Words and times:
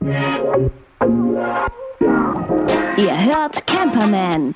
Ihr 0.00 0.10
hört 3.24 3.66
Camperman. 3.66 4.54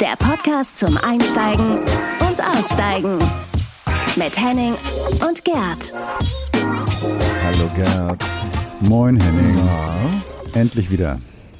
Der 0.00 0.16
Podcast 0.18 0.78
zum 0.78 0.96
Einsteigen 0.98 1.78
und 2.20 2.40
Aussteigen. 2.56 3.18
Mit 4.16 4.40
Henning 4.40 4.74
und 5.26 5.44
Gerd. 5.44 5.92
Hallo 7.44 7.68
Gerd. 7.76 8.24
Moin 8.80 9.20
Henning. 9.20 9.56
Ja, 9.66 9.94
Endlich 10.60 10.90
wieder. 10.90 11.18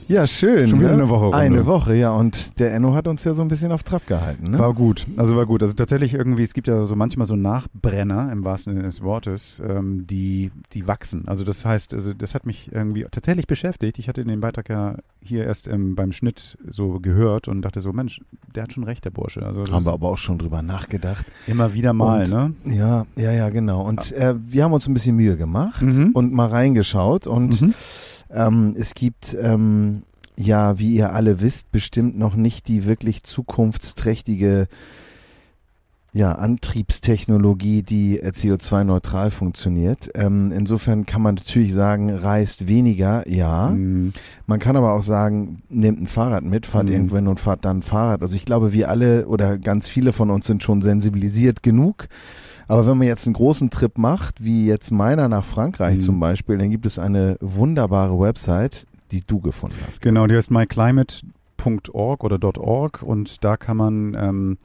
Ja 0.09 0.27
schön. 0.27 0.69
Schon 0.69 0.81
wieder 0.81 0.91
ne? 0.91 0.95
eine 1.03 1.09
Woche 1.09 1.25
rum, 1.27 1.35
Eine 1.35 1.57
ne? 1.57 1.67
Woche, 1.67 1.95
ja. 1.95 2.15
Und 2.15 2.59
der 2.59 2.75
Enno 2.75 2.95
hat 2.95 3.07
uns 3.09 3.25
ja 3.25 3.35
so 3.35 3.43
ein 3.43 3.49
bisschen 3.49 3.73
auf 3.73 3.83
Trab 3.83 4.07
gehalten. 4.07 4.51
Ne? 4.51 4.59
War 4.59 4.73
gut. 4.75 5.07
Also 5.17 5.37
war 5.37 5.47
gut. 5.47 5.63
Also 5.63 5.75
tatsächlich 5.75 6.15
irgendwie, 6.15 6.43
es 6.43 6.55
gibt 6.55 6.69
ja 6.69 6.85
so 6.87 6.95
manchmal 6.97 7.27
so 7.27 7.37
Nachbrenner 7.37 8.31
im 8.33 8.45
wahrsten 8.45 8.73
Sinne 8.75 8.85
des 8.85 9.03
Wortes, 9.03 9.61
ähm, 9.67 10.07
die, 10.07 10.51
die 10.73 10.87
wachsen. 10.87 11.27
Also 11.27 11.45
das 11.45 11.65
heißt, 11.65 11.95
also 11.95 12.13
das 12.15 12.35
hat 12.35 12.47
mich 12.47 12.71
irgendwie 12.73 13.07
tatsächlich 13.11 13.47
beschäftigt. 13.47 13.99
Ich 13.99 14.09
hatte 14.09 14.25
den 14.25 14.41
Beitrag 14.41 14.69
ja 14.69 14.97
hier 15.21 15.45
erst 15.45 15.69
ähm, 15.69 15.95
beim 15.95 16.13
Schnitt 16.13 16.57
so 16.69 17.01
gehört 17.01 17.49
und 17.49 17.63
dachte 17.63 17.81
so, 17.81 17.93
Mensch, 17.93 18.21
der 18.55 18.65
hat 18.65 18.73
schon 18.73 18.85
recht, 18.85 19.05
der 19.05 19.11
Bursche. 19.11 19.45
Also 19.45 19.65
Haben 19.73 19.85
wir 19.87 19.93
aber 19.93 20.09
auch 20.09 20.19
schon 20.19 20.39
drüber 20.39 20.63
nachgedacht. 20.63 21.25
immer 21.47 21.73
wieder 21.75 21.93
mal, 21.93 22.21
Und- 22.25 22.31
ne? 22.67 22.75
Ja, 22.77 23.05
ja, 23.17 23.33
ja, 23.33 23.49
genau. 23.49 23.83
Und 23.83 24.13
äh, 24.13 24.35
wir 24.47 24.65
haben 24.65 24.73
uns 24.73 24.87
ein 24.87 24.95
bisschen 24.95 25.17
Mühe 25.17 25.37
gemacht 25.37 25.83
Mhm. 25.83 26.11
und 26.15 26.33
mal 26.33 26.49
reingeschaut. 26.49 27.27
Und 27.27 27.61
Mhm. 27.61 27.75
Ähm, 28.35 28.75
es 28.79 28.95
gibt, 28.95 29.37
ähm, 29.41 30.03
ja, 30.37 30.79
wie 30.79 30.95
ihr 30.95 31.13
alle 31.13 31.41
wisst, 31.41 31.71
bestimmt 31.73 32.19
noch 32.19 32.35
nicht 32.35 32.69
die 32.69 32.85
wirklich 32.85 33.23
zukunftsträchtige 33.23 34.69
ja, 36.15 36.31
Antriebstechnologie, 36.31 37.83
die 37.83 38.21
äh, 38.21 38.29
CO2-neutral 38.29 39.33
funktioniert. 39.33 40.11
Ähm, 40.15 40.53
insofern 40.55 41.07
kann 41.07 41.23
man 41.23 41.35
natürlich 41.35 41.73
sagen, 41.75 42.09
reist 42.09 42.69
weniger, 42.69 43.29
ja. 43.29 43.71
Mhm. 43.71 44.13
Man 44.47 44.61
kann 44.61 44.77
aber 44.77 44.93
auch 44.93 45.03
sagen, 45.03 45.63
nehmt 45.69 46.01
ein 46.01 46.07
Fahrrad 46.07 46.45
mit, 46.45 46.67
fahrt 46.67 46.87
Mhm. 46.87 46.93
irgendwann 46.93 47.27
und 47.27 47.41
fahrt 47.41 47.65
dann 47.65 47.83
Fahrrad. 47.83 48.23
Also 48.23 48.37
ich 48.37 48.45
glaube, 48.45 48.73
wir 48.73 48.91
alle 48.91 49.27
oder 49.27 49.59
ganz 49.59 49.89
viele 49.89 50.13
von 50.13 50.31
uns 50.31 50.47
sind 50.47 50.63
schon 50.63 50.83
sensibilisiert 50.83 51.65
genug. 51.65 52.07
Aber 52.69 52.87
wenn 52.87 52.99
man 52.99 53.07
jetzt 53.07 53.27
einen 53.27 53.35
großen 53.35 53.71
Trip 53.71 53.99
macht, 53.99 54.43
wie 54.45 54.67
jetzt 54.67 54.91
meiner 54.91 55.29
nach 55.29 55.45
Frankreich 55.45 55.97
Mhm. 55.97 56.01
zum 56.01 56.21
Beispiel, 56.21 56.59
dann 56.59 56.71
gibt 56.71 56.87
es 56.87 56.99
eine 56.99 57.37
wunderbare 57.41 58.19
Website, 58.19 58.87
die 59.11 59.21
du 59.23 59.41
gefunden 59.41 59.77
hast. 59.87 60.01
Genau, 60.01 60.27
die 60.27 60.35
heißt 60.35 60.51
myclimate.org 60.51 62.25
oder 62.25 62.59
.org 62.59 63.03
und 63.03 63.45
da 63.45 63.57
kann 63.57 63.77
man 63.77 64.17
ähm, 64.19 64.59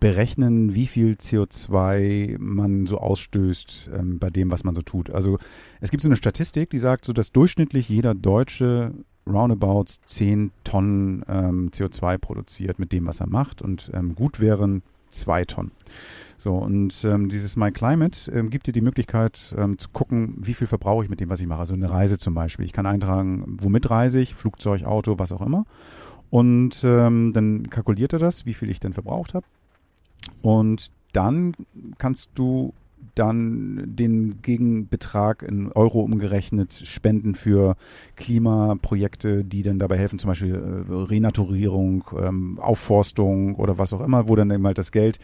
berechnen, 0.00 0.74
wie 0.74 0.86
viel 0.86 1.12
CO2 1.14 2.36
man 2.38 2.86
so 2.86 2.98
ausstößt 2.98 3.90
ähm, 3.94 4.18
bei 4.18 4.28
dem, 4.30 4.50
was 4.50 4.64
man 4.64 4.74
so 4.74 4.82
tut. 4.82 5.10
Also 5.10 5.38
es 5.80 5.90
gibt 5.90 6.02
so 6.02 6.08
eine 6.08 6.16
Statistik, 6.16 6.70
die 6.70 6.78
sagt, 6.78 7.04
so 7.04 7.12
dass 7.12 7.32
durchschnittlich 7.32 7.88
jeder 7.88 8.14
Deutsche 8.14 8.92
roundabout 9.26 9.86
10 10.04 10.52
Tonnen 10.64 11.24
ähm, 11.28 11.70
CO2 11.70 12.18
produziert 12.18 12.78
mit 12.78 12.92
dem, 12.92 13.06
was 13.06 13.20
er 13.20 13.26
macht 13.28 13.62
und 13.62 13.90
ähm, 13.92 14.14
gut 14.14 14.38
wären 14.38 14.82
zwei 15.16 15.44
Tonnen. 15.44 15.72
So, 16.38 16.54
und 16.54 17.02
ähm, 17.04 17.28
dieses 17.28 17.56
My 17.56 17.72
Climate 17.72 18.30
ähm, 18.30 18.50
gibt 18.50 18.66
dir 18.66 18.72
die 18.72 18.82
Möglichkeit 18.82 19.54
ähm, 19.56 19.78
zu 19.78 19.88
gucken, 19.88 20.34
wie 20.38 20.54
viel 20.54 20.66
verbrauche 20.66 21.04
ich 21.04 21.10
mit 21.10 21.20
dem, 21.20 21.30
was 21.30 21.40
ich 21.40 21.46
mache. 21.46 21.60
Also 21.60 21.74
eine 21.74 21.90
Reise 21.90 22.18
zum 22.18 22.34
Beispiel. 22.34 22.66
Ich 22.66 22.72
kann 22.72 22.86
eintragen, 22.86 23.56
womit 23.60 23.88
reise 23.88 24.20
ich, 24.20 24.34
Flugzeug, 24.34 24.84
Auto, 24.84 25.18
was 25.18 25.32
auch 25.32 25.40
immer. 25.40 25.64
Und 26.28 26.82
ähm, 26.84 27.32
dann 27.32 27.70
kalkuliert 27.70 28.12
er 28.12 28.18
das, 28.18 28.44
wie 28.44 28.54
viel 28.54 28.68
ich 28.68 28.80
denn 28.80 28.92
verbraucht 28.92 29.32
habe. 29.32 29.46
Und 30.42 30.88
dann 31.12 31.54
kannst 31.96 32.30
du 32.34 32.74
dann 33.14 33.96
den 33.96 34.42
Gegenbetrag 34.42 35.42
in 35.42 35.72
Euro 35.72 36.00
umgerechnet 36.00 36.72
spenden 36.72 37.34
für 37.34 37.76
Klimaprojekte, 38.16 39.44
die 39.44 39.62
dann 39.62 39.78
dabei 39.78 39.96
helfen, 39.96 40.18
zum 40.18 40.28
Beispiel 40.28 40.54
äh, 40.54 40.92
Renaturierung, 40.92 42.04
ähm, 42.20 42.58
Aufforstung 42.60 43.56
oder 43.56 43.78
was 43.78 43.92
auch 43.92 44.00
immer, 44.00 44.28
wo 44.28 44.36
dann 44.36 44.50
eben 44.50 44.66
halt 44.66 44.78
das 44.78 44.92
Geld 44.92 45.18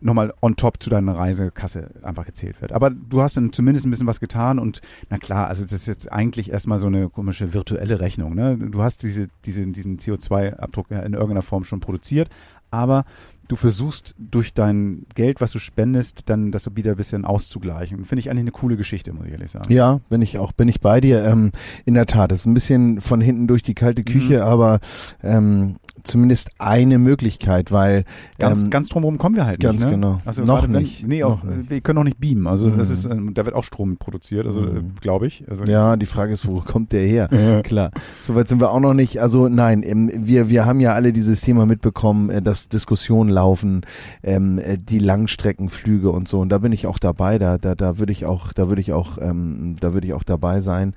nochmal 0.00 0.32
on 0.40 0.56
top 0.56 0.82
zu 0.82 0.90
deiner 0.90 1.16
Reisekasse 1.16 1.90
einfach 2.02 2.24
gezählt 2.24 2.60
wird. 2.60 2.72
Aber 2.72 2.90
du 2.90 3.20
hast 3.20 3.36
dann 3.36 3.52
zumindest 3.52 3.86
ein 3.86 3.90
bisschen 3.90 4.06
was 4.06 4.20
getan 4.20 4.58
und 4.58 4.80
na 5.10 5.18
klar, 5.18 5.48
also 5.48 5.64
das 5.64 5.72
ist 5.72 5.86
jetzt 5.86 6.10
eigentlich 6.10 6.50
erstmal 6.50 6.78
so 6.78 6.86
eine 6.86 7.08
komische 7.08 7.52
virtuelle 7.52 8.00
Rechnung. 8.00 8.34
Ne? 8.34 8.56
Du 8.56 8.82
hast 8.82 9.02
diese, 9.02 9.28
diese, 9.44 9.66
diesen 9.66 9.98
CO2-Abdruck 9.98 10.90
ja 10.90 11.00
in 11.00 11.12
irgendeiner 11.12 11.42
Form 11.42 11.64
schon 11.64 11.80
produziert, 11.80 12.28
aber 12.70 13.04
du 13.50 13.56
versuchst 13.56 14.14
durch 14.16 14.54
dein 14.54 15.06
Geld, 15.16 15.40
was 15.40 15.50
du 15.50 15.58
spendest, 15.58 16.22
dann 16.26 16.52
das 16.52 16.68
wieder 16.76 16.92
ein 16.92 16.96
bisschen 16.96 17.24
auszugleichen. 17.24 18.04
Finde 18.04 18.20
ich 18.20 18.30
eigentlich 18.30 18.42
eine 18.42 18.52
coole 18.52 18.76
Geschichte, 18.76 19.12
muss 19.12 19.26
ich 19.26 19.32
ehrlich 19.32 19.50
sagen. 19.50 19.72
Ja, 19.72 19.98
bin 20.08 20.22
ich 20.22 20.38
auch, 20.38 20.52
bin 20.52 20.68
ich 20.68 20.80
bei 20.80 21.00
dir. 21.00 21.24
Ähm, 21.24 21.50
in 21.84 21.94
der 21.94 22.06
Tat, 22.06 22.30
es 22.30 22.40
ist 22.40 22.46
ein 22.46 22.54
bisschen 22.54 23.00
von 23.00 23.20
hinten 23.20 23.48
durch 23.48 23.62
die 23.62 23.74
kalte 23.74 24.04
Küche, 24.04 24.36
Mhm. 24.36 24.42
aber 24.42 24.78
ähm, 25.24 25.76
zumindest 26.04 26.50
eine 26.58 26.98
Möglichkeit, 26.98 27.72
weil 27.72 28.04
Ganz, 28.38 28.62
ähm, 28.62 28.70
ganz 28.70 28.88
drumherum 28.88 29.18
kommen 29.18 29.36
wir 29.36 29.46
halt 29.46 29.60
ganz 29.60 29.76
nicht. 29.80 29.86
Ne? 29.86 29.90
genau. 29.92 30.18
Also 30.24 30.44
Noch 30.44 30.60
gerade 30.60 30.72
wenn- 30.72 30.82
nicht. 30.82 31.06
Nee, 31.06 31.20
Noch 31.20 31.40
auch, 31.40 31.44
nicht. 31.44 31.70
wir 31.70 31.80
können 31.80 31.98
auch 31.98 32.04
nicht 32.04 32.18
beamen. 32.20 32.46
Also 32.46 32.70
das 32.70 32.88
Mhm. 32.88 32.94
ist, 32.94 33.04
ähm, 33.06 33.34
da 33.34 33.44
wird 33.44 33.54
auch 33.54 33.64
Strom 33.64 33.96
produziert, 33.96 34.46
also 34.46 34.60
Mhm. 34.60 34.76
äh, 34.76 34.80
glaube 35.00 35.26
ich. 35.26 35.44
Also, 35.48 35.64
ja, 35.64 35.96
die 35.96 36.06
Frage 36.06 36.32
ist, 36.32 36.46
wo 36.46 36.60
kommt 36.60 36.92
der 36.92 37.02
her? 37.02 37.28
Ja. 37.50 37.62
Klar, 37.62 37.90
soweit 38.22 38.48
sind 38.48 38.60
wir 38.60 38.70
auch 38.70 38.80
noch 38.80 38.94
nicht. 38.94 39.20
Also 39.20 39.48
nein, 39.48 39.82
ähm, 39.82 40.10
wir, 40.14 40.48
wir 40.48 40.66
haben 40.66 40.80
ja 40.80 40.92
alle 40.94 41.12
dieses 41.12 41.40
Thema 41.40 41.66
mitbekommen, 41.66 42.30
äh, 42.30 42.42
dass 42.42 42.68
Diskussionen 42.68 43.30
laufen, 43.30 43.82
ähm, 44.22 44.58
äh, 44.58 44.78
die 44.78 44.98
Langstreckenflüge 44.98 46.10
und 46.10 46.28
so. 46.28 46.40
Und 46.40 46.48
da 46.50 46.58
bin 46.58 46.72
ich 46.72 46.86
auch 46.86 46.98
dabei. 46.98 47.38
Da, 47.38 47.58
da, 47.58 47.74
da 47.74 47.98
würde 47.98 48.12
ich 48.12 48.26
auch, 48.26 48.52
da 48.52 48.68
würde 48.68 48.80
ich 48.80 48.92
auch, 48.92 49.18
ähm, 49.20 49.76
da 49.80 49.92
würde 49.94 50.06
ich 50.06 50.12
auch 50.14 50.22
dabei 50.24 50.60
sein, 50.60 50.94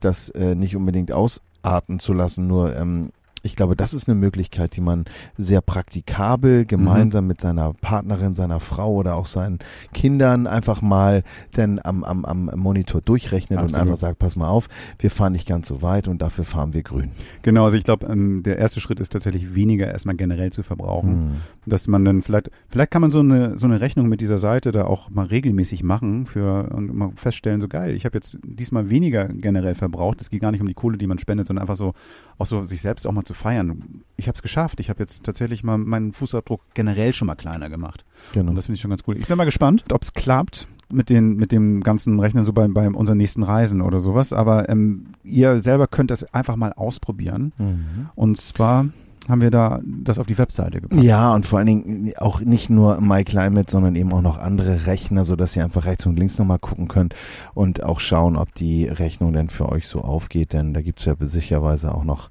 das 0.00 0.28
äh, 0.30 0.54
nicht 0.54 0.76
unbedingt 0.76 1.12
ausarten 1.12 1.98
zu 1.98 2.12
lassen. 2.12 2.46
Nur 2.46 2.76
ähm, 2.76 3.10
ich 3.42 3.56
glaube, 3.56 3.74
das 3.76 3.94
ist 3.94 4.08
eine 4.08 4.14
Möglichkeit, 4.14 4.76
die 4.76 4.80
man 4.80 5.04
sehr 5.38 5.62
praktikabel 5.62 6.66
gemeinsam 6.66 7.26
mit 7.26 7.40
seiner 7.40 7.72
Partnerin, 7.72 8.34
seiner 8.34 8.60
Frau 8.60 8.92
oder 8.92 9.16
auch 9.16 9.26
seinen 9.26 9.60
Kindern 9.94 10.46
einfach 10.46 10.82
mal 10.82 11.22
dann 11.52 11.80
am, 11.82 12.04
am, 12.04 12.24
am 12.24 12.50
Monitor 12.56 13.00
durchrechnet 13.00 13.58
und 13.58 13.66
Absolut. 13.66 13.82
einfach 13.82 13.98
sagt, 13.98 14.18
pass 14.18 14.36
mal 14.36 14.48
auf, 14.48 14.68
wir 14.98 15.10
fahren 15.10 15.32
nicht 15.32 15.48
ganz 15.48 15.68
so 15.68 15.80
weit 15.80 16.06
und 16.08 16.20
dafür 16.20 16.44
fahren 16.44 16.74
wir 16.74 16.82
grün. 16.82 17.12
Genau, 17.42 17.64
also 17.64 17.76
ich 17.76 17.84
glaube, 17.84 18.06
ähm, 18.06 18.42
der 18.42 18.58
erste 18.58 18.80
Schritt 18.80 19.00
ist 19.00 19.12
tatsächlich 19.12 19.54
weniger 19.54 19.88
erstmal 19.90 20.16
generell 20.16 20.52
zu 20.52 20.62
verbrauchen. 20.62 21.10
Hm. 21.10 21.30
Dass 21.64 21.88
man 21.88 22.04
dann 22.04 22.22
vielleicht, 22.22 22.50
vielleicht 22.68 22.90
kann 22.90 23.00
man 23.00 23.10
so 23.10 23.20
eine, 23.20 23.56
so 23.56 23.66
eine 23.66 23.80
Rechnung 23.80 24.08
mit 24.08 24.20
dieser 24.20 24.38
Seite 24.38 24.72
da 24.72 24.84
auch 24.84 25.08
mal 25.08 25.26
regelmäßig 25.26 25.82
machen 25.82 26.26
für 26.26 26.70
und 26.74 26.94
mal 26.94 27.12
feststellen, 27.14 27.60
so 27.60 27.68
geil, 27.68 27.94
ich 27.94 28.04
habe 28.04 28.18
jetzt 28.18 28.38
diesmal 28.44 28.90
weniger 28.90 29.28
generell 29.28 29.74
verbraucht. 29.74 30.20
Es 30.20 30.28
geht 30.28 30.40
gar 30.40 30.50
nicht 30.50 30.60
um 30.60 30.66
die 30.66 30.74
Kohle, 30.74 30.98
die 30.98 31.06
man 31.06 31.18
spendet, 31.18 31.46
sondern 31.46 31.62
einfach 31.62 31.76
so, 31.76 31.94
auch 32.38 32.46
so 32.46 32.64
sich 32.64 32.82
selbst 32.82 33.06
auch 33.06 33.12
mal 33.12 33.22
zu 33.30 33.34
feiern. 33.34 34.02
Ich 34.16 34.26
habe 34.26 34.34
es 34.34 34.42
geschafft. 34.42 34.80
Ich 34.80 34.90
habe 34.90 34.98
jetzt 34.98 35.22
tatsächlich 35.22 35.62
mal 35.62 35.78
meinen 35.78 36.12
Fußabdruck 36.12 36.62
generell 36.74 37.12
schon 37.12 37.26
mal 37.26 37.36
kleiner 37.36 37.70
gemacht. 37.70 38.04
Genau. 38.32 38.50
Und 38.50 38.56
das 38.56 38.66
finde 38.66 38.74
ich 38.74 38.80
schon 38.80 38.90
ganz 38.90 39.02
cool. 39.06 39.16
Ich 39.16 39.28
bin 39.28 39.36
mal 39.36 39.44
gespannt, 39.44 39.84
ob 39.92 40.02
es 40.02 40.12
klappt 40.12 40.66
mit, 40.90 41.10
den, 41.10 41.36
mit 41.36 41.52
dem 41.52 41.80
ganzen 41.82 42.18
Rechnen 42.18 42.44
so 42.44 42.52
bei, 42.52 42.66
bei 42.66 42.88
unseren 42.88 43.18
nächsten 43.18 43.44
Reisen 43.44 43.82
oder 43.82 44.00
sowas. 44.00 44.32
Aber 44.32 44.68
ähm, 44.68 45.14
ihr 45.22 45.60
selber 45.60 45.86
könnt 45.86 46.10
das 46.10 46.24
einfach 46.34 46.56
mal 46.56 46.72
ausprobieren. 46.72 47.52
Mhm. 47.58 48.08
Und 48.16 48.40
zwar 48.40 48.86
haben 49.28 49.42
wir 49.42 49.50
da 49.52 49.80
das 49.84 50.18
auf 50.18 50.26
die 50.26 50.38
Webseite 50.38 50.80
gepackt. 50.80 51.02
Ja, 51.02 51.32
und 51.32 51.46
vor 51.46 51.60
allen 51.60 51.66
Dingen 51.66 52.12
auch 52.16 52.40
nicht 52.40 52.68
nur 52.68 53.00
MyClimate, 53.00 53.70
sondern 53.70 53.94
eben 53.94 54.12
auch 54.12 54.22
noch 54.22 54.38
andere 54.38 54.86
Rechner, 54.86 55.24
sodass 55.24 55.54
ihr 55.54 55.62
einfach 55.62 55.84
rechts 55.84 56.04
und 56.06 56.18
links 56.18 56.36
nochmal 56.38 56.58
gucken 56.58 56.88
könnt 56.88 57.14
und 57.54 57.82
auch 57.84 58.00
schauen, 58.00 58.36
ob 58.36 58.54
die 58.54 58.86
Rechnung 58.86 59.32
denn 59.32 59.50
für 59.50 59.68
euch 59.68 59.86
so 59.86 60.00
aufgeht, 60.00 60.52
denn 60.52 60.74
da 60.74 60.82
gibt's 60.82 61.04
ja 61.04 61.14
sicherweise 61.20 61.94
auch 61.94 62.04
noch 62.04 62.30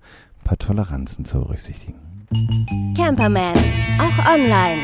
paar 0.50 0.58
Toleranzen 0.58 1.26
zu 1.26 1.38
berücksichtigen. 1.42 1.94
Camperman, 2.98 3.54
auch 4.00 4.34
online. 4.34 4.82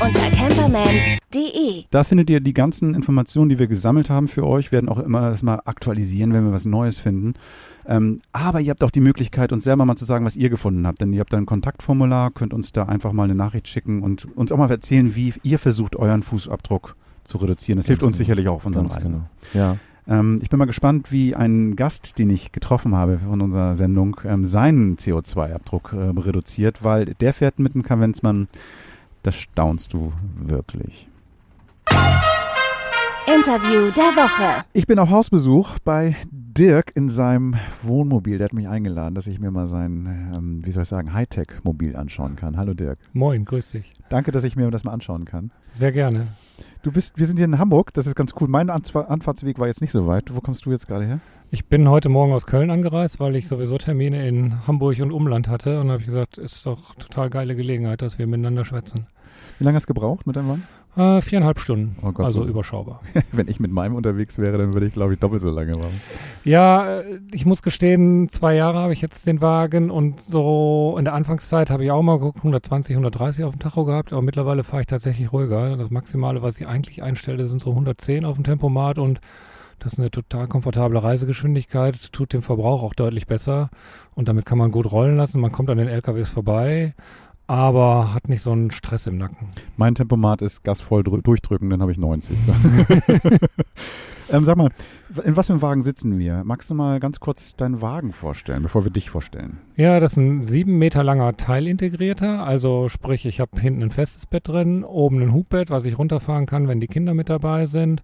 Unter 0.00 0.30
camperman.de. 0.30 1.84
Da 1.90 2.04
findet 2.04 2.30
ihr 2.30 2.40
die 2.40 2.54
ganzen 2.54 2.94
Informationen, 2.94 3.50
die 3.50 3.58
wir 3.58 3.66
gesammelt 3.66 4.08
haben 4.08 4.28
für 4.28 4.46
euch, 4.46 4.72
werden 4.72 4.88
auch 4.88 4.98
immer 4.98 5.28
das 5.28 5.42
mal 5.42 5.60
aktualisieren, 5.66 6.32
wenn 6.32 6.46
wir 6.46 6.52
was 6.52 6.64
Neues 6.64 6.98
finden. 6.98 7.34
Ähm, 7.86 8.22
aber 8.32 8.60
ihr 8.62 8.70
habt 8.70 8.84
auch 8.84 8.90
die 8.90 9.00
Möglichkeit, 9.00 9.52
uns 9.52 9.64
selber 9.64 9.84
mal 9.84 9.96
zu 9.96 10.06
sagen, 10.06 10.24
was 10.24 10.34
ihr 10.34 10.48
gefunden 10.48 10.86
habt. 10.86 11.02
Denn 11.02 11.12
ihr 11.12 11.20
habt 11.20 11.34
da 11.34 11.36
ein 11.36 11.44
Kontaktformular, 11.44 12.30
könnt 12.30 12.54
uns 12.54 12.72
da 12.72 12.84
einfach 12.84 13.12
mal 13.12 13.24
eine 13.24 13.34
Nachricht 13.34 13.68
schicken 13.68 14.02
und 14.02 14.34
uns 14.34 14.50
auch 14.50 14.56
mal 14.56 14.70
erzählen, 14.70 15.14
wie 15.14 15.34
ihr 15.42 15.58
versucht, 15.58 15.94
euren 15.94 16.22
Fußabdruck 16.22 16.96
zu 17.24 17.36
reduzieren. 17.36 17.76
Das 17.76 17.86
hilft 17.86 18.02
uns 18.02 18.16
genau. 18.16 18.24
sicherlich 18.24 18.48
auch 18.48 18.54
auf 18.54 18.66
unseren 18.66 18.84
Ganz 18.84 18.96
Reisen. 18.96 19.12
genau. 19.12 19.24
Ja. 19.52 19.76
Ähm, 20.08 20.40
ich 20.42 20.48
bin 20.48 20.58
mal 20.58 20.64
gespannt, 20.64 21.12
wie 21.12 21.34
ein 21.34 21.76
Gast, 21.76 22.18
den 22.18 22.30
ich 22.30 22.52
getroffen 22.52 22.94
habe 22.94 23.18
von 23.18 23.40
unserer 23.40 23.76
Sendung, 23.76 24.20
ähm, 24.24 24.44
seinen 24.44 24.96
CO2-Abdruck 24.96 25.92
äh, 25.92 26.20
reduziert, 26.20 26.82
weil 26.82 27.04
der 27.04 27.34
fährt 27.34 27.58
mit 27.58 27.74
dem 27.74 27.82
Kavenzmann. 27.82 28.48
Das 29.22 29.34
staunst 29.34 29.92
du 29.92 30.12
wirklich. 30.40 31.08
Interview 33.26 33.90
der 33.90 34.16
Woche. 34.16 34.64
Ich 34.72 34.86
bin 34.86 34.98
auf 34.98 35.10
Hausbesuch 35.10 35.78
bei 35.84 36.16
Dirk 36.30 36.92
in 36.94 37.10
seinem 37.10 37.56
Wohnmobil. 37.82 38.38
Der 38.38 38.46
hat 38.46 38.54
mich 38.54 38.68
eingeladen, 38.68 39.14
dass 39.14 39.26
ich 39.26 39.38
mir 39.38 39.50
mal 39.50 39.68
sein, 39.68 40.32
ähm, 40.34 40.64
wie 40.64 40.72
soll 40.72 40.84
ich 40.84 40.88
sagen, 40.88 41.12
Hightech-Mobil 41.12 41.94
anschauen 41.94 42.36
kann. 42.36 42.56
Hallo 42.56 42.72
Dirk. 42.72 42.98
Moin, 43.12 43.44
grüß 43.44 43.72
dich. 43.72 43.92
Danke, 44.08 44.32
dass 44.32 44.44
ich 44.44 44.56
mir 44.56 44.70
das 44.70 44.84
mal 44.84 44.92
anschauen 44.92 45.26
kann. 45.26 45.50
Sehr 45.70 45.92
gerne. 45.92 46.28
Du 46.82 46.92
bist, 46.92 47.18
wir 47.18 47.26
sind 47.26 47.36
hier 47.36 47.44
in 47.44 47.58
Hamburg, 47.58 47.92
das 47.94 48.06
ist 48.06 48.14
ganz 48.14 48.32
cool. 48.40 48.48
Mein 48.48 48.70
Anfahrtsweg 48.70 49.58
war 49.58 49.66
jetzt 49.66 49.80
nicht 49.80 49.90
so 49.90 50.06
weit. 50.06 50.34
Wo 50.34 50.40
kommst 50.40 50.64
du 50.64 50.70
jetzt 50.70 50.86
gerade 50.86 51.06
her? 51.06 51.20
Ich 51.50 51.66
bin 51.66 51.88
heute 51.88 52.08
Morgen 52.08 52.32
aus 52.32 52.46
Köln 52.46 52.70
angereist, 52.70 53.20
weil 53.20 53.36
ich 53.36 53.48
sowieso 53.48 53.78
Termine 53.78 54.26
in 54.28 54.66
Hamburg 54.66 55.00
und 55.00 55.12
Umland 55.12 55.48
hatte 55.48 55.80
und 55.80 55.90
habe 55.90 56.00
ich 56.00 56.06
gesagt, 56.06 56.38
ist 56.38 56.66
doch 56.66 56.94
total 56.96 57.30
geile 57.30 57.56
Gelegenheit, 57.56 58.02
dass 58.02 58.18
wir 58.18 58.26
miteinander 58.26 58.64
schwätzen. 58.64 59.06
Wie 59.58 59.64
lange 59.64 59.76
hast 59.76 59.88
du 59.88 59.94
gebraucht 59.94 60.26
mit 60.26 60.36
deinem 60.36 60.48
Wagen? 60.48 60.62
Äh, 60.98 61.22
viereinhalb 61.22 61.60
Stunden. 61.60 61.94
Oh 62.02 62.10
Gott, 62.10 62.26
also 62.26 62.42
so. 62.42 62.48
überschaubar. 62.48 63.02
Wenn 63.32 63.46
ich 63.46 63.60
mit 63.60 63.70
meinem 63.70 63.94
unterwegs 63.94 64.36
wäre, 64.36 64.58
dann 64.58 64.74
würde 64.74 64.86
ich, 64.86 64.92
glaube 64.92 65.14
ich, 65.14 65.20
doppelt 65.20 65.40
so 65.40 65.48
lange 65.48 65.70
brauchen. 65.72 66.00
Ja, 66.42 66.98
äh, 66.98 67.20
ich 67.30 67.46
muss 67.46 67.62
gestehen, 67.62 68.28
zwei 68.28 68.56
Jahre 68.56 68.78
habe 68.78 68.92
ich 68.92 69.00
jetzt 69.00 69.28
den 69.28 69.40
Wagen 69.40 69.92
und 69.92 70.20
so 70.20 70.96
in 70.98 71.04
der 71.04 71.14
Anfangszeit 71.14 71.70
habe 71.70 71.84
ich 71.84 71.92
auch 71.92 72.02
mal 72.02 72.18
geguckt, 72.18 72.38
120, 72.38 72.96
130 72.96 73.44
auf 73.44 73.54
dem 73.54 73.60
Tacho 73.60 73.84
gehabt, 73.84 74.12
aber 74.12 74.22
mittlerweile 74.22 74.64
fahre 74.64 74.80
ich 74.80 74.88
tatsächlich 74.88 75.32
ruhiger. 75.32 75.76
Das 75.76 75.90
Maximale, 75.90 76.42
was 76.42 76.58
ich 76.58 76.66
eigentlich 76.66 77.00
einstelle, 77.00 77.46
sind 77.46 77.62
so 77.62 77.70
110 77.70 78.24
auf 78.24 78.34
dem 78.34 78.42
Tempomat 78.42 78.98
und 78.98 79.20
das 79.78 79.92
ist 79.92 79.98
eine 80.00 80.10
total 80.10 80.48
komfortable 80.48 81.00
Reisegeschwindigkeit, 81.00 82.12
tut 82.12 82.32
dem 82.32 82.42
Verbrauch 82.42 82.82
auch 82.82 82.94
deutlich 82.94 83.28
besser 83.28 83.70
und 84.16 84.28
damit 84.28 84.46
kann 84.46 84.58
man 84.58 84.72
gut 84.72 84.90
rollen 84.90 85.16
lassen. 85.16 85.40
Man 85.40 85.52
kommt 85.52 85.70
an 85.70 85.78
den 85.78 85.86
LKWs 85.86 86.30
vorbei 86.30 86.94
aber 87.48 88.14
hat 88.14 88.28
nicht 88.28 88.42
so 88.42 88.52
einen 88.52 88.70
Stress 88.70 89.06
im 89.06 89.18
Nacken. 89.18 89.48
Mein 89.76 89.94
Tempomat 89.96 90.42
ist 90.42 90.62
gasvoll 90.62 91.02
durchdrücken, 91.02 91.70
dann 91.70 91.82
habe 91.82 91.90
ich 91.90 91.98
90. 91.98 92.36
So. 92.46 92.52
ähm, 94.30 94.44
sag 94.44 94.56
mal, 94.56 94.70
in 95.24 95.36
was 95.36 95.46
für 95.46 95.54
einem 95.54 95.62
Wagen 95.62 95.82
sitzen 95.82 96.18
wir? 96.18 96.42
Magst 96.44 96.68
du 96.68 96.74
mal 96.74 97.00
ganz 97.00 97.20
kurz 97.20 97.56
deinen 97.56 97.80
Wagen 97.80 98.12
vorstellen, 98.12 98.62
bevor 98.62 98.84
wir 98.84 98.90
dich 98.90 99.10
vorstellen? 99.10 99.58
Ja, 99.76 100.00
das 100.00 100.12
ist 100.12 100.16
ein 100.18 100.42
sieben 100.42 100.78
Meter 100.78 101.02
langer 101.02 101.36
Teilintegrierter. 101.36 102.44
Also 102.44 102.88
sprich, 102.88 103.24
ich 103.24 103.40
habe 103.40 103.60
hinten 103.60 103.82
ein 103.82 103.90
festes 103.90 104.26
Bett 104.26 104.48
drin, 104.48 104.84
oben 104.84 105.22
ein 105.22 105.32
Hubbett, 105.32 105.70
was 105.70 105.84
ich 105.84 105.98
runterfahren 105.98 106.46
kann, 106.46 106.68
wenn 106.68 106.80
die 106.80 106.88
Kinder 106.88 107.14
mit 107.14 107.28
dabei 107.28 107.66
sind. 107.66 108.02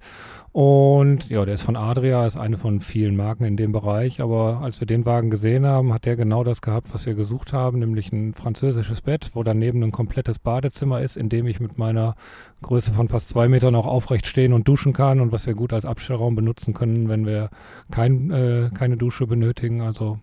Und 0.53 1.29
ja, 1.31 1.45
der 1.45 1.55
ist 1.55 1.63
von 1.63 1.75
Adria, 1.75 2.25
ist 2.27 2.37
eine 2.37 2.59
von 2.59 2.79
vielen 2.79 3.17
Marken 3.17 3.45
in 3.45 3.57
dem 3.57 3.73
Bereich. 3.73 4.21
Aber 4.21 4.61
als 4.63 4.81
wir 4.81 4.87
den 4.87 5.05
Wagen 5.05 5.29
gesehen 5.29 5.67
haben, 5.67 5.93
hat 5.93 6.05
der 6.05 6.15
genau 6.15 6.45
das 6.45 6.63
gehabt, 6.63 6.95
was 6.95 7.07
wir 7.07 7.15
gesucht 7.15 7.53
haben, 7.53 7.81
nämlich 7.81 8.13
ein 8.13 8.35
französisches 8.35 9.01
Bett, 9.01 9.31
wo 9.35 9.43
daneben 9.43 9.83
ein 9.83 9.91
komplettes 9.91 10.39
Badezimmer 10.39 11.01
ist, 11.01 11.17
in 11.17 11.29
dem 11.29 11.49
ich 11.49 11.59
mit 11.59 11.77
meiner 11.77 12.15
Größe 12.63 12.93
von 12.93 13.09
fast 13.09 13.29
zwei 13.31 13.49
Metern 13.49 13.75
auch 13.75 13.87
aufrecht 13.87 14.29
stehen 14.29 14.53
und 14.53 14.69
duschen 14.69 14.93
kann 14.93 15.21
und 15.21 15.33
was 15.33 15.47
wir 15.47 15.55
gut 15.55 15.73
als 15.73 15.85
Abstellraum 16.15 16.35
benutzen 16.35 16.75
können 16.75 16.85
können, 16.85 17.09
wenn 17.09 17.27
wir 17.27 17.51
kein, 17.91 18.31
äh, 18.31 18.71
keine 18.73 18.97
Dusche 18.97 19.27
benötigen. 19.27 19.81
Also 19.81 20.19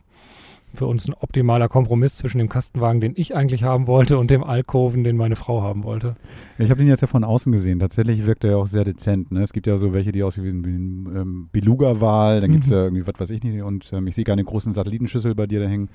für 0.73 0.85
uns 0.85 1.07
ein 1.07 1.13
optimaler 1.13 1.67
Kompromiss 1.67 2.17
zwischen 2.17 2.37
dem 2.37 2.49
Kastenwagen, 2.49 3.01
den 3.01 3.13
ich 3.15 3.35
eigentlich 3.35 3.63
haben 3.63 3.87
wollte, 3.87 4.17
und 4.17 4.31
dem 4.31 4.43
Alkoven, 4.43 5.03
den 5.03 5.17
meine 5.17 5.35
Frau 5.35 5.61
haben 5.61 5.83
wollte. 5.83 6.15
Ich 6.57 6.69
habe 6.69 6.79
den 6.79 6.87
jetzt 6.87 7.01
ja 7.01 7.07
von 7.07 7.23
außen 7.23 7.51
gesehen. 7.51 7.79
Tatsächlich 7.79 8.25
wirkt 8.25 8.43
er 8.43 8.51
ja 8.51 8.57
auch 8.57 8.67
sehr 8.67 8.83
dezent. 8.83 9.31
Ne? 9.31 9.41
Es 9.41 9.53
gibt 9.53 9.67
ja 9.67 9.77
so 9.77 9.93
welche, 9.93 10.11
die 10.11 10.23
aussehen 10.23 10.65
wie 10.65 10.69
ein 10.69 11.19
ähm, 11.19 11.49
Beluga-Wal. 11.51 12.41
Dann 12.41 12.51
gibt 12.51 12.65
es 12.65 12.69
mhm. 12.69 12.75
ja 12.75 12.83
irgendwie, 12.83 13.07
was 13.07 13.19
weiß 13.19 13.29
ich 13.31 13.43
nicht. 13.43 13.61
Und 13.61 13.91
ähm, 13.93 14.07
ich 14.07 14.15
sehe 14.15 14.23
gar 14.23 14.33
eine 14.33 14.43
großen 14.43 14.73
Satellitenschüssel 14.73 15.35
bei 15.35 15.47
dir 15.47 15.59
da 15.59 15.67
hängen. 15.67 15.89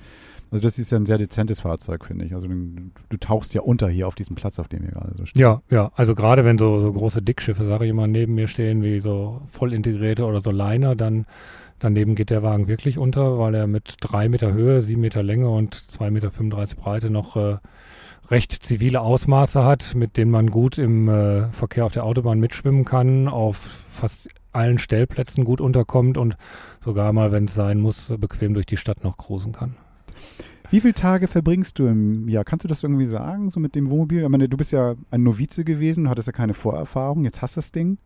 Also 0.49 0.63
das 0.63 0.79
ist 0.79 0.91
ja 0.91 0.97
ein 0.97 1.05
sehr 1.05 1.17
dezentes 1.17 1.59
Fahrzeug, 1.59 2.05
finde 2.05 2.25
ich. 2.25 2.33
Also 2.33 2.47
du, 2.47 2.55
du, 3.09 3.17
tauchst 3.17 3.53
ja 3.53 3.61
unter 3.61 3.89
hier 3.89 4.07
auf 4.07 4.15
diesem 4.15 4.35
Platz, 4.35 4.59
auf 4.59 4.67
dem 4.67 4.83
wir 4.83 4.91
gerade 4.91 5.13
so 5.17 5.25
stehen. 5.25 5.41
Ja, 5.41 5.61
ja. 5.69 5.91
Also 5.95 6.15
gerade 6.15 6.45
wenn 6.45 6.57
so, 6.57 6.79
so 6.79 6.91
große 6.91 7.21
Dickschiffe, 7.21 7.63
sage 7.63 7.85
ich 7.85 7.93
mal, 7.93 8.07
neben 8.07 8.35
mir 8.35 8.47
stehen, 8.47 8.81
wie 8.81 8.99
so 8.99 9.41
voll 9.47 9.73
integrierte 9.73 10.25
oder 10.25 10.39
so 10.39 10.51
Liner, 10.51 10.95
dann 10.95 11.25
daneben 11.79 12.15
geht 12.15 12.29
der 12.29 12.43
Wagen 12.43 12.67
wirklich 12.67 12.97
unter, 12.97 13.37
weil 13.37 13.55
er 13.55 13.67
mit 13.67 13.95
drei 14.01 14.29
Meter 14.29 14.53
Höhe, 14.53 14.81
sieben 14.81 15.01
Meter 15.01 15.23
Länge 15.23 15.49
und 15.49 15.75
zwei 15.75 16.11
Meter 16.11 16.31
35 16.31 16.77
Breite 16.77 17.09
noch 17.09 17.35
äh, 17.35 17.57
recht 18.29 18.51
zivile 18.51 19.01
Ausmaße 19.01 19.63
hat, 19.63 19.95
mit 19.95 20.17
denen 20.17 20.31
man 20.31 20.49
gut 20.49 20.77
im 20.77 21.07
äh, 21.07 21.49
Verkehr 21.51 21.85
auf 21.85 21.93
der 21.93 22.03
Autobahn 22.03 22.39
mitschwimmen 22.39 22.85
kann, 22.85 23.27
auf 23.27 23.57
fast 23.57 24.29
allen 24.51 24.79
Stellplätzen 24.79 25.45
gut 25.45 25.61
unterkommt 25.61 26.17
und 26.17 26.35
sogar 26.83 27.13
mal, 27.13 27.31
wenn 27.31 27.45
es 27.45 27.55
sein 27.55 27.79
muss, 27.79 28.13
bequem 28.17 28.53
durch 28.53 28.65
die 28.65 28.77
Stadt 28.77 29.03
noch 29.03 29.17
cruisen 29.17 29.51
kann. 29.51 29.75
Wie 30.69 30.81
viele 30.81 30.95
Tage 30.95 31.27
verbringst 31.27 31.79
du 31.79 31.87
im 31.87 32.27
Jahr? 32.27 32.43
Kannst 32.43 32.65
du 32.65 32.67
das 32.67 32.83
irgendwie 32.83 33.05
sagen, 33.05 33.49
so 33.49 33.59
mit 33.59 33.73
dem 33.75 33.89
Wohnmobil? 33.89 34.23
Ich 34.23 34.29
meine, 34.29 34.49
du 34.49 34.57
bist 34.57 34.73
ja 34.73 34.95
ein 35.11 35.23
Novize 35.23 35.63
gewesen, 35.63 36.09
hattest 36.09 36.27
ja 36.27 36.33
keine 36.33 36.53
Vorerfahrung, 36.53 37.23
jetzt 37.23 37.41
hast 37.41 37.55
du 37.55 37.59
das 37.59 37.71
Ding. 37.71 37.99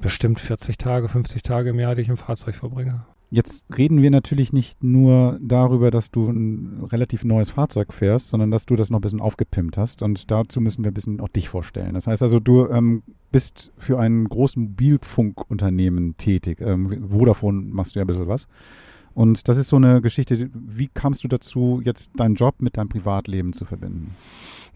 Bestimmt 0.00 0.40
40 0.40 0.78
Tage, 0.78 1.08
50 1.08 1.42
Tage 1.42 1.70
im 1.70 1.78
Jahr, 1.78 1.94
die 1.94 2.02
ich 2.02 2.08
im 2.08 2.16
Fahrzeug 2.16 2.56
verbringe. 2.56 3.04
Jetzt 3.32 3.64
reden 3.76 4.02
wir 4.02 4.10
natürlich 4.10 4.52
nicht 4.52 4.82
nur 4.82 5.38
darüber, 5.40 5.92
dass 5.92 6.10
du 6.10 6.28
ein 6.28 6.82
relativ 6.90 7.24
neues 7.24 7.50
Fahrzeug 7.50 7.92
fährst, 7.92 8.28
sondern 8.28 8.50
dass 8.50 8.66
du 8.66 8.74
das 8.74 8.90
noch 8.90 8.98
ein 8.98 9.02
bisschen 9.02 9.20
aufgepimpt 9.20 9.78
hast. 9.78 10.02
Und 10.02 10.32
dazu 10.32 10.60
müssen 10.60 10.82
wir 10.82 10.90
ein 10.90 10.94
bisschen 10.94 11.20
auch 11.20 11.28
dich 11.28 11.48
vorstellen. 11.48 11.94
Das 11.94 12.08
heißt 12.08 12.22
also, 12.22 12.40
du 12.40 12.68
ähm, 12.68 13.04
bist 13.30 13.70
für 13.78 14.00
ein 14.00 14.24
großes 14.24 14.56
Mobilfunkunternehmen 14.56 16.16
tätig. 16.16 16.60
Ähm, 16.60 17.08
Vodafone 17.08 17.62
machst 17.70 17.94
du 17.94 18.00
ja 18.00 18.04
ein 18.04 18.08
bisschen 18.08 18.26
was. 18.26 18.48
Und 19.14 19.48
das 19.48 19.56
ist 19.56 19.68
so 19.68 19.76
eine 19.76 20.00
Geschichte, 20.00 20.50
wie 20.54 20.88
kamst 20.88 21.24
du 21.24 21.28
dazu, 21.28 21.80
jetzt 21.84 22.10
deinen 22.16 22.36
Job 22.36 22.56
mit 22.58 22.76
deinem 22.76 22.88
Privatleben 22.88 23.52
zu 23.52 23.64
verbinden? 23.64 24.14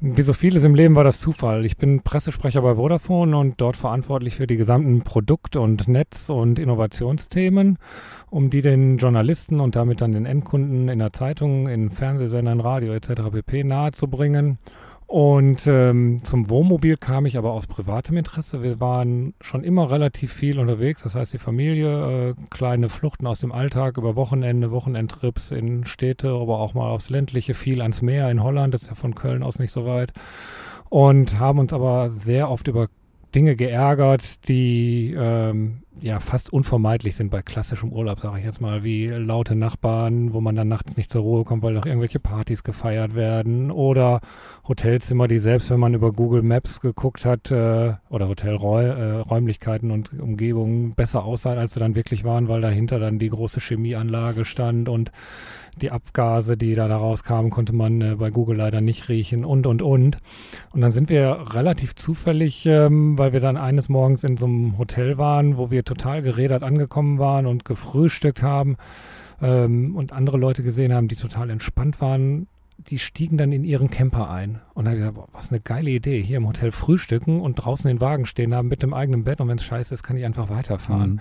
Wie 0.01 0.23
so 0.23 0.33
vieles 0.33 0.65
im 0.65 0.75
Leben 0.75 0.97
war 0.97 1.05
das 1.05 1.21
Zufall. 1.21 1.65
Ich 1.65 1.77
bin 1.77 2.03
Pressesprecher 2.03 2.61
bei 2.63 2.75
Vodafone 2.75 3.37
und 3.39 3.61
dort 3.61 3.77
verantwortlich 3.77 4.35
für 4.35 4.47
die 4.47 4.57
gesamten 4.57 5.03
Produkt- 5.03 5.57
und 5.57 5.89
Netz- 5.89 6.31
und 6.31 6.59
Innovationsthemen, 6.59 7.79
um 8.29 8.51
die 8.51 8.61
den 8.61 8.99
Journalisten 8.99 9.61
und 9.61 9.77
damit 9.77 10.01
dann 10.01 10.13
den 10.13 10.27
Endkunden 10.27 10.89
in 10.89 10.99
der 10.99 11.13
Zeitung, 11.13 11.69
in 11.69 11.91
Fernsehsendern, 11.91 12.61
Radio 12.61 12.93
etc. 12.93 13.31
pp. 13.31 13.65
nahezubringen. 13.65 14.59
Und 15.06 15.67
ähm, 15.67 16.25
zum 16.25 16.51
Wohnmobil 16.51 16.97
kam 16.97 17.27
ich 17.27 17.37
aber 17.37 17.53
aus 17.53 17.67
privatem 17.67 18.17
Interesse. 18.17 18.62
Wir 18.62 18.81
waren 18.81 19.35
schon 19.41 19.62
immer 19.62 19.91
relativ 19.91 20.33
viel 20.33 20.59
unterwegs. 20.59 21.03
Das 21.03 21.15
heißt, 21.15 21.33
die 21.33 21.39
Familie, 21.39 22.31
äh, 22.31 22.35
kleine 22.51 22.89
Fluchten 22.89 23.27
aus 23.27 23.41
dem 23.41 23.53
Alltag 23.53 23.97
über 23.97 24.17
Wochenende, 24.17 24.71
Wochenendtrips 24.71 25.51
in 25.51 25.85
Städte, 25.85 26.31
aber 26.31 26.59
auch 26.59 26.75
mal 26.75 26.91
aufs 26.91 27.11
ländliche, 27.11 27.55
viel 27.55 27.83
ans 27.83 28.03
Meer 28.03 28.31
in 28.31 28.43
Holland. 28.43 28.75
Das 28.75 28.83
ist 28.83 28.89
ja 28.89 28.95
von 28.95 29.15
Köln 29.15 29.43
aus 29.43 29.59
nicht 29.59 29.73
so 29.73 29.87
weit. 29.87 30.12
Und 30.89 31.39
haben 31.39 31.59
uns 31.59 31.73
aber 31.73 32.11
sehr 32.11 32.50
oft 32.50 32.67
über 32.67 32.89
Dinge 33.35 33.57
geärgert, 33.57 34.49
die 34.49 35.15
ähm, 35.17 35.84
ja 36.00 36.20
fast 36.20 36.52
unvermeidlich 36.52 37.17
sind 37.17 37.31
bei 37.31 37.43
klassischem 37.43 37.93
Urlaub, 37.93 38.20
sage 38.20 38.38
ich 38.38 38.44
jetzt 38.44 38.61
mal, 38.61 38.85
wie 38.85 39.08
laute 39.08 39.55
Nachbarn, 39.55 40.32
wo 40.32 40.41
man 40.41 40.56
dann 40.56 40.69
nachts 40.69 40.96
nicht 40.96 41.11
zur 41.11 41.23
Ruhe 41.23 41.44
kommt, 41.44 41.62
weil 41.62 41.75
noch 41.75 41.87
irgendwelche 41.87 42.20
Partys 42.20 42.62
gefeiert 42.62 43.14
werden 43.14 43.70
oder 43.70 44.20
Hotelzimmer, 44.67 45.29
die 45.29 45.38
selbst, 45.38 45.70
wenn 45.70 45.81
man 45.81 45.94
über 45.94 46.12
Google 46.12 46.43
Maps 46.43 46.81
geguckt 46.81 47.25
hat 47.25 47.50
äh, 47.50 47.94
oder 48.08 48.29
Hotelräumlichkeiten 48.29 49.91
äh, 49.91 49.93
und 49.93 50.19
Umgebungen 50.19 50.94
besser 50.94 51.25
aussahen, 51.25 51.59
als 51.59 51.75
sie 51.75 51.80
dann 51.80 51.95
wirklich 51.95 52.25
waren, 52.25 52.49
weil 52.49 52.61
dahinter 52.61 52.99
dann 52.99 53.19
die 53.19 53.28
große 53.28 53.61
Chemieanlage 53.61 54.45
stand 54.45 54.88
und 54.88 55.12
die 55.80 55.90
Abgase, 55.90 56.57
die 56.57 56.75
da 56.75 56.87
rauskamen, 56.87 57.50
konnte 57.50 57.73
man 57.73 58.00
äh, 58.00 58.14
bei 58.16 58.30
Google 58.30 58.57
leider 58.57 58.80
nicht 58.80 59.09
riechen 59.09 59.45
und, 59.45 59.66
und, 59.66 59.83
und. 59.83 60.19
Und 60.73 60.80
dann 60.80 60.92
sind 60.92 61.09
wir 61.09 61.47
relativ 61.52 61.95
zufällig, 61.95 62.64
ähm, 62.66 63.19
weil 63.19 63.33
wir 63.33 63.40
dann 63.40 63.57
eines 63.57 63.88
Morgens 63.88 64.25
in 64.25 64.37
so 64.37 64.47
einem 64.47 64.78
Hotel 64.78 65.19
waren, 65.19 65.57
wo 65.57 65.71
wir 65.71 65.84
total 65.85 66.23
gerädert 66.23 66.62
angekommen 66.62 67.19
waren 67.19 67.47
und 67.47 67.64
gefrühstückt 67.64 68.43
haben 68.43 68.76
ähm, 69.41 69.97
und 69.97 70.12
andere 70.12 70.38
Leute 70.38 70.62
gesehen 70.62 70.93
haben, 70.93 71.09
die 71.09 71.17
total 71.17 71.50
entspannt 71.50 72.00
waren, 72.00 72.47
die 72.79 72.99
stiegen 72.99 73.38
dann 73.38 73.53
in 73.53 73.64
ihren 73.64 73.91
Camper 73.91 74.31
ein. 74.31 74.61
Und 74.75 74.85
dann 74.85 74.93
habe 74.93 74.97
ich 74.97 75.00
gesagt, 75.00 75.14
boah, 75.17 75.29
was 75.33 75.50
eine 75.50 75.61
geile 75.61 75.91
Idee, 75.91 76.23
hier 76.23 76.38
im 76.38 76.47
Hotel 76.47 76.73
frühstücken 76.73 77.41
und 77.41 77.55
draußen 77.57 77.88
den 77.88 78.00
Wagen 78.00 78.26
stehen 78.26 78.55
haben 78.55 78.69
mit 78.69 78.83
dem 78.83 78.93
eigenen 78.93 79.25
Bett 79.25 79.41
und 79.41 79.49
wenn 79.49 79.59
es 79.59 79.64
scheiße 79.64 79.95
ist, 79.95 80.03
kann 80.03 80.17
ich 80.17 80.25
einfach 80.25 80.49
weiterfahren. 80.49 81.12
Mhm. 81.12 81.21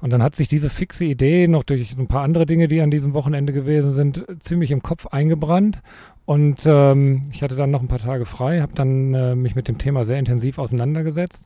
Und 0.00 0.10
dann 0.10 0.22
hat 0.22 0.34
sich 0.34 0.48
diese 0.48 0.70
fixe 0.70 1.04
Idee 1.04 1.46
noch 1.46 1.62
durch 1.62 1.96
ein 1.96 2.06
paar 2.06 2.22
andere 2.22 2.46
Dinge, 2.46 2.68
die 2.68 2.80
an 2.80 2.90
diesem 2.90 3.12
Wochenende 3.12 3.52
gewesen 3.52 3.92
sind, 3.92 4.24
ziemlich 4.38 4.70
im 4.70 4.82
Kopf 4.82 5.06
eingebrannt. 5.06 5.82
Und 6.24 6.60
ähm, 6.64 7.24
ich 7.30 7.42
hatte 7.42 7.54
dann 7.54 7.70
noch 7.70 7.82
ein 7.82 7.88
paar 7.88 7.98
Tage 7.98 8.24
frei, 8.24 8.60
habe 8.60 8.72
dann 8.74 9.12
äh, 9.12 9.34
mich 9.34 9.56
mit 9.56 9.68
dem 9.68 9.76
Thema 9.76 10.04
sehr 10.06 10.18
intensiv 10.18 10.58
auseinandergesetzt 10.58 11.44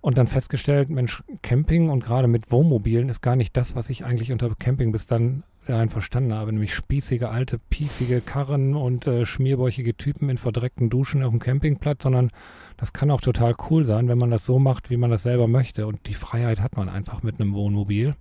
und 0.00 0.18
dann 0.18 0.26
festgestellt, 0.26 0.88
Mensch, 0.88 1.22
Camping 1.42 1.88
und 1.90 2.02
gerade 2.02 2.28
mit 2.28 2.50
Wohnmobilen 2.50 3.08
ist 3.08 3.20
gar 3.20 3.36
nicht 3.36 3.56
das, 3.56 3.76
was 3.76 3.90
ich 3.90 4.04
eigentlich 4.04 4.32
unter 4.32 4.54
Camping 4.58 4.92
bis 4.92 5.06
dann 5.06 5.42
rein 5.66 5.88
verstanden 5.88 6.32
habe, 6.32 6.52
nämlich 6.52 6.74
spießige, 6.74 7.28
alte, 7.28 7.58
piefige 7.58 8.20
Karren 8.20 8.74
und 8.74 9.06
äh, 9.06 9.26
schmierbäuchige 9.26 9.94
Typen 9.96 10.28
in 10.30 10.38
verdreckten 10.38 10.90
Duschen 10.90 11.22
auf 11.22 11.30
dem 11.30 11.38
Campingplatz, 11.38 12.02
sondern 12.02 12.30
das 12.76 12.92
kann 12.92 13.10
auch 13.10 13.20
total 13.20 13.54
cool 13.68 13.84
sein, 13.84 14.08
wenn 14.08 14.18
man 14.18 14.30
das 14.30 14.44
so 14.44 14.58
macht, 14.58 14.90
wie 14.90 14.96
man 14.96 15.10
das 15.10 15.22
selber 15.22 15.46
möchte. 15.46 15.86
Und 15.86 16.06
die 16.06 16.14
Freiheit 16.14 16.60
hat 16.60 16.76
man 16.76 16.88
einfach 16.88 17.22
mit 17.22 17.40
einem 17.40 17.54
Wohnmobil. 17.54 18.14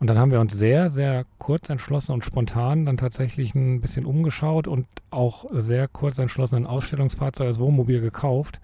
Und 0.00 0.08
dann 0.08 0.18
haben 0.18 0.30
wir 0.30 0.40
uns 0.40 0.52
sehr, 0.52 0.90
sehr 0.90 1.24
kurz 1.38 1.70
entschlossen 1.70 2.12
und 2.12 2.24
spontan 2.24 2.86
dann 2.86 2.96
tatsächlich 2.96 3.54
ein 3.54 3.80
bisschen 3.80 4.06
umgeschaut 4.06 4.66
und 4.66 4.86
auch 5.10 5.46
sehr 5.52 5.88
kurz 5.88 6.18
entschlossen 6.18 6.56
ein 6.56 6.66
Ausstellungsfahrzeug 6.66 7.46
als 7.46 7.58
Wohnmobil 7.58 8.00
gekauft. 8.00 8.60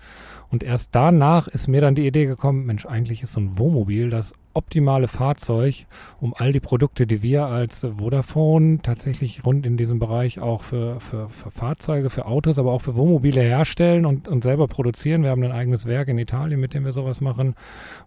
Und 0.50 0.62
erst 0.62 0.90
danach 0.92 1.48
ist 1.48 1.68
mir 1.68 1.80
dann 1.80 1.94
die 1.94 2.06
Idee 2.06 2.26
gekommen, 2.26 2.66
Mensch, 2.66 2.86
eigentlich 2.86 3.22
ist 3.22 3.32
so 3.32 3.40
ein 3.40 3.58
Wohnmobil 3.58 4.10
das 4.10 4.32
optimale 4.60 5.08
Fahrzeug, 5.08 5.86
um 6.20 6.34
all 6.36 6.52
die 6.52 6.60
Produkte, 6.60 7.06
die 7.06 7.22
wir 7.22 7.46
als 7.46 7.86
Vodafone 7.96 8.80
tatsächlich 8.82 9.42
rund 9.46 9.64
in 9.64 9.78
diesem 9.78 9.98
Bereich 9.98 10.38
auch 10.38 10.64
für, 10.64 11.00
für, 11.00 11.30
für 11.30 11.50
Fahrzeuge, 11.50 12.10
für 12.10 12.26
Autos, 12.26 12.58
aber 12.58 12.72
auch 12.72 12.82
für 12.82 12.94
Wohnmobile 12.94 13.40
herstellen 13.40 14.04
und, 14.04 14.28
und 14.28 14.42
selber 14.42 14.68
produzieren. 14.68 15.22
Wir 15.22 15.30
haben 15.30 15.42
ein 15.42 15.50
eigenes 15.52 15.86
Werk 15.86 16.08
in 16.08 16.18
Italien, 16.18 16.60
mit 16.60 16.74
dem 16.74 16.84
wir 16.84 16.92
sowas 16.92 17.22
machen, 17.22 17.54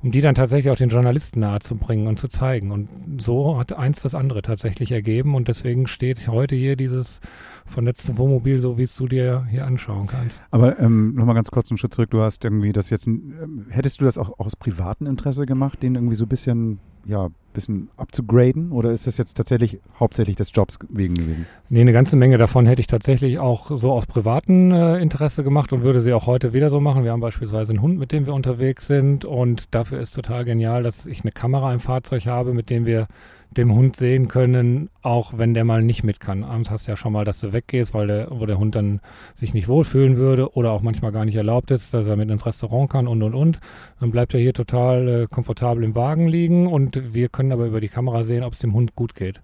um 0.04 0.12
die 0.12 0.22
dann 0.22 0.36
tatsächlich 0.36 0.72
auch 0.72 0.78
den 0.78 0.90
Journalisten 0.90 1.40
nahe 1.40 1.60
zu 1.60 1.76
bringen 1.76 2.06
und 2.06 2.20
zu 2.20 2.28
zeigen. 2.28 2.72
Und 2.72 2.88
so 3.18 3.58
hat 3.58 3.74
eins 3.74 4.02
das 4.02 4.14
andere 4.14 4.44
tatsächlich 4.44 4.92
ergeben 4.92 5.34
und 5.34 5.48
deswegen 5.48 5.88
steht 5.88 6.28
heute 6.28 6.56
hier 6.56 6.76
dieses 6.76 7.20
vernetzte 7.66 8.18
Wohnmobil, 8.18 8.60
so 8.60 8.78
wie 8.78 8.84
es 8.84 8.96
du 8.96 9.08
dir 9.08 9.46
hier 9.50 9.66
anschauen 9.66 10.08
kannst. 10.08 10.42
Aber 10.52 10.80
ähm, 10.80 11.16
nochmal 11.16 11.36
ganz 11.36 11.52
kurz 11.52 11.72
einen 11.72 11.78
Schritt 11.78 11.94
zurück. 11.94 12.10
Du 12.12 12.22
hast 12.22 12.44
irgendwie 12.44 12.72
das 12.72 12.90
jetzt, 12.90 13.08
ähm, 13.08 13.66
hättest 13.70 14.02
du 14.02 14.06
das 14.06 14.18
auch 14.18 14.40
aus 14.40 14.56
privatem 14.56 15.08
Interesse 15.08 15.46
gemacht, 15.46 15.82
den 15.82 15.96
irgendwie 15.96 16.16
so 16.16 16.26
ein 16.26 16.30
bisschen, 16.30 16.80
ja, 17.06 17.30
bisschen 17.54 17.90
abzugraden? 17.98 18.72
Oder 18.72 18.92
ist 18.92 19.08
das 19.08 19.18
jetzt 19.18 19.36
tatsächlich 19.36 19.80
hauptsächlich 20.00 20.36
des 20.36 20.52
Jobs 20.54 20.80
wegen 20.90 21.14
gewesen? 21.14 21.46
Nee, 21.70 21.82
eine 21.82 21.94
ganze 21.94 22.16
Menge 22.16 22.38
davon 22.38 22.66
hätte 22.66 22.82
ich 22.82 22.88
tatsächlich 22.88 23.40
auch 23.40 23.72
so 23.76 23.92
aus 23.92 24.06
privatem 24.06 24.72
äh, 24.72 24.98
Interesse 25.00 25.44
gemacht 25.44 25.72
und 25.72 25.84
würde 25.84 26.02
sie 26.02 26.14
auch 26.14 26.28
heute 26.28 26.54
wieder 26.54 26.70
so 26.70 26.80
machen. 26.80 27.04
Wir 27.04 27.12
haben 27.12 27.22
beispielsweise 27.22 27.72
einen 27.72 27.82
Hund, 27.82 28.00
mit 28.00 28.12
dem 28.12 28.26
wir 28.26 28.34
unterwegs 28.34 28.88
sind 28.88 29.24
und 29.24 29.74
dafür 29.74 30.00
ist 30.00 30.12
total 30.12 30.46
genial, 30.46 30.84
dass 30.84 31.06
ich 31.06 31.22
eine 31.22 31.32
Kamera 31.32 31.74
im 31.74 31.80
Fahrzeug 31.80 32.26
habe, 32.26 32.54
mit 32.54 32.70
dem 32.70 32.86
wir 32.86 33.08
dem 33.54 33.74
Hund 33.74 33.96
sehen 33.96 34.28
können, 34.28 34.90
auch 35.02 35.38
wenn 35.38 35.54
der 35.54 35.64
mal 35.64 35.82
nicht 35.82 36.04
mit 36.04 36.20
kann. 36.20 36.44
Abends 36.44 36.72
hast 36.72 36.88
du 36.88 36.92
ja 36.92 36.98
schon 36.98 37.14
mal, 37.14 37.26
dass 37.26 37.40
du 37.40 37.54
weggehst, 37.54 37.94
weil 37.94 38.08
der, 38.08 38.28
wo 38.32 38.46
der 38.46 38.58
Hund 38.58 38.76
dann 38.76 39.00
sich 39.36 39.54
nicht 39.54 39.68
wohlfühlen 39.68 40.18
würde 40.18 40.54
oder 40.54 40.72
auch 40.72 40.82
manchmal 40.82 41.12
gar 41.12 41.26
nicht 41.26 41.36
erlaubt 41.36 41.72
ist, 41.72 41.94
dass 41.94 42.08
er 42.08 42.16
mit 42.16 42.30
ins 42.30 42.46
Restaurant 42.46 42.90
kann 42.90 43.08
und 43.08 43.22
und 43.22 43.36
und. 43.36 43.60
Dann 44.00 44.12
bleibt 44.12 44.34
er 44.34 44.40
hier 44.40 44.54
total 44.54 45.08
äh, 45.08 45.28
komfortabel 45.28 45.84
im 45.84 45.96
Wagen 45.96 46.28
liegen 46.28 46.68
und 46.68 46.93
wir 46.96 47.30
können 47.30 47.52
aber 47.52 47.66
über 47.66 47.82
die 47.82 47.90
Kamera 47.90 48.24
sehen, 48.24 48.44
ob 48.44 48.54
es 48.54 48.60
dem 48.60 48.74
Hund 48.74 48.96
gut 48.96 49.16
geht. 49.16 49.42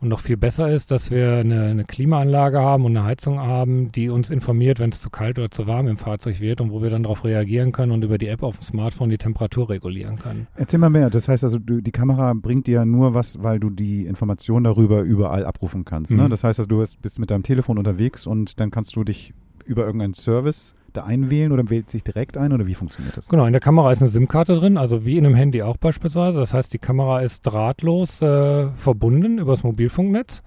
Und 0.00 0.08
noch 0.08 0.20
viel 0.20 0.36
besser 0.36 0.70
ist, 0.70 0.90
dass 0.90 1.10
wir 1.10 1.36
eine, 1.36 1.66
eine 1.66 1.84
Klimaanlage 1.84 2.60
haben 2.60 2.84
und 2.84 2.96
eine 2.96 3.06
Heizung 3.06 3.38
haben, 3.38 3.92
die 3.92 4.08
uns 4.08 4.30
informiert, 4.30 4.80
wenn 4.80 4.90
es 4.90 5.00
zu 5.00 5.10
kalt 5.10 5.38
oder 5.38 5.50
zu 5.50 5.66
warm 5.66 5.86
im 5.86 5.96
Fahrzeug 5.96 6.40
wird 6.40 6.60
und 6.60 6.72
wo 6.72 6.82
wir 6.82 6.90
dann 6.90 7.04
darauf 7.04 7.24
reagieren 7.24 7.72
können 7.72 7.92
und 7.92 8.02
über 8.04 8.18
die 8.18 8.28
App 8.28 8.42
auf 8.42 8.58
dem 8.58 8.62
Smartphone 8.62 9.10
die 9.10 9.18
Temperatur 9.18 9.70
regulieren 9.70 10.18
können. 10.18 10.46
Erzähl 10.56 10.78
mal 10.78 10.90
mehr. 10.90 11.10
Das 11.10 11.28
heißt 11.28 11.44
also, 11.44 11.58
du, 11.58 11.80
die 11.80 11.92
Kamera 11.92 12.32
bringt 12.34 12.66
dir 12.66 12.84
nur 12.84 13.14
was, 13.14 13.42
weil 13.42 13.60
du 13.60 13.70
die 13.70 14.06
Information 14.06 14.64
darüber 14.64 15.02
überall 15.02 15.46
abrufen 15.46 15.84
kannst. 15.84 16.12
Ne? 16.12 16.24
Mhm. 16.24 16.30
Das 16.30 16.44
heißt 16.44 16.58
also, 16.58 16.68
du 16.68 16.84
bist 17.00 17.18
mit 17.18 17.30
deinem 17.30 17.42
Telefon 17.42 17.78
unterwegs 17.78 18.26
und 18.26 18.58
dann 18.60 18.70
kannst 18.70 18.96
du 18.96 19.04
dich 19.04 19.34
über 19.64 19.84
irgendeinen 19.86 20.14
Service 20.14 20.74
da 20.92 21.04
einwählen 21.04 21.52
oder 21.52 21.68
wählt 21.70 21.90
sich 21.90 22.04
direkt 22.04 22.36
ein 22.36 22.52
oder 22.52 22.66
wie 22.66 22.74
funktioniert 22.74 23.16
das? 23.16 23.28
Genau, 23.28 23.46
in 23.46 23.52
der 23.52 23.60
Kamera 23.60 23.92
ist 23.92 24.02
eine 24.02 24.08
SIM-Karte 24.08 24.54
drin, 24.54 24.76
also 24.76 25.04
wie 25.04 25.18
in 25.18 25.26
einem 25.26 25.34
Handy 25.34 25.62
auch 25.62 25.76
beispielsweise. 25.76 26.38
Das 26.38 26.54
heißt, 26.54 26.72
die 26.72 26.78
Kamera 26.78 27.20
ist 27.20 27.42
drahtlos 27.42 28.22
äh, 28.22 28.66
verbunden 28.76 29.38
über 29.38 29.52
das 29.52 29.62
Mobilfunknetz 29.62 30.42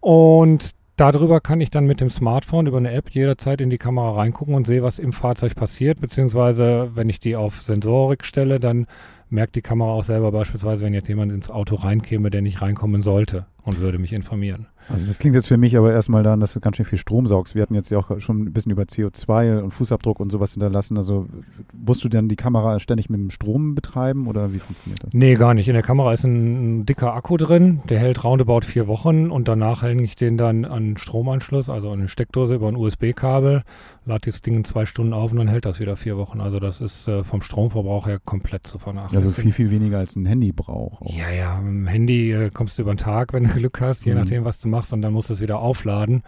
und 0.00 0.70
darüber 0.96 1.40
kann 1.40 1.60
ich 1.60 1.70
dann 1.70 1.86
mit 1.86 2.00
dem 2.00 2.10
Smartphone 2.10 2.66
über 2.66 2.78
eine 2.78 2.92
App 2.92 3.10
jederzeit 3.10 3.60
in 3.60 3.70
die 3.70 3.78
Kamera 3.78 4.12
reingucken 4.12 4.54
und 4.54 4.66
sehe, 4.66 4.82
was 4.82 4.98
im 4.98 5.12
Fahrzeug 5.12 5.54
passiert, 5.54 6.00
beziehungsweise 6.00 6.90
wenn 6.94 7.08
ich 7.08 7.20
die 7.20 7.36
auf 7.36 7.62
Sensorik 7.62 8.24
stelle, 8.24 8.60
dann 8.60 8.86
merkt 9.28 9.56
die 9.56 9.62
Kamera 9.62 9.90
auch 9.90 10.04
selber 10.04 10.32
beispielsweise, 10.32 10.84
wenn 10.84 10.94
jetzt 10.94 11.08
jemand 11.08 11.32
ins 11.32 11.50
Auto 11.50 11.74
reinkäme, 11.74 12.30
der 12.30 12.42
nicht 12.42 12.62
reinkommen 12.62 13.02
sollte 13.02 13.46
und 13.62 13.80
würde 13.80 13.98
mich 13.98 14.12
informieren. 14.12 14.66
Also 14.88 15.06
das 15.06 15.18
klingt 15.18 15.34
jetzt 15.34 15.48
für 15.48 15.56
mich 15.56 15.76
aber 15.76 15.92
erstmal 15.92 16.22
daran, 16.22 16.40
dass 16.40 16.52
du 16.52 16.60
ganz 16.60 16.76
schön 16.76 16.84
viel 16.86 16.98
Strom 16.98 17.26
saugst. 17.26 17.54
Wir 17.54 17.62
hatten 17.62 17.74
jetzt 17.74 17.90
ja 17.90 17.98
auch 17.98 18.20
schon 18.20 18.42
ein 18.42 18.52
bisschen 18.52 18.72
über 18.72 18.82
CO2 18.82 19.60
und 19.60 19.70
Fußabdruck 19.72 20.20
und 20.20 20.30
sowas 20.30 20.52
hinterlassen. 20.52 20.96
Also 20.96 21.26
musst 21.72 22.04
du 22.04 22.08
dann 22.08 22.28
die 22.28 22.36
Kamera 22.36 22.78
ständig 22.80 23.08
mit 23.10 23.18
dem 23.20 23.30
Strom 23.30 23.74
betreiben 23.74 24.26
oder 24.26 24.52
wie 24.52 24.58
funktioniert 24.58 25.02
das? 25.04 25.12
Nee, 25.14 25.36
gar 25.36 25.54
nicht. 25.54 25.68
In 25.68 25.74
der 25.74 25.82
Kamera 25.82 26.12
ist 26.12 26.24
ein, 26.24 26.84
dicker 26.86 27.14
Akku 27.14 27.36
drin, 27.36 27.80
der 27.88 27.98
hält 27.98 28.24
roundabout 28.24 28.62
vier 28.62 28.86
Wochen 28.86 29.30
und 29.30 29.48
danach 29.48 29.82
hänge 29.82 30.02
ich 30.02 30.16
den 30.16 30.36
dann 30.36 30.64
an 30.64 30.72
einen 30.84 30.96
Stromanschluss, 30.96 31.68
also 31.70 31.90
an 31.90 32.00
eine 32.00 32.08
Steckdose 32.08 32.54
über 32.56 32.68
ein 32.68 32.76
USB-Kabel, 32.76 33.62
lade 34.06 34.20
das 34.26 34.42
Ding 34.42 34.56
in 34.56 34.64
zwei 34.64 34.86
Stunden 34.86 35.12
auf 35.12 35.32
und 35.32 35.38
dann 35.38 35.48
hält 35.48 35.64
das 35.64 35.80
wieder 35.80 35.96
vier 35.96 36.16
Wochen. 36.16 36.40
Also 36.40 36.58
das 36.58 36.80
ist 36.80 37.08
äh, 37.08 37.24
vom 37.24 37.40
Stromverbrauch 37.42 38.06
her 38.06 38.18
komplett 38.24 38.66
zu 38.66 38.78
vernachlässigen. 38.78 39.24
Also 39.24 39.40
viel, 39.40 39.52
viel 39.52 39.70
weniger 39.70 39.98
als 39.98 40.16
ein 40.16 40.26
Handy 40.26 40.52
braucht. 40.52 41.02
auch. 41.02 41.14
Ja, 41.14 41.30
ja, 41.30 41.60
mit 41.60 41.72
dem 41.74 41.86
Handy 41.86 42.32
äh, 42.32 42.50
kommst 42.52 42.78
du 42.78 42.82
über 42.82 42.92
den 42.94 42.98
Tag, 42.98 43.32
wenn 43.32 43.44
du 43.44 43.50
Glück 43.50 43.80
hast, 43.80 44.04
je 44.04 44.12
Mhm. 44.12 44.18
nachdem, 44.18 44.44
was 44.44 44.60
du 44.60 44.68
machst, 44.74 44.92
und 44.92 45.02
dann 45.02 45.12
musst 45.12 45.30
du 45.30 45.34
es 45.34 45.40
wieder 45.40 45.58
aufladen. 45.60 46.22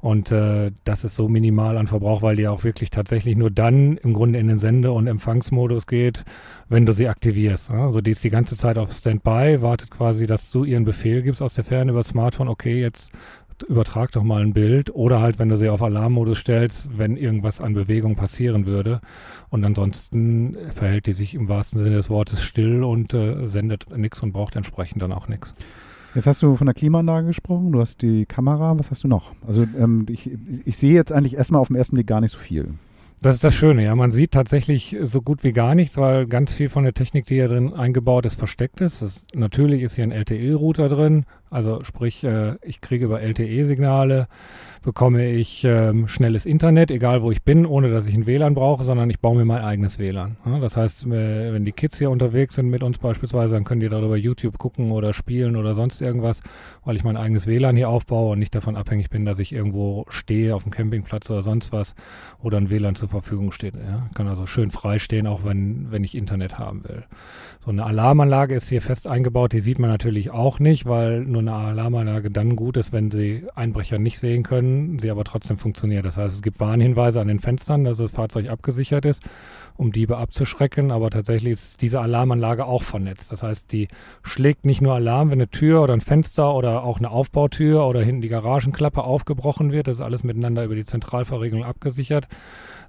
Und 0.00 0.32
äh, 0.32 0.72
das 0.84 1.04
ist 1.04 1.14
so 1.14 1.28
minimal 1.28 1.76
an 1.76 1.86
Verbrauch, 1.86 2.22
weil 2.22 2.36
die 2.36 2.48
auch 2.48 2.64
wirklich 2.64 2.90
tatsächlich 2.90 3.36
nur 3.36 3.50
dann 3.50 3.98
im 3.98 4.14
Grunde 4.14 4.38
in 4.38 4.48
den 4.48 4.56
Sende- 4.56 4.92
und 4.92 5.06
Empfangsmodus 5.06 5.86
geht, 5.86 6.24
wenn 6.68 6.86
du 6.86 6.92
sie 6.92 7.08
aktivierst. 7.08 7.70
Also 7.70 8.00
die 8.00 8.12
ist 8.12 8.24
die 8.24 8.30
ganze 8.30 8.56
Zeit 8.56 8.78
auf 8.78 8.92
Standby, 8.92 9.60
wartet 9.60 9.90
quasi, 9.90 10.26
dass 10.26 10.50
du 10.50 10.64
ihren 10.64 10.84
Befehl 10.84 11.22
gibst 11.22 11.42
aus 11.42 11.54
der 11.54 11.64
Ferne 11.64 11.92
über 11.92 12.02
Smartphone, 12.02 12.48
okay, 12.48 12.80
jetzt 12.80 13.12
übertrag 13.68 14.10
doch 14.12 14.22
mal 14.22 14.42
ein 14.42 14.54
Bild 14.54 14.94
oder 14.94 15.20
halt, 15.20 15.38
wenn 15.38 15.50
du 15.50 15.56
sie 15.56 15.68
auf 15.68 15.82
Alarmmodus 15.82 16.38
stellst, 16.38 16.96
wenn 16.96 17.16
irgendwas 17.16 17.60
an 17.60 17.74
Bewegung 17.74 18.16
passieren 18.16 18.64
würde. 18.64 19.00
Und 19.50 19.64
ansonsten 19.64 20.56
verhält 20.74 21.06
die 21.06 21.12
sich 21.12 21.34
im 21.34 21.48
wahrsten 21.48 21.78
Sinne 21.78 21.96
des 21.96 22.08
Wortes 22.10 22.42
still 22.42 22.82
und 22.82 23.12
äh, 23.12 23.46
sendet 23.46 23.94
nichts 23.94 24.22
und 24.22 24.32
braucht 24.32 24.56
entsprechend 24.56 25.02
dann 25.02 25.12
auch 25.12 25.28
nichts. 25.28 25.52
Jetzt 26.14 26.26
hast 26.26 26.42
du 26.42 26.56
von 26.56 26.66
der 26.66 26.74
Klimaanlage 26.74 27.28
gesprochen, 27.28 27.72
du 27.72 27.80
hast 27.80 28.02
die 28.02 28.26
Kamera, 28.26 28.78
was 28.78 28.90
hast 28.90 29.04
du 29.04 29.08
noch? 29.08 29.32
Also 29.46 29.66
ähm, 29.78 30.06
ich, 30.08 30.30
ich 30.64 30.76
sehe 30.76 30.92
jetzt 30.92 31.12
eigentlich 31.12 31.36
erstmal 31.36 31.60
auf 31.60 31.68
den 31.68 31.76
ersten 31.76 31.94
Blick 31.94 32.06
gar 32.06 32.20
nicht 32.20 32.32
so 32.32 32.38
viel. 32.38 32.74
Das 33.22 33.34
ist 33.34 33.44
das 33.44 33.54
Schöne, 33.54 33.84
ja. 33.84 33.94
Man 33.94 34.10
sieht 34.10 34.32
tatsächlich 34.32 34.96
so 35.02 35.20
gut 35.20 35.44
wie 35.44 35.52
gar 35.52 35.74
nichts, 35.74 35.98
weil 35.98 36.26
ganz 36.26 36.54
viel 36.54 36.70
von 36.70 36.84
der 36.84 36.94
Technik, 36.94 37.26
die 37.26 37.34
hier 37.34 37.48
drin 37.48 37.74
eingebaut 37.74 38.24
ist, 38.24 38.36
versteckt 38.36 38.80
ist. 38.80 39.02
Das, 39.02 39.26
natürlich 39.34 39.82
ist 39.82 39.96
hier 39.96 40.04
ein 40.04 40.10
LTE-Router 40.10 40.88
drin, 40.88 41.26
also 41.50 41.82
sprich, 41.82 42.22
äh, 42.24 42.54
ich 42.62 42.80
kriege 42.80 43.04
über 43.04 43.20
LTE-Signale, 43.20 44.28
bekomme 44.82 45.28
ich 45.30 45.64
ähm, 45.64 46.08
schnelles 46.08 46.46
Internet, 46.46 46.90
egal 46.90 47.22
wo 47.22 47.30
ich 47.30 47.42
bin, 47.42 47.66
ohne 47.66 47.90
dass 47.90 48.06
ich 48.06 48.14
ein 48.14 48.24
WLAN 48.24 48.54
brauche, 48.54 48.82
sondern 48.82 49.10
ich 49.10 49.20
baue 49.20 49.36
mir 49.36 49.44
mein 49.44 49.62
eigenes 49.62 49.98
WLAN. 49.98 50.36
Das 50.60 50.76
heißt, 50.76 51.06
äh, 51.06 51.52
wenn 51.52 51.64
die 51.64 51.72
Kids 51.72 51.98
hier 51.98 52.10
unterwegs 52.10 52.54
sind 52.54 52.70
mit 52.70 52.82
uns 52.82 52.98
beispielsweise, 52.98 53.54
dann 53.54 53.64
können 53.64 53.80
die 53.80 53.88
darüber 53.88 54.16
YouTube 54.16 54.58
gucken 54.58 54.90
oder 54.90 55.12
spielen 55.12 55.56
oder 55.56 55.74
sonst 55.74 56.00
irgendwas, 56.00 56.40
weil 56.84 56.96
ich 56.96 57.04
mein 57.04 57.16
eigenes 57.16 57.46
WLAN 57.46 57.76
hier 57.76 57.88
aufbaue 57.88 58.32
und 58.32 58.38
nicht 58.38 58.54
davon 58.54 58.76
abhängig 58.76 59.10
bin, 59.10 59.24
dass 59.24 59.38
ich 59.38 59.52
irgendwo 59.52 60.06
stehe 60.08 60.54
auf 60.54 60.62
dem 60.62 60.70
Campingplatz 60.70 61.28
oder 61.30 61.42
sonst 61.42 61.72
was, 61.72 61.94
wo 62.40 62.48
dann 62.48 62.70
WLAN 62.70 62.94
zur 62.94 63.08
Verfügung 63.08 63.52
steht. 63.52 63.74
Ja. 63.74 64.08
Kann 64.14 64.28
also 64.28 64.46
schön 64.46 64.70
frei 64.70 64.98
stehen, 64.98 65.26
auch 65.26 65.44
wenn, 65.44 65.90
wenn 65.90 66.04
ich 66.04 66.16
Internet 66.16 66.58
haben 66.58 66.84
will. 66.84 67.04
So 67.58 67.70
eine 67.70 67.84
Alarmanlage 67.84 68.54
ist 68.54 68.68
hier 68.68 68.80
fest 68.80 69.06
eingebaut, 69.06 69.52
die 69.52 69.60
sieht 69.60 69.78
man 69.78 69.90
natürlich 69.90 70.30
auch 70.30 70.58
nicht, 70.58 70.86
weil 70.86 71.20
nur 71.20 71.39
eine 71.40 71.52
Alarmanlage 71.52 72.30
dann 72.30 72.56
gut 72.56 72.76
ist, 72.76 72.92
wenn 72.92 73.10
sie 73.10 73.44
Einbrecher 73.54 73.98
nicht 73.98 74.18
sehen 74.18 74.42
können, 74.42 74.98
sie 74.98 75.10
aber 75.10 75.24
trotzdem 75.24 75.58
funktioniert. 75.58 76.04
Das 76.04 76.16
heißt, 76.16 76.36
es 76.36 76.42
gibt 76.42 76.60
Warnhinweise 76.60 77.20
an 77.20 77.28
den 77.28 77.40
Fenstern, 77.40 77.84
dass 77.84 77.98
das 77.98 78.10
Fahrzeug 78.10 78.48
abgesichert 78.48 79.04
ist, 79.04 79.22
um 79.80 79.92
Diebe 79.92 80.18
abzuschrecken, 80.18 80.90
aber 80.90 81.08
tatsächlich 81.08 81.52
ist 81.54 81.80
diese 81.80 82.00
Alarmanlage 82.00 82.66
auch 82.66 82.82
vernetzt. 82.82 83.32
Das 83.32 83.42
heißt, 83.42 83.72
die 83.72 83.88
schlägt 84.22 84.66
nicht 84.66 84.82
nur 84.82 84.92
Alarm, 84.94 85.30
wenn 85.30 85.38
eine 85.38 85.48
Tür 85.48 85.82
oder 85.82 85.94
ein 85.94 86.02
Fenster 86.02 86.54
oder 86.54 86.84
auch 86.84 86.98
eine 86.98 87.10
Aufbautür 87.10 87.86
oder 87.86 88.02
hinten 88.02 88.20
die 88.20 88.28
Garagenklappe 88.28 89.02
aufgebrochen 89.02 89.72
wird, 89.72 89.86
das 89.86 89.96
ist 89.96 90.02
alles 90.02 90.22
miteinander 90.22 90.64
über 90.64 90.74
die 90.74 90.84
Zentralverriegelung 90.84 91.64
abgesichert, 91.64 92.28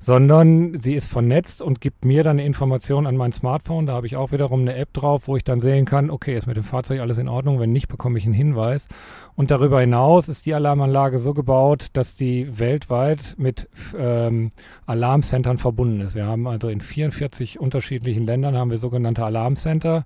sondern 0.02 0.82
sie 0.82 0.96
ist 0.96 1.10
vernetzt 1.12 1.62
und 1.62 1.80
gibt 1.80 2.06
mir 2.06 2.24
dann 2.24 2.40
eine 2.40 2.46
Information 2.46 3.06
an 3.06 3.16
mein 3.16 3.32
Smartphone. 3.32 3.86
Da 3.86 3.94
habe 3.94 4.08
ich 4.08 4.18
auch 4.18 4.32
wiederum 4.32 4.62
eine 4.62 4.76
App 4.76 4.92
drauf, 4.94 5.28
wo 5.28 5.38
ich 5.38 5.44
dann 5.44 5.60
sehen 5.60 5.86
kann, 5.86 6.10
okay, 6.10 6.36
ist 6.36 6.48
mit 6.48 6.58
dem 6.58 6.64
Fahrzeug 6.64 7.00
alles 7.02 7.20
in 7.20 7.30
Ordnung, 7.30 7.60
wenn 7.60 7.72
nicht, 7.72 7.88
bekomme 7.88 8.18
ich 8.18 8.26
einen 8.26 8.34
Hinweis. 8.34 8.88
Und 9.36 9.52
darüber 9.52 9.80
hinaus 9.80 10.28
ist 10.28 10.48
die 10.48 10.56
Alarmanlage 10.56 11.20
so 11.20 11.34
gebaut, 11.34 11.88
dass 11.94 12.16
die 12.16 12.60
weltweit 12.60 13.36
mit 13.38 13.70
ähm, 13.98 14.50
Alarmcentern 14.88 15.60
verbunden 15.60 16.02
ist. 16.02 16.16
Wir 16.16 16.26
haben 16.26 16.48
also 16.48 16.68
in 16.68 16.81
44 16.82 17.60
unterschiedlichen 17.60 18.24
Ländern 18.24 18.58
haben 18.58 18.72
wir 18.72 18.78
sogenannte 18.78 19.24
Alarmcenter, 19.24 20.04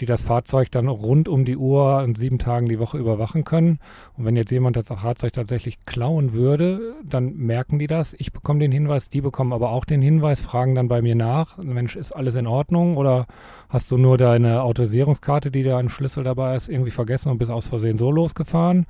die 0.00 0.06
das 0.06 0.22
Fahrzeug 0.22 0.70
dann 0.70 0.88
rund 0.88 1.28
um 1.28 1.44
die 1.44 1.56
Uhr 1.56 1.98
und 1.98 2.18
sieben 2.18 2.38
Tagen 2.38 2.68
die 2.68 2.78
Woche 2.78 2.98
überwachen 2.98 3.44
können. 3.44 3.78
Und 4.16 4.24
wenn 4.24 4.36
jetzt 4.36 4.50
jemand 4.50 4.76
das 4.76 4.88
Fahrzeug 4.88 5.32
tatsächlich 5.32 5.84
klauen 5.86 6.32
würde, 6.32 6.94
dann 7.04 7.34
merken 7.36 7.78
die 7.78 7.86
das. 7.86 8.14
Ich 8.18 8.32
bekomme 8.32 8.60
den 8.60 8.72
Hinweis, 8.72 9.08
die 9.08 9.20
bekommen 9.20 9.52
aber 9.52 9.70
auch 9.70 9.84
den 9.84 10.02
Hinweis, 10.02 10.40
fragen 10.40 10.74
dann 10.74 10.88
bei 10.88 11.00
mir 11.00 11.14
nach, 11.14 11.58
Mensch, 11.58 11.96
ist 11.96 12.12
alles 12.12 12.34
in 12.34 12.46
Ordnung 12.46 12.96
oder 12.96 13.26
hast 13.68 13.90
du 13.90 13.96
nur 13.96 14.18
deine 14.18 14.62
Autorisierungskarte, 14.62 15.50
die 15.50 15.62
da 15.62 15.78
ein 15.78 15.88
Schlüssel 15.88 16.24
dabei 16.24 16.56
ist, 16.56 16.68
irgendwie 16.68 16.90
vergessen 16.90 17.30
und 17.30 17.38
bist 17.38 17.50
aus 17.50 17.66
Versehen 17.66 17.96
so 17.96 18.10
losgefahren? 18.10 18.86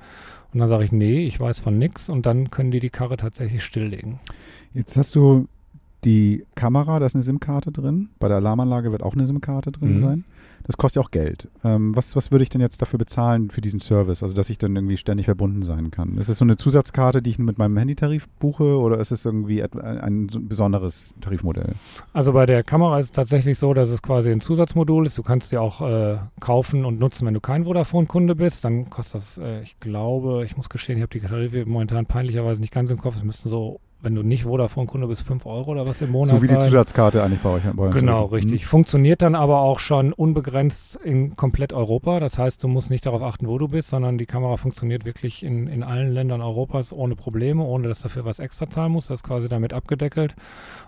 Und 0.53 0.59
dann 0.59 0.69
sage 0.69 0.83
ich, 0.83 0.91
nee, 0.91 1.25
ich 1.25 1.39
weiß 1.39 1.59
von 1.59 1.77
nix 1.77 2.09
und 2.09 2.25
dann 2.25 2.51
können 2.51 2.71
die 2.71 2.79
die 2.79 2.89
Karre 2.89 3.17
tatsächlich 3.17 3.63
stilllegen. 3.63 4.19
Jetzt 4.73 4.97
hast 4.97 5.15
du 5.15 5.47
Die 6.05 6.45
Kamera, 6.55 6.99
da 6.99 7.05
ist 7.05 7.15
eine 7.15 7.23
SIM-Karte 7.23 7.71
drin. 7.71 8.09
Bei 8.19 8.27
der 8.27 8.37
Alarmanlage 8.37 8.91
wird 8.91 9.01
auch 9.03 9.13
eine 9.13 9.25
SIM-Karte 9.25 9.71
drin 9.71 9.95
Mhm. 9.95 9.99
sein. 9.99 10.23
Das 10.63 10.75
kostet 10.75 10.97
ja 11.01 11.05
auch 11.07 11.11
Geld. 11.11 11.47
Ähm, 11.63 11.95
was, 11.95 12.15
was 12.15 12.29
würde 12.31 12.43
ich 12.43 12.49
denn 12.49 12.59
jetzt 12.59 12.81
dafür 12.81 12.99
bezahlen 12.99 13.51
für 13.51 13.61
diesen 13.61 13.79
Service? 13.79 14.21
Also, 14.21 14.35
dass 14.35 14.49
ich 14.49 14.57
dann 14.57 14.75
irgendwie 14.75 14.97
ständig 14.97 15.25
verbunden 15.25 15.63
sein 15.63 15.91
kann. 15.91 16.17
Ist 16.17 16.27
es 16.27 16.39
so 16.39 16.45
eine 16.45 16.57
Zusatzkarte, 16.57 17.21
die 17.21 17.29
ich 17.29 17.39
mit 17.39 17.57
meinem 17.57 17.77
Handytarif 17.77 18.27
buche 18.39 18.77
oder 18.77 18.97
ist 18.99 19.11
es 19.11 19.23
irgendwie 19.23 19.63
ein, 19.63 19.71
ein 19.79 20.29
so 20.29 20.41
besonderes 20.41 21.13
Tarifmodell? 21.21 21.73
Also 22.11 22.33
bei 22.33 22.45
der 22.45 22.63
Kamera 22.63 22.99
ist 22.99 23.05
es 23.05 23.11
tatsächlich 23.13 23.57
so, 23.57 23.73
dass 23.73 23.89
es 23.89 24.01
quasi 24.01 24.29
ein 24.29 24.41
Zusatzmodul 24.41 25.05
ist. 25.05 25.17
Du 25.17 25.23
kannst 25.23 25.51
die 25.53 25.57
auch 25.57 25.81
äh, 25.81 26.17
kaufen 26.41 26.83
und 26.83 26.99
nutzen, 26.99 27.25
wenn 27.25 27.33
du 27.33 27.39
kein 27.39 27.63
Vodafone-Kunde 27.63 28.35
bist. 28.35 28.65
Dann 28.65 28.89
kostet 28.89 29.21
das, 29.21 29.37
äh, 29.37 29.61
ich 29.61 29.79
glaube, 29.79 30.43
ich 30.43 30.57
muss 30.57 30.67
gestehen, 30.69 30.97
ich 30.97 31.03
habe 31.03 31.17
die 31.17 31.25
Tarife 31.25 31.65
momentan 31.65 32.05
peinlicherweise 32.07 32.59
nicht 32.59 32.73
ganz 32.73 32.89
im 32.89 32.97
Kopf. 32.97 33.15
Es 33.15 33.23
müssten 33.23 33.47
so, 33.47 33.79
wenn 34.01 34.13
du 34.13 34.21
nicht 34.21 34.43
Vodafone-Kunde 34.43 35.07
bist, 35.07 35.23
5 35.23 35.45
Euro 35.47 35.71
oder 35.71 35.87
was 35.87 36.01
im 36.01 36.11
Monat 36.11 36.35
so 36.37 36.43
wie 36.43 36.47
die. 36.47 36.57
Zusatzkarte 36.57 37.23
eigentlich 37.23 37.39
bei 37.41 37.49
euch. 37.49 37.63
Bei 37.73 37.83
euren 37.83 37.93
Genau, 37.93 38.27
Tarifen. 38.27 38.49
richtig. 38.49 38.65
Funktioniert 38.67 39.21
dann 39.21 39.33
aber 39.33 39.59
auch 39.59 39.79
schon 39.79 40.13
unbegrenzt 40.13 40.97
in 41.03 41.35
komplett 41.35 41.73
Europa. 41.73 42.19
Das 42.19 42.37
heißt, 42.37 42.63
du 42.63 42.67
musst 42.67 42.89
nicht 42.91 43.05
darauf 43.05 43.23
achten, 43.23 43.47
wo 43.47 43.57
du 43.57 43.67
bist, 43.67 43.89
sondern 43.89 44.17
die 44.17 44.27
Kamera 44.27 44.57
funktioniert 44.57 45.05
wirklich 45.05 45.43
in, 45.43 45.67
in 45.67 45.81
allen 45.83 46.11
Ländern 46.11 46.41
Europas 46.41 46.93
ohne 46.93 47.15
Probleme, 47.15 47.63
ohne 47.63 47.87
dass 47.87 47.99
du 47.99 48.03
dafür 48.03 48.25
was 48.25 48.39
extra 48.39 48.69
zahlen 48.69 48.91
musst. 48.91 49.09
Das 49.09 49.19
ist 49.19 49.23
quasi 49.23 49.49
damit 49.49 49.73
abgedeckelt. 49.73 50.35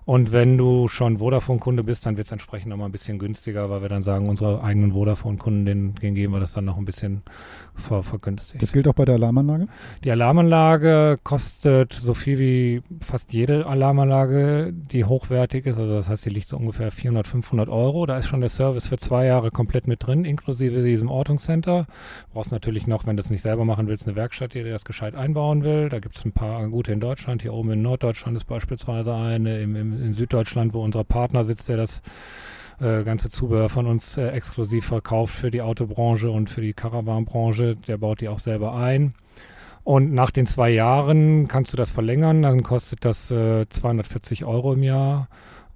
Und 0.06 0.32
wenn 0.32 0.58
du 0.58 0.88
schon 0.88 1.18
Vodafone-Kunde 1.18 1.84
bist, 1.84 2.06
dann 2.06 2.16
wird 2.18 2.28
es 2.28 2.32
entsprechend 2.32 2.70
nochmal 2.70 2.90
ein 2.90 2.92
bisschen 2.92 3.18
günstiger, 3.20 3.70
weil 3.70 3.82
wir 3.82 3.90
dann 3.90 4.04
sagen, 4.04 4.28
unsere 4.28 4.64
eigenen 4.64 4.94
Vodafone-Kunden, 4.94 5.66
denen, 5.66 5.96
denen 5.96 6.16
geben 6.16 6.34
wir 6.34 6.40
das 6.40 6.54
dann 6.54 6.66
noch 6.66 6.78
ein 6.78 6.86
bisschen 6.86 7.24
ver, 7.76 8.04
vergünstigt. 8.04 8.62
Das 8.62 8.72
gilt 8.72 8.88
auch 8.88 8.94
bei 8.94 9.06
der 9.06 9.16
Alarmanlage? 9.16 9.68
Die 10.04 10.12
Alarmanlage 10.12 11.18
kostet 11.24 11.94
so 11.94 12.14
viel 12.14 12.40
wie 12.40 12.82
fast 13.04 13.34
jede 13.34 13.66
Alarmanlage, 13.66 14.72
die 14.74 15.06
hochwertig 15.06 15.66
ist. 15.66 15.78
Also 15.78 15.94
das 15.94 16.10
heißt, 16.10 16.26
die 16.26 16.30
liegt 16.30 16.48
so 16.48 16.58
ungefähr 16.58 16.92
400, 16.92 17.28
500 17.28 17.70
Euro. 17.70 18.06
Da 18.06 18.18
ist 18.18 18.28
schon 18.28 18.42
der 18.42 18.50
Service 18.50 18.88
für 18.88 18.98
zwei 18.98 19.26
Jahre 19.26 19.52
komplett 19.52 19.88
mit 19.88 20.06
drin, 20.06 20.26
inklusive 20.26 20.84
diesem 20.84 21.10
Ortungscenter. 21.10 21.86
Du 22.28 22.34
brauchst 22.34 22.52
natürlich 22.52 22.88
noch, 22.88 23.06
wenn 23.06 23.18
du 23.18 23.22
es 23.22 23.30
nicht 23.30 23.42
selber 23.42 23.66
machen 23.66 23.88
willst, 23.88 24.08
eine 24.08 24.16
Werkstatt, 24.16 24.54
die 24.54 24.64
dir 24.64 24.72
das 24.72 24.86
gescheit 24.86 25.16
einbauen 25.16 25.64
will. 25.64 25.90
Da 25.90 26.00
gibt 26.00 26.16
es 26.16 26.26
ein 26.26 26.32
paar 26.32 26.68
gute 26.70 26.92
in 26.92 27.00
Deutschland. 27.00 27.42
Hier 27.42 27.54
oben 27.54 27.72
in 27.72 27.82
Norddeutschland 27.82 28.38
ist 28.38 28.46
beispielsweise 28.46 29.14
eine, 29.14 29.60
im, 29.60 29.76
im, 29.76 30.02
in 30.02 30.14
Süddeutschland, 30.14 30.74
wo 30.74 30.84
unser 30.84 31.04
Partner 31.04 31.44
sitzt, 31.44 31.70
der 31.70 31.78
das 31.78 32.02
äh, 32.80 33.04
ganze 33.04 33.30
Zubehör 33.30 33.70
von 33.70 33.88
uns 33.88 34.18
äh, 34.18 34.30
exklusiv 34.30 34.86
verkauft 34.86 35.36
für 35.36 35.52
die 35.52 35.62
Autobranche 35.62 36.32
und 36.32 36.50
für 36.50 36.62
die 36.62 36.74
Caravan-Branche. 36.74 37.76
Der 37.88 37.98
baut 37.98 38.22
die 38.22 38.30
auch 38.30 38.40
selber 38.40 38.74
ein. 38.74 39.14
Und 39.84 40.14
nach 40.14 40.32
den 40.32 40.46
zwei 40.46 40.70
Jahren 40.70 41.48
kannst 41.48 41.74
du 41.74 41.78
das 41.78 41.92
verlängern, 41.92 42.42
dann 42.42 42.64
kostet 42.64 43.06
das 43.06 43.32
äh, 43.32 43.68
240 43.68 44.46
Euro 44.46 44.74
im 44.74 44.84
Jahr. 44.84 45.30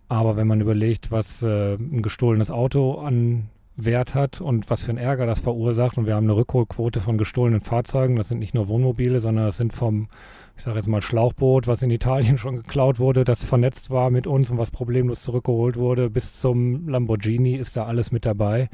Aber 0.08 0.36
wenn 0.36 0.48
man 0.48 0.62
überlegt, 0.62 1.12
was 1.12 1.42
äh, 1.42 1.76
ein 1.76 2.02
gestohlenes 2.02 2.52
Auto 2.52 3.00
an 3.00 3.50
Wert 3.76 4.14
hat 4.14 4.40
und 4.42 4.70
was 4.70 4.84
für 4.84 4.90
einen 4.90 5.00
Ärger 5.00 5.26
das 5.26 5.40
verursacht, 5.40 5.98
und 5.98 6.06
wir 6.06 6.16
haben 6.16 6.26
eine 6.26 6.36
Rückholquote 6.36 7.00
von 7.00 7.18
gestohlenen 7.18 7.62
Fahrzeugen, 7.62 8.16
das 8.16 8.28
sind 8.28 8.40
nicht 8.40 8.54
nur 8.54 8.68
Wohnmobile, 8.68 9.20
sondern 9.20 9.46
das 9.46 9.58
sind 9.58 9.74
vom, 9.74 10.10
ich 10.56 10.64
sage 10.64 10.78
jetzt 10.78 10.88
mal 10.88 11.02
Schlauchboot, 11.02 11.68
was 11.68 11.82
in 11.82 11.90
Italien 11.90 12.38
schon 12.38 12.58
geklaut 12.58 13.00
wurde, 13.00 13.24
das 13.24 13.44
vernetzt 13.44 13.90
war 13.90 14.12
mit 14.12 14.28
uns 14.28 14.52
und 14.52 14.60
was 14.60 14.70
problemlos 14.70 15.24
zurückgeholt 15.24 15.78
wurde, 15.78 16.10
bis 16.10 16.40
zum 16.40 16.88
Lamborghini 16.88 17.56
ist 17.56 17.76
da 17.76 17.86
alles 17.86 18.12
mit 18.12 18.26
dabei. 18.26 18.70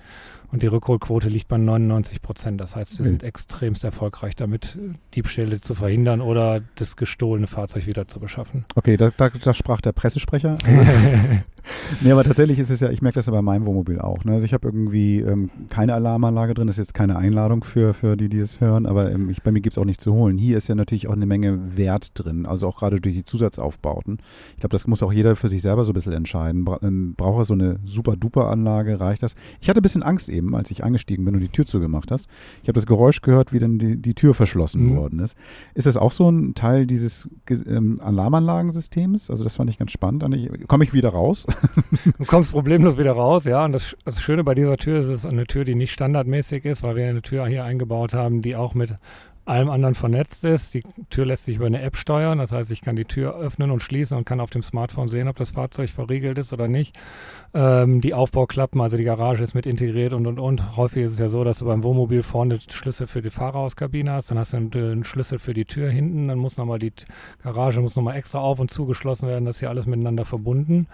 Und 0.51 0.63
die 0.63 0.67
Rückholquote 0.67 1.29
liegt 1.29 1.47
bei 1.47 1.57
99 1.57 2.21
Prozent. 2.21 2.59
Das 2.59 2.75
heißt, 2.75 2.97
wir 2.99 3.05
Mhm. 3.05 3.09
sind 3.09 3.23
extremst 3.23 3.83
erfolgreich 3.83 4.35
damit, 4.35 4.77
Diebstähle 5.15 5.59
zu 5.61 5.73
verhindern 5.75 6.21
oder 6.21 6.61
das 6.75 6.95
gestohlene 6.95 7.47
Fahrzeug 7.47 7.85
wieder 7.87 8.07
zu 8.07 8.19
beschaffen. 8.19 8.65
Okay, 8.75 8.97
da, 8.97 9.11
da, 9.15 9.29
da 9.29 9.53
sprach 9.53 9.81
der 9.81 9.91
Pressesprecher. 9.91 10.55
nee, 12.01 12.11
aber 12.11 12.23
tatsächlich 12.23 12.57
ist 12.59 12.69
es 12.69 12.79
ja, 12.79 12.89
ich 12.89 13.01
merke 13.01 13.15
das 13.15 13.25
ja 13.27 13.31
bei 13.31 13.41
meinem 13.41 13.65
Wohnmobil 13.65 13.99
auch. 13.99 14.23
Ne? 14.23 14.33
Also 14.33 14.45
ich 14.45 14.53
habe 14.53 14.67
irgendwie 14.67 15.19
ähm, 15.19 15.49
keine 15.69 15.93
Alarmanlage 15.93 16.53
drin, 16.53 16.67
das 16.67 16.77
ist 16.77 16.87
jetzt 16.87 16.93
keine 16.93 17.17
Einladung 17.17 17.63
für, 17.63 17.93
für 17.93 18.17
die, 18.17 18.29
die 18.29 18.39
es 18.39 18.59
hören, 18.61 18.85
aber 18.85 19.11
ähm, 19.11 19.29
ich, 19.29 19.43
bei 19.43 19.51
mir 19.51 19.61
gibt 19.61 19.73
es 19.73 19.77
auch 19.77 19.85
nicht 19.85 20.01
zu 20.01 20.13
holen. 20.13 20.37
Hier 20.37 20.57
ist 20.57 20.67
ja 20.67 20.75
natürlich 20.75 21.07
auch 21.07 21.13
eine 21.13 21.25
Menge 21.25 21.77
Wert 21.77 22.11
drin, 22.15 22.45
also 22.45 22.67
auch 22.67 22.77
gerade 22.77 22.99
durch 23.01 23.15
die 23.15 23.23
Zusatzaufbauten. 23.23 24.17
Ich 24.55 24.61
glaube, 24.61 24.71
das 24.71 24.87
muss 24.87 25.03
auch 25.03 25.13
jeder 25.13 25.35
für 25.35 25.49
sich 25.49 25.61
selber 25.61 25.83
so 25.83 25.91
ein 25.91 25.93
bisschen 25.93 26.13
entscheiden. 26.13 26.65
Bra 26.65 26.79
ähm, 26.81 27.13
braucht 27.15 27.41
er 27.41 27.45
so 27.45 27.53
eine 27.53 27.79
super-duper-Anlage, 27.85 28.99
reicht 28.99 29.23
das? 29.23 29.35
Ich 29.61 29.69
hatte 29.69 29.79
ein 29.81 29.83
bisschen 29.83 30.03
Angst 30.03 30.29
eben, 30.29 30.38
als 30.53 30.71
ich 30.71 30.83
eingestiegen 30.83 31.25
bin 31.25 31.35
und 31.35 31.41
die 31.41 31.49
Tür 31.49 31.65
zugemacht 31.65 32.11
hast. 32.11 32.27
Ich 32.63 32.69
habe 32.69 32.73
das 32.75 32.85
Geräusch 32.85 33.21
gehört, 33.21 33.53
wie 33.53 33.59
dann 33.59 33.77
die, 33.79 33.97
die 33.97 34.13
Tür 34.13 34.33
verschlossen 34.33 34.87
Mhm. 34.87 34.95
worden 34.97 35.19
ist. 35.19 35.35
Ist 35.73 35.87
das 35.87 35.97
auch 35.97 36.11
so 36.11 36.29
ein 36.29 36.53
Teil 36.55 36.85
dieses 36.87 37.29
ähm, 37.49 37.99
Alarmanlagensystems? 38.01 39.29
Also 39.29 39.43
das 39.43 39.55
fand 39.55 39.69
ich 39.69 39.77
ganz 39.77 39.91
spannend. 39.91 40.23
Komme 40.67 40.83
ich 40.83 40.93
wieder 40.93 41.09
raus? 41.09 41.45
Du 42.17 42.25
kommst 42.25 42.51
problemlos 42.51 42.97
wieder 42.97 43.13
raus, 43.13 43.45
ja. 43.45 43.63
Und 43.65 43.73
das, 43.73 43.95
das 44.05 44.21
Schöne 44.21 44.43
bei 44.43 44.55
dieser 44.55 44.77
Tür 44.77 44.99
ist, 44.99 45.07
es 45.07 45.23
ist 45.23 45.25
eine 45.25 45.45
Tür, 45.47 45.63
die 45.63 45.75
nicht 45.75 45.91
standardmäßig 45.91 46.65
ist, 46.65 46.83
weil 46.83 46.95
wir 46.95 47.07
eine 47.07 47.21
Tür 47.21 47.47
hier 47.47 47.63
eingebaut 47.63 48.13
haben, 48.13 48.41
die 48.41 48.55
auch 48.55 48.73
mit 48.73 48.95
allem 49.49 49.69
anderen 49.69 49.95
vernetzt 49.95 50.45
ist. 50.45 50.73
Die 50.73 50.83
Tür 51.09 51.25
lässt 51.25 51.45
sich 51.45 51.57
über 51.57 51.65
eine 51.65 51.81
App 51.81 51.97
steuern. 51.97 52.37
Das 52.37 52.51
heißt, 52.51 52.71
ich 52.71 52.81
kann 52.81 52.95
die 52.95 53.05
Tür 53.05 53.35
öffnen 53.35 53.71
und 53.71 53.81
schließen 53.81 54.17
und 54.17 54.25
kann 54.25 54.39
auf 54.39 54.49
dem 54.49 54.63
Smartphone 54.63 55.07
sehen, 55.07 55.27
ob 55.27 55.37
das 55.37 55.51
Fahrzeug 55.51 55.89
verriegelt 55.89 56.37
ist 56.37 56.53
oder 56.53 56.67
nicht. 56.67 56.97
Ähm, 57.53 58.01
die 58.01 58.13
Aufbauklappen, 58.13 58.79
also 58.79 58.97
die 58.97 59.03
Garage 59.03 59.43
ist 59.43 59.55
mit 59.55 59.65
integriert 59.65 60.13
und 60.13 60.27
und 60.27 60.39
und. 60.39 60.77
Häufig 60.77 61.03
ist 61.03 61.13
es 61.13 61.19
ja 61.19 61.29
so, 61.29 61.43
dass 61.43 61.59
du 61.59 61.65
beim 61.65 61.83
Wohnmobil 61.83 62.23
vorne 62.23 62.59
Schlüssel 62.69 63.07
für 63.07 63.21
die 63.21 63.31
Fahrerhauskabine 63.31 64.11
hast, 64.11 64.31
dann 64.31 64.37
hast 64.37 64.53
du 64.53 64.57
einen, 64.57 64.73
einen 64.73 65.03
Schlüssel 65.03 65.39
für 65.39 65.53
die 65.53 65.65
Tür 65.65 65.89
hinten, 65.89 66.27
dann 66.27 66.37
muss 66.37 66.57
nochmal 66.57 66.79
die 66.79 66.93
Garage 67.43 67.81
muss 67.81 67.95
nochmal 67.95 68.15
extra 68.17 68.39
auf 68.39 68.59
und 68.59 68.69
zugeschlossen 68.69 69.27
werden. 69.27 69.45
Das 69.45 69.57
ist 69.57 69.59
hier 69.61 69.69
alles 69.69 69.85
miteinander 69.85 70.25
verbunden. 70.25 70.87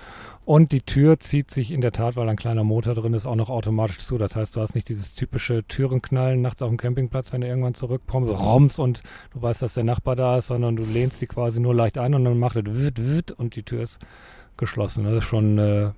Und 0.45 0.71
die 0.71 0.81
Tür 0.81 1.19
zieht 1.19 1.51
sich 1.51 1.71
in 1.71 1.81
der 1.81 1.91
Tat, 1.91 2.15
weil 2.15 2.29
ein 2.29 2.35
kleiner 2.35 2.63
Motor 2.63 2.93
drin 2.93 3.13
ist, 3.13 3.25
auch 3.25 3.35
noch 3.35 3.49
automatisch 3.49 3.99
zu. 3.99 4.17
Das 4.17 4.35
heißt, 4.35 4.55
du 4.55 4.61
hast 4.61 4.75
nicht 4.75 4.89
dieses 4.89 5.15
typische 5.15 5.63
Türenknallen 5.67 6.41
nachts 6.41 6.61
auf 6.61 6.69
dem 6.69 6.77
Campingplatz, 6.77 7.33
wenn 7.33 7.41
du 7.41 7.47
irgendwann 7.47 7.73
zurückkommst, 7.73 8.31
roms 8.45 8.79
und 8.79 9.01
du 9.33 9.41
weißt, 9.41 9.61
dass 9.61 9.73
der 9.73 9.83
Nachbar 9.83 10.15
da 10.15 10.37
ist, 10.37 10.47
sondern 10.47 10.75
du 10.75 10.83
lehnst 10.83 11.21
die 11.21 11.27
quasi 11.27 11.59
nur 11.59 11.75
leicht 11.75 11.97
ein 11.97 12.13
und 12.13 12.23
dann 12.25 12.39
macht 12.39 12.55
es 12.55 12.63
wüt, 12.65 12.99
wüt 12.99 13.31
und 13.31 13.55
die 13.55 13.63
Tür 13.63 13.81
ist 13.81 13.99
geschlossen. 14.57 15.03
Das 15.03 15.13
ist 15.13 15.23
schon, 15.25 15.57
äh, 15.57 15.91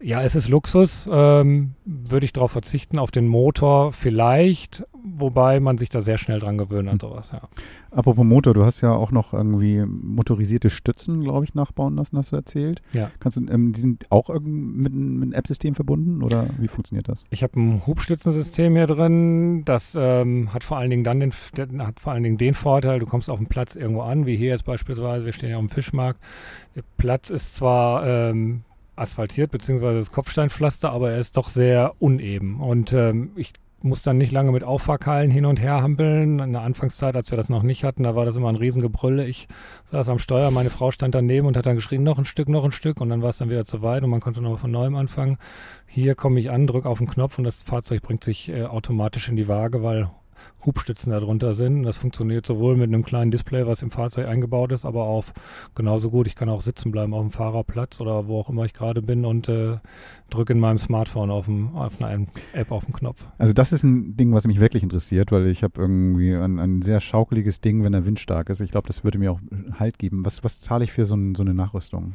ja, 0.00 0.22
es 0.22 0.34
ist 0.36 0.48
Luxus. 0.48 1.08
Ähm, 1.10 1.74
würde 1.84 2.24
ich 2.24 2.32
darauf 2.32 2.52
verzichten, 2.52 2.98
auf 2.98 3.10
den 3.10 3.26
Motor 3.26 3.92
vielleicht, 3.92 4.84
wobei 5.02 5.58
man 5.60 5.78
sich 5.78 5.88
da 5.88 6.00
sehr 6.00 6.18
schnell 6.18 6.38
dran 6.38 6.58
gewöhnt 6.58 6.88
an 6.88 7.00
sowas, 7.00 7.32
ja. 7.32 7.40
Apropos 7.90 8.24
Motor, 8.24 8.52
du 8.52 8.64
hast 8.66 8.82
ja 8.82 8.92
auch 8.92 9.10
noch 9.10 9.32
irgendwie 9.32 9.82
motorisierte 9.86 10.68
Stützen, 10.68 11.22
glaube 11.22 11.44
ich, 11.46 11.54
nachbauen 11.54 11.96
lassen, 11.96 12.18
hast 12.18 12.32
du 12.32 12.36
erzählt. 12.36 12.82
Ja. 12.92 13.10
Kannst 13.18 13.38
du, 13.38 13.46
ähm, 13.50 13.72
die 13.72 13.80
sind 13.80 14.06
auch 14.10 14.28
mit, 14.28 14.92
einem- 14.92 15.14
mit 15.18 15.22
einem 15.22 15.32
App-System 15.32 15.74
verbunden 15.74 16.22
oder 16.22 16.46
wie 16.58 16.68
funktioniert 16.68 17.08
das? 17.08 17.24
Ich 17.30 17.42
habe 17.42 17.58
ein 17.58 17.86
Hubstützensystem 17.86 18.76
hier 18.76 18.86
drin. 18.86 19.64
Das 19.64 19.96
ähm, 19.98 20.52
hat 20.52 20.64
vor 20.64 20.76
allen 20.76 20.90
Dingen 20.90 21.04
dann 21.04 21.20
den, 21.20 21.32
hat 21.78 21.98
vor 22.00 22.12
allen 22.12 22.22
Dingen 22.22 22.36
den 22.36 22.52
Vorteil, 22.54 22.98
du 22.98 23.06
kommst 23.06 23.30
auf 23.30 23.38
dem 23.38 23.46
Platz 23.48 23.74
irgendwo 23.74 24.02
an, 24.02 24.26
wie 24.26 24.36
hier 24.36 24.50
jetzt 24.50 24.66
beispielsweise. 24.66 25.24
Wir 25.24 25.32
stehen 25.32 25.50
ja 25.50 25.56
auf 25.56 25.62
dem 25.62 25.70
Fischmarkt. 25.70 26.20
Der 26.76 26.82
Platz 26.98 27.30
ist 27.30 27.56
zwar 27.56 28.06
ähm, 28.06 28.64
asphaltiert 28.98 29.50
beziehungsweise 29.50 29.98
das 29.98 30.12
Kopfsteinpflaster, 30.12 30.90
aber 30.90 31.12
er 31.12 31.18
ist 31.18 31.36
doch 31.36 31.48
sehr 31.48 31.94
uneben. 31.98 32.60
Und 32.60 32.92
ähm, 32.92 33.32
ich 33.36 33.52
muss 33.80 34.02
dann 34.02 34.18
nicht 34.18 34.32
lange 34.32 34.50
mit 34.50 34.64
Auffahrkeilen 34.64 35.30
hin 35.30 35.44
und 35.44 35.60
her 35.60 35.82
hampeln. 35.82 36.40
In 36.40 36.52
der 36.52 36.62
Anfangszeit, 36.62 37.14
als 37.16 37.30
wir 37.30 37.36
das 37.36 37.48
noch 37.48 37.62
nicht 37.62 37.84
hatten, 37.84 38.02
da 38.02 38.16
war 38.16 38.24
das 38.24 38.36
immer 38.36 38.48
ein 38.48 38.56
Riesengebrülle. 38.56 39.24
Ich 39.26 39.46
saß 39.86 40.08
am 40.08 40.18
Steuer, 40.18 40.50
meine 40.50 40.70
Frau 40.70 40.90
stand 40.90 41.14
daneben 41.14 41.46
und 41.46 41.56
hat 41.56 41.66
dann 41.66 41.76
geschrien, 41.76 42.02
noch 42.02 42.18
ein 42.18 42.24
Stück, 42.24 42.48
noch 42.48 42.64
ein 42.64 42.72
Stück. 42.72 43.00
Und 43.00 43.10
dann 43.10 43.22
war 43.22 43.30
es 43.30 43.38
dann 43.38 43.50
wieder 43.50 43.64
zu 43.64 43.82
weit 43.82 44.02
und 44.02 44.10
man 44.10 44.20
konnte 44.20 44.40
nochmal 44.40 44.58
von 44.58 44.70
neuem 44.70 44.96
anfangen. 44.96 45.38
Hier 45.86 46.14
komme 46.16 46.40
ich 46.40 46.50
an, 46.50 46.66
drücke 46.66 46.88
auf 46.88 46.98
den 46.98 47.06
Knopf 47.06 47.38
und 47.38 47.44
das 47.44 47.62
Fahrzeug 47.62 48.02
bringt 48.02 48.24
sich 48.24 48.48
äh, 48.48 48.64
automatisch 48.64 49.28
in 49.28 49.36
die 49.36 49.48
Waage, 49.48 49.82
weil 49.82 50.10
Hubstützen 50.64 51.12
darunter 51.12 51.54
sind. 51.54 51.82
Das 51.82 51.98
funktioniert 51.98 52.46
sowohl 52.46 52.76
mit 52.76 52.88
einem 52.88 53.04
kleinen 53.04 53.30
Display, 53.30 53.66
was 53.66 53.82
im 53.82 53.90
Fahrzeug 53.90 54.26
eingebaut 54.26 54.72
ist, 54.72 54.84
aber 54.84 55.04
auch 55.04 55.24
genauso 55.74 56.10
gut. 56.10 56.26
Ich 56.26 56.34
kann 56.34 56.48
auch 56.48 56.60
sitzen 56.60 56.90
bleiben 56.90 57.14
auf 57.14 57.22
dem 57.22 57.30
Fahrerplatz 57.30 58.00
oder 58.00 58.26
wo 58.26 58.40
auch 58.40 58.48
immer 58.48 58.64
ich 58.64 58.74
gerade 58.74 59.02
bin 59.02 59.24
und 59.24 59.48
äh, 59.48 59.78
drücke 60.30 60.52
in 60.52 60.60
meinem 60.60 60.78
Smartphone 60.78 61.30
auf, 61.30 61.46
dem, 61.46 61.74
auf 61.76 62.00
einer 62.02 62.26
App 62.52 62.70
auf 62.70 62.84
den 62.84 62.94
Knopf. 62.94 63.26
Also 63.38 63.52
das 63.52 63.72
ist 63.72 63.82
ein 63.82 64.16
Ding, 64.16 64.32
was 64.32 64.46
mich 64.46 64.60
wirklich 64.60 64.82
interessiert, 64.82 65.32
weil 65.32 65.46
ich 65.46 65.62
habe 65.62 65.80
irgendwie 65.80 66.34
ein, 66.34 66.58
ein 66.58 66.82
sehr 66.82 67.00
schaukeliges 67.00 67.60
Ding, 67.60 67.84
wenn 67.84 67.92
der 67.92 68.04
Wind 68.04 68.20
stark 68.20 68.50
ist. 68.50 68.60
Ich 68.60 68.70
glaube, 68.70 68.86
das 68.86 69.04
würde 69.04 69.18
mir 69.18 69.32
auch 69.32 69.40
Halt 69.78 69.98
geben. 69.98 70.24
Was, 70.24 70.44
was 70.44 70.60
zahle 70.60 70.84
ich 70.84 70.92
für 70.92 71.06
so, 71.06 71.14
ein, 71.14 71.34
so 71.34 71.42
eine 71.42 71.54
Nachrüstung? 71.54 72.14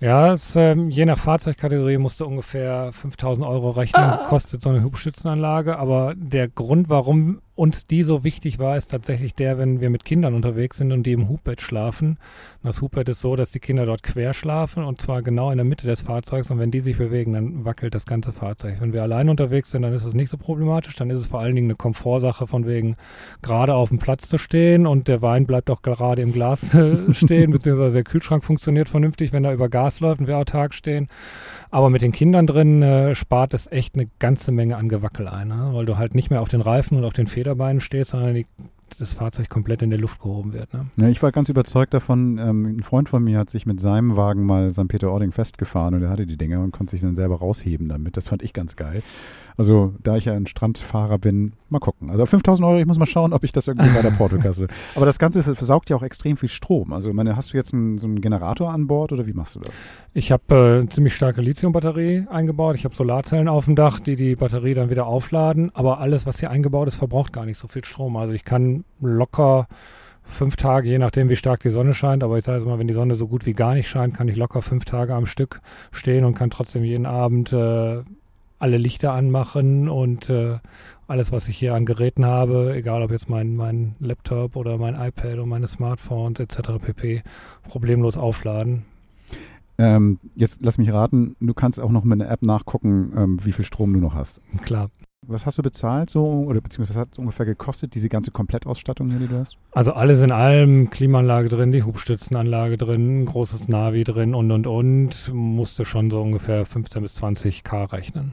Ja, 0.00 0.32
es, 0.32 0.56
ähm, 0.56 0.90
je 0.90 1.04
nach 1.04 1.18
Fahrzeugkategorie 1.18 1.98
musst 1.98 2.20
du 2.20 2.26
ungefähr 2.26 2.92
5000 2.92 3.46
Euro 3.46 3.70
rechnen, 3.70 4.18
kostet 4.28 4.62
so 4.62 4.70
eine 4.70 4.82
Hubstützenanlage. 4.82 5.78
Aber 5.78 6.14
der 6.16 6.48
Grund, 6.48 6.88
warum 6.88 7.40
uns 7.60 7.84
die 7.84 8.04
so 8.04 8.24
wichtig 8.24 8.58
war, 8.58 8.78
ist 8.78 8.90
tatsächlich 8.90 9.34
der, 9.34 9.58
wenn 9.58 9.82
wir 9.82 9.90
mit 9.90 10.06
Kindern 10.06 10.32
unterwegs 10.32 10.78
sind 10.78 10.92
und 10.92 11.02
die 11.02 11.12
im 11.12 11.28
Hubbett 11.28 11.60
schlafen. 11.60 12.16
Das 12.62 12.80
Hubbett 12.80 13.10
ist 13.10 13.20
so, 13.20 13.36
dass 13.36 13.50
die 13.50 13.60
Kinder 13.60 13.84
dort 13.84 14.02
quer 14.02 14.32
schlafen 14.32 14.82
und 14.82 15.02
zwar 15.02 15.20
genau 15.20 15.50
in 15.50 15.58
der 15.58 15.66
Mitte 15.66 15.86
des 15.86 16.00
Fahrzeugs 16.00 16.50
und 16.50 16.58
wenn 16.58 16.70
die 16.70 16.80
sich 16.80 16.96
bewegen, 16.96 17.34
dann 17.34 17.66
wackelt 17.66 17.94
das 17.94 18.06
ganze 18.06 18.32
Fahrzeug. 18.32 18.80
Wenn 18.80 18.94
wir 18.94 19.02
allein 19.02 19.28
unterwegs 19.28 19.72
sind, 19.72 19.82
dann 19.82 19.92
ist 19.92 20.06
es 20.06 20.14
nicht 20.14 20.30
so 20.30 20.38
problematisch, 20.38 20.96
dann 20.96 21.10
ist 21.10 21.18
es 21.18 21.26
vor 21.26 21.40
allen 21.40 21.54
Dingen 21.54 21.66
eine 21.66 21.76
Komfortsache 21.76 22.46
von 22.46 22.66
wegen 22.66 22.96
gerade 23.42 23.74
auf 23.74 23.90
dem 23.90 23.98
Platz 23.98 24.30
zu 24.30 24.38
stehen 24.38 24.86
und 24.86 25.06
der 25.06 25.20
Wein 25.20 25.44
bleibt 25.44 25.68
auch 25.68 25.82
gerade 25.82 26.22
im 26.22 26.32
Glas 26.32 26.74
stehen, 27.12 27.50
beziehungsweise 27.50 27.92
der 27.92 28.04
Kühlschrank 28.04 28.42
funktioniert 28.42 28.88
vernünftig, 28.88 29.34
wenn 29.34 29.44
er 29.44 29.52
über 29.52 29.68
Gas 29.68 30.00
läuft 30.00 30.22
und 30.22 30.28
wir 30.28 30.38
autark 30.38 30.72
stehen. 30.72 31.08
Aber 31.70 31.90
mit 31.90 32.00
den 32.00 32.12
Kindern 32.12 32.46
drin 32.46 32.82
äh, 32.82 33.14
spart 33.14 33.52
es 33.52 33.70
echt 33.70 33.96
eine 33.96 34.08
ganze 34.18 34.50
Menge 34.50 34.78
an 34.78 34.88
Gewackel 34.88 35.28
ein, 35.28 35.48
ne? 35.48 35.70
weil 35.72 35.84
du 35.84 35.98
halt 35.98 36.14
nicht 36.14 36.30
mehr 36.30 36.40
auf 36.40 36.48
den 36.48 36.62
Reifen 36.62 36.96
und 36.96 37.04
auf 37.04 37.12
den 37.12 37.26
Federbeinen 37.50 37.80
stehst, 37.80 38.10
sondern 38.10 38.34
die 38.34 38.46
das 38.98 39.14
Fahrzeug 39.14 39.48
komplett 39.48 39.82
in 39.82 39.90
der 39.90 39.98
Luft 39.98 40.20
gehoben 40.20 40.52
wird. 40.52 40.72
Ne? 40.74 40.86
Ja, 40.96 41.08
ich 41.08 41.22
war 41.22 41.32
ganz 41.32 41.48
überzeugt 41.48 41.94
davon. 41.94 42.38
Ähm, 42.38 42.78
ein 42.78 42.82
Freund 42.82 43.08
von 43.08 43.22
mir 43.24 43.38
hat 43.38 43.48
sich 43.48 43.64
mit 43.64 43.80
seinem 43.80 44.16
Wagen 44.16 44.44
mal 44.44 44.72
St. 44.72 44.88
Peter-Ording 44.88 45.32
festgefahren 45.32 45.94
und 45.94 46.02
er 46.02 46.10
hatte 46.10 46.26
die 46.26 46.36
Dinger 46.36 46.60
und 46.60 46.72
konnte 46.72 46.90
sich 46.90 47.00
dann 47.00 47.14
selber 47.14 47.36
rausheben 47.36 47.88
damit. 47.88 48.16
Das 48.16 48.28
fand 48.28 48.42
ich 48.42 48.52
ganz 48.52 48.76
geil. 48.76 49.02
Also, 49.60 49.92
da 50.02 50.16
ich 50.16 50.24
ja 50.24 50.32
ein 50.32 50.46
Strandfahrer 50.46 51.18
bin, 51.18 51.52
mal 51.68 51.80
gucken. 51.80 52.08
Also, 52.08 52.24
5000 52.24 52.66
Euro, 52.66 52.78
ich 52.78 52.86
muss 52.86 52.98
mal 52.98 53.04
schauen, 53.04 53.34
ob 53.34 53.44
ich 53.44 53.52
das 53.52 53.68
irgendwie 53.68 53.90
bei 53.90 54.00
der 54.00 54.08
Portokasse. 54.08 54.68
Aber 54.94 55.04
das 55.04 55.18
Ganze 55.18 55.42
versaugt 55.42 55.90
ja 55.90 55.96
auch 55.96 56.02
extrem 56.02 56.38
viel 56.38 56.48
Strom. 56.48 56.94
Also, 56.94 57.12
meine, 57.12 57.36
hast 57.36 57.52
du 57.52 57.58
jetzt 57.58 57.74
einen, 57.74 57.98
so 57.98 58.06
einen 58.06 58.22
Generator 58.22 58.70
an 58.70 58.86
Bord 58.86 59.12
oder 59.12 59.26
wie 59.26 59.34
machst 59.34 59.56
du 59.56 59.60
das? 59.60 59.70
Ich 60.14 60.32
habe 60.32 60.44
äh, 60.48 60.78
eine 60.78 60.88
ziemlich 60.88 61.14
starke 61.14 61.42
Lithiumbatterie 61.42 62.24
eingebaut. 62.30 62.74
Ich 62.76 62.86
habe 62.86 62.94
Solarzellen 62.94 63.48
auf 63.48 63.66
dem 63.66 63.76
Dach, 63.76 64.00
die 64.00 64.16
die 64.16 64.34
Batterie 64.34 64.72
dann 64.72 64.88
wieder 64.88 65.04
aufladen. 65.04 65.70
Aber 65.74 66.00
alles, 66.00 66.24
was 66.24 66.40
hier 66.40 66.50
eingebaut 66.50 66.88
ist, 66.88 66.96
verbraucht 66.96 67.34
gar 67.34 67.44
nicht 67.44 67.58
so 67.58 67.68
viel 67.68 67.84
Strom. 67.84 68.16
Also, 68.16 68.32
ich 68.32 68.44
kann 68.44 68.84
locker 68.98 69.68
fünf 70.22 70.56
Tage, 70.56 70.88
je 70.88 70.98
nachdem, 70.98 71.28
wie 71.28 71.36
stark 71.36 71.60
die 71.60 71.68
Sonne 71.68 71.92
scheint. 71.92 72.24
Aber 72.24 72.38
ich 72.38 72.46
sage 72.46 72.64
mal, 72.64 72.78
wenn 72.78 72.88
die 72.88 72.94
Sonne 72.94 73.14
so 73.14 73.28
gut 73.28 73.44
wie 73.44 73.52
gar 73.52 73.74
nicht 73.74 73.90
scheint, 73.90 74.14
kann 74.14 74.26
ich 74.28 74.36
locker 74.36 74.62
fünf 74.62 74.86
Tage 74.86 75.14
am 75.14 75.26
Stück 75.26 75.60
stehen 75.92 76.24
und 76.24 76.34
kann 76.34 76.48
trotzdem 76.48 76.82
jeden 76.82 77.04
Abend 77.04 77.52
äh, 77.52 78.04
alle 78.60 78.76
Lichter 78.76 79.12
anmachen 79.12 79.88
und 79.88 80.30
äh, 80.30 80.58
alles, 81.08 81.32
was 81.32 81.48
ich 81.48 81.56
hier 81.56 81.74
an 81.74 81.86
Geräten 81.86 82.24
habe, 82.24 82.72
egal 82.76 83.02
ob 83.02 83.10
jetzt 83.10 83.28
mein, 83.28 83.56
mein 83.56 83.96
Laptop 83.98 84.54
oder 84.54 84.78
mein 84.78 84.94
iPad 84.94 85.38
und 85.38 85.48
meine 85.48 85.66
Smartphones 85.66 86.38
etc. 86.38 86.78
pp, 86.80 87.22
problemlos 87.68 88.16
aufladen. 88.16 88.84
Ähm, 89.78 90.20
jetzt 90.36 90.60
lass 90.62 90.78
mich 90.78 90.92
raten, 90.92 91.36
du 91.40 91.54
kannst 91.54 91.80
auch 91.80 91.90
noch 91.90 92.04
mit 92.04 92.20
einer 92.20 92.30
App 92.30 92.42
nachgucken, 92.42 93.12
ähm, 93.16 93.40
wie 93.42 93.52
viel 93.52 93.64
Strom 93.64 93.92
du 93.94 93.98
noch 93.98 94.14
hast. 94.14 94.40
Klar. 94.62 94.90
Was 95.30 95.46
hast 95.46 95.58
du 95.58 95.62
bezahlt 95.62 96.10
so 96.10 96.24
oder 96.26 96.60
beziehungsweise 96.60 96.98
was 96.98 97.02
hat 97.02 97.12
es 97.12 97.18
ungefähr 97.18 97.46
gekostet, 97.46 97.94
diese 97.94 98.08
ganze 98.08 98.32
Komplettausstattung 98.32 99.10
hier, 99.10 99.20
die 99.20 99.28
du 99.28 99.38
hast? 99.38 99.56
Also 99.72 99.92
alles 99.92 100.22
in 100.22 100.32
allem, 100.32 100.90
Klimaanlage 100.90 101.48
drin, 101.48 101.70
die 101.70 101.84
Hubstützenanlage 101.84 102.76
drin, 102.76 103.24
großes 103.26 103.68
Navi 103.68 104.02
drin 104.02 104.34
und 104.34 104.50
und 104.50 104.66
und, 104.66 105.32
musste 105.32 105.84
schon 105.84 106.10
so 106.10 106.20
ungefähr 106.20 106.66
15 106.66 107.02
bis 107.02 107.14
20 107.14 107.62
K 107.62 107.84
rechnen. 107.84 108.32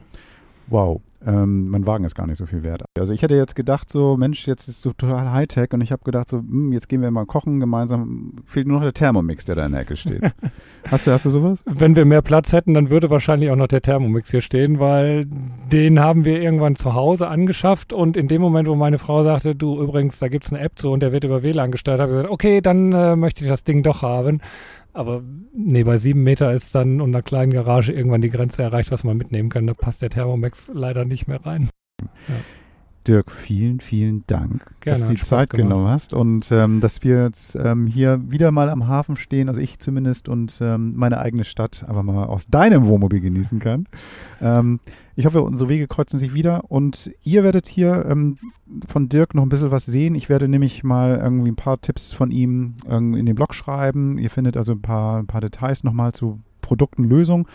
Wow, 0.66 1.00
ähm, 1.26 1.68
mein 1.68 1.86
Wagen 1.86 2.04
ist 2.04 2.14
gar 2.14 2.26
nicht 2.26 2.38
so 2.38 2.46
viel 2.46 2.62
wert. 2.62 2.84
Also 2.96 3.12
ich 3.12 3.22
hätte 3.22 3.34
jetzt 3.34 3.56
gedacht 3.56 3.90
so, 3.90 4.16
Mensch, 4.16 4.46
jetzt 4.46 4.68
ist 4.68 4.82
so 4.82 4.92
total 4.92 5.32
Hightech 5.32 5.72
und 5.72 5.80
ich 5.80 5.90
habe 5.90 6.04
gedacht 6.04 6.28
so, 6.28 6.38
hm, 6.38 6.72
jetzt 6.72 6.88
gehen 6.88 7.02
wir 7.02 7.10
mal 7.10 7.26
kochen 7.26 7.58
gemeinsam. 7.58 8.36
Fehlt 8.44 8.66
nur 8.66 8.76
noch 8.76 8.84
der 8.84 8.94
Thermomix, 8.94 9.44
der 9.44 9.56
da 9.56 9.66
in 9.66 9.72
der 9.72 9.80
Ecke 9.80 9.96
steht. 9.96 10.22
hast 10.90 11.06
du, 11.06 11.10
hast 11.10 11.24
du 11.24 11.30
sowas? 11.30 11.62
Wenn 11.66 11.96
wir 11.96 12.04
mehr 12.04 12.22
Platz 12.22 12.52
hätten, 12.52 12.74
dann 12.74 12.90
würde 12.90 13.10
wahrscheinlich 13.10 13.50
auch 13.50 13.56
noch 13.56 13.66
der 13.66 13.82
Thermomix 13.82 14.30
hier 14.30 14.42
stehen, 14.42 14.78
weil 14.78 15.26
den 15.72 15.98
haben 15.98 16.24
wir 16.24 16.40
irgendwann 16.40 16.76
zu 16.76 16.94
Hause 16.94 17.28
angeschafft 17.28 17.92
und 17.92 18.16
in 18.16 18.28
dem 18.28 18.40
Moment, 18.40 18.68
wo 18.68 18.76
meine 18.76 18.98
Frau 18.98 19.24
sagte, 19.24 19.54
du 19.54 19.82
übrigens, 19.82 20.18
da 20.18 20.28
gibt's 20.28 20.52
eine 20.52 20.62
App 20.62 20.78
zu 20.78 20.92
und 20.92 21.00
der 21.00 21.12
wird 21.12 21.24
über 21.24 21.42
WLAN 21.42 21.72
gesteuert, 21.72 22.00
habe 22.00 22.12
ich 22.12 22.16
gesagt, 22.16 22.32
okay, 22.32 22.60
dann 22.60 22.92
äh, 22.92 23.16
möchte 23.16 23.42
ich 23.42 23.50
das 23.50 23.64
Ding 23.64 23.82
doch 23.82 24.02
haben. 24.02 24.40
Aber 24.98 25.22
nee, 25.54 25.84
bei 25.84 25.96
sieben 25.96 26.24
Meter 26.24 26.52
ist 26.52 26.74
dann 26.74 27.00
und 27.00 27.14
einer 27.14 27.22
kleinen 27.22 27.52
Garage 27.52 27.92
irgendwann 27.92 28.20
die 28.20 28.30
Grenze 28.30 28.62
erreicht, 28.62 28.90
was 28.90 29.04
man 29.04 29.16
mitnehmen 29.16 29.48
kann. 29.48 29.66
Da 29.66 29.74
passt 29.74 30.02
der 30.02 30.10
Thermomax 30.10 30.72
leider 30.74 31.04
nicht 31.08 31.28
mehr 31.28 31.44
rein. 31.44 31.68
Ja. 32.00 32.34
Dirk, 33.08 33.30
vielen, 33.30 33.80
vielen 33.80 34.24
Dank, 34.26 34.66
Gerne, 34.80 34.98
dass 35.00 35.08
du 35.08 35.14
die 35.14 35.22
Zeit 35.22 35.48
gemacht. 35.48 35.66
genommen 35.66 35.90
hast 35.90 36.12
und 36.12 36.52
ähm, 36.52 36.80
dass 36.80 37.02
wir 37.02 37.24
jetzt 37.24 37.56
ähm, 37.56 37.86
hier 37.86 38.20
wieder 38.30 38.50
mal 38.52 38.68
am 38.68 38.86
Hafen 38.86 39.16
stehen, 39.16 39.48
also 39.48 39.62
ich 39.62 39.78
zumindest 39.78 40.28
und 40.28 40.58
ähm, 40.60 40.94
meine 40.94 41.18
eigene 41.18 41.44
Stadt 41.44 41.86
einfach 41.88 42.02
mal 42.02 42.26
aus 42.26 42.48
deinem 42.48 42.86
Wohnmobil 42.86 43.20
genießen 43.20 43.60
kann. 43.60 43.86
Ähm, 44.42 44.80
ich 45.16 45.24
hoffe, 45.24 45.40
unsere 45.40 45.70
Wege 45.70 45.88
kreuzen 45.88 46.18
sich 46.18 46.34
wieder 46.34 46.70
und 46.70 47.10
ihr 47.24 47.42
werdet 47.44 47.66
hier 47.66 48.04
ähm, 48.06 48.36
von 48.86 49.08
Dirk 49.08 49.34
noch 49.34 49.42
ein 49.42 49.48
bisschen 49.48 49.70
was 49.70 49.86
sehen. 49.86 50.14
Ich 50.14 50.28
werde 50.28 50.46
nämlich 50.46 50.84
mal 50.84 51.18
irgendwie 51.22 51.50
ein 51.50 51.56
paar 51.56 51.80
Tipps 51.80 52.12
von 52.12 52.30
ihm 52.30 52.76
in 52.86 53.26
den 53.26 53.34
Blog 53.34 53.52
schreiben. 53.54 54.18
Ihr 54.18 54.30
findet 54.30 54.56
also 54.56 54.72
ein 54.72 54.82
paar, 54.82 55.18
ein 55.18 55.26
paar 55.26 55.40
Details 55.40 55.82
nochmal 55.82 56.12
zu 56.12 56.38
Produkten, 56.60 57.02
Lösungen 57.02 57.46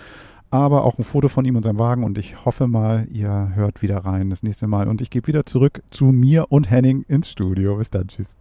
aber 0.53 0.83
auch 0.83 0.99
ein 0.99 1.03
Foto 1.03 1.29
von 1.29 1.45
ihm 1.45 1.55
und 1.55 1.63
seinem 1.63 1.79
Wagen 1.79 2.03
und 2.03 2.19
ich 2.19 2.45
hoffe 2.45 2.67
mal, 2.67 3.07
ihr 3.11 3.51
hört 3.55 3.81
wieder 3.81 3.97
rein 3.97 4.29
das 4.29 4.43
nächste 4.43 4.67
Mal 4.67 4.87
und 4.87 5.01
ich 5.01 5.09
gebe 5.09 5.25
wieder 5.25 5.47
zurück 5.47 5.81
zu 5.89 6.05
mir 6.05 6.51
und 6.51 6.69
Henning 6.69 7.05
ins 7.07 7.31
Studio. 7.31 7.77
Bis 7.77 7.89
dann, 7.89 8.07
tschüss. 8.07 8.37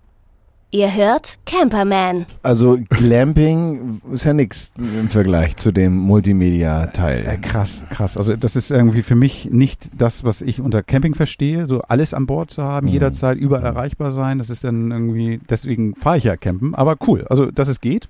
Ihr 0.71 0.95
hört 0.95 1.39
Camperman. 1.47 2.27
Also 2.43 2.79
Glamping 2.91 4.01
ist 4.11 4.25
ja 4.25 4.35
nichts 4.35 4.73
im 4.79 5.09
Vergleich 5.09 5.57
zu 5.57 5.73
dem 5.73 5.97
Multimedia-Teil. 5.97 7.27
Äh, 7.27 7.39
krass, 7.39 7.85
krass. 7.89 8.19
Also 8.19 8.37
das 8.37 8.57
ist 8.57 8.71
irgendwie 8.71 9.03
für 9.03 9.15
mich 9.15 9.51
nicht 9.51 9.91
das, 9.97 10.23
was 10.25 10.43
ich 10.43 10.61
unter 10.61 10.83
Camping 10.83 11.15
verstehe, 11.15 11.65
so 11.65 11.81
alles 11.81 12.13
an 12.13 12.27
Bord 12.27 12.51
zu 12.51 12.63
haben, 12.63 12.87
mhm. 12.87 12.93
jederzeit 12.93 13.39
überall 13.39 13.65
erreichbar 13.65 14.13
sein. 14.13 14.37
Das 14.37 14.51
ist 14.51 14.65
dann 14.65 14.91
irgendwie, 14.91 15.41
deswegen 15.49 15.95
fahre 15.95 16.19
ich 16.19 16.25
ja 16.25 16.37
campen. 16.37 16.75
Aber 16.75 16.97
cool, 17.07 17.27
also 17.29 17.51
dass 17.51 17.69
es 17.69 17.81
geht, 17.81 18.09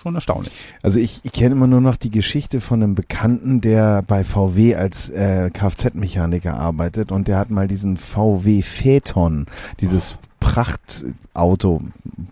schon 0.00 0.14
erstaunlich. 0.14 0.52
Also 0.82 0.98
ich, 0.98 1.20
ich 1.24 1.32
kenne 1.32 1.54
immer 1.54 1.66
nur 1.66 1.80
noch 1.80 1.96
die 1.96 2.10
Geschichte 2.10 2.60
von 2.60 2.82
einem 2.82 2.94
Bekannten, 2.94 3.60
der 3.60 4.02
bei 4.06 4.24
VW 4.24 4.76
als 4.76 5.10
äh, 5.10 5.50
Kfz-Mechaniker 5.50 6.54
arbeitet 6.54 7.10
und 7.12 7.28
der 7.28 7.38
hat 7.38 7.50
mal 7.50 7.68
diesen 7.68 7.96
VW 7.96 8.62
Phaeton, 8.62 9.46
dieses 9.80 10.18
Prachtauto, 10.40 11.82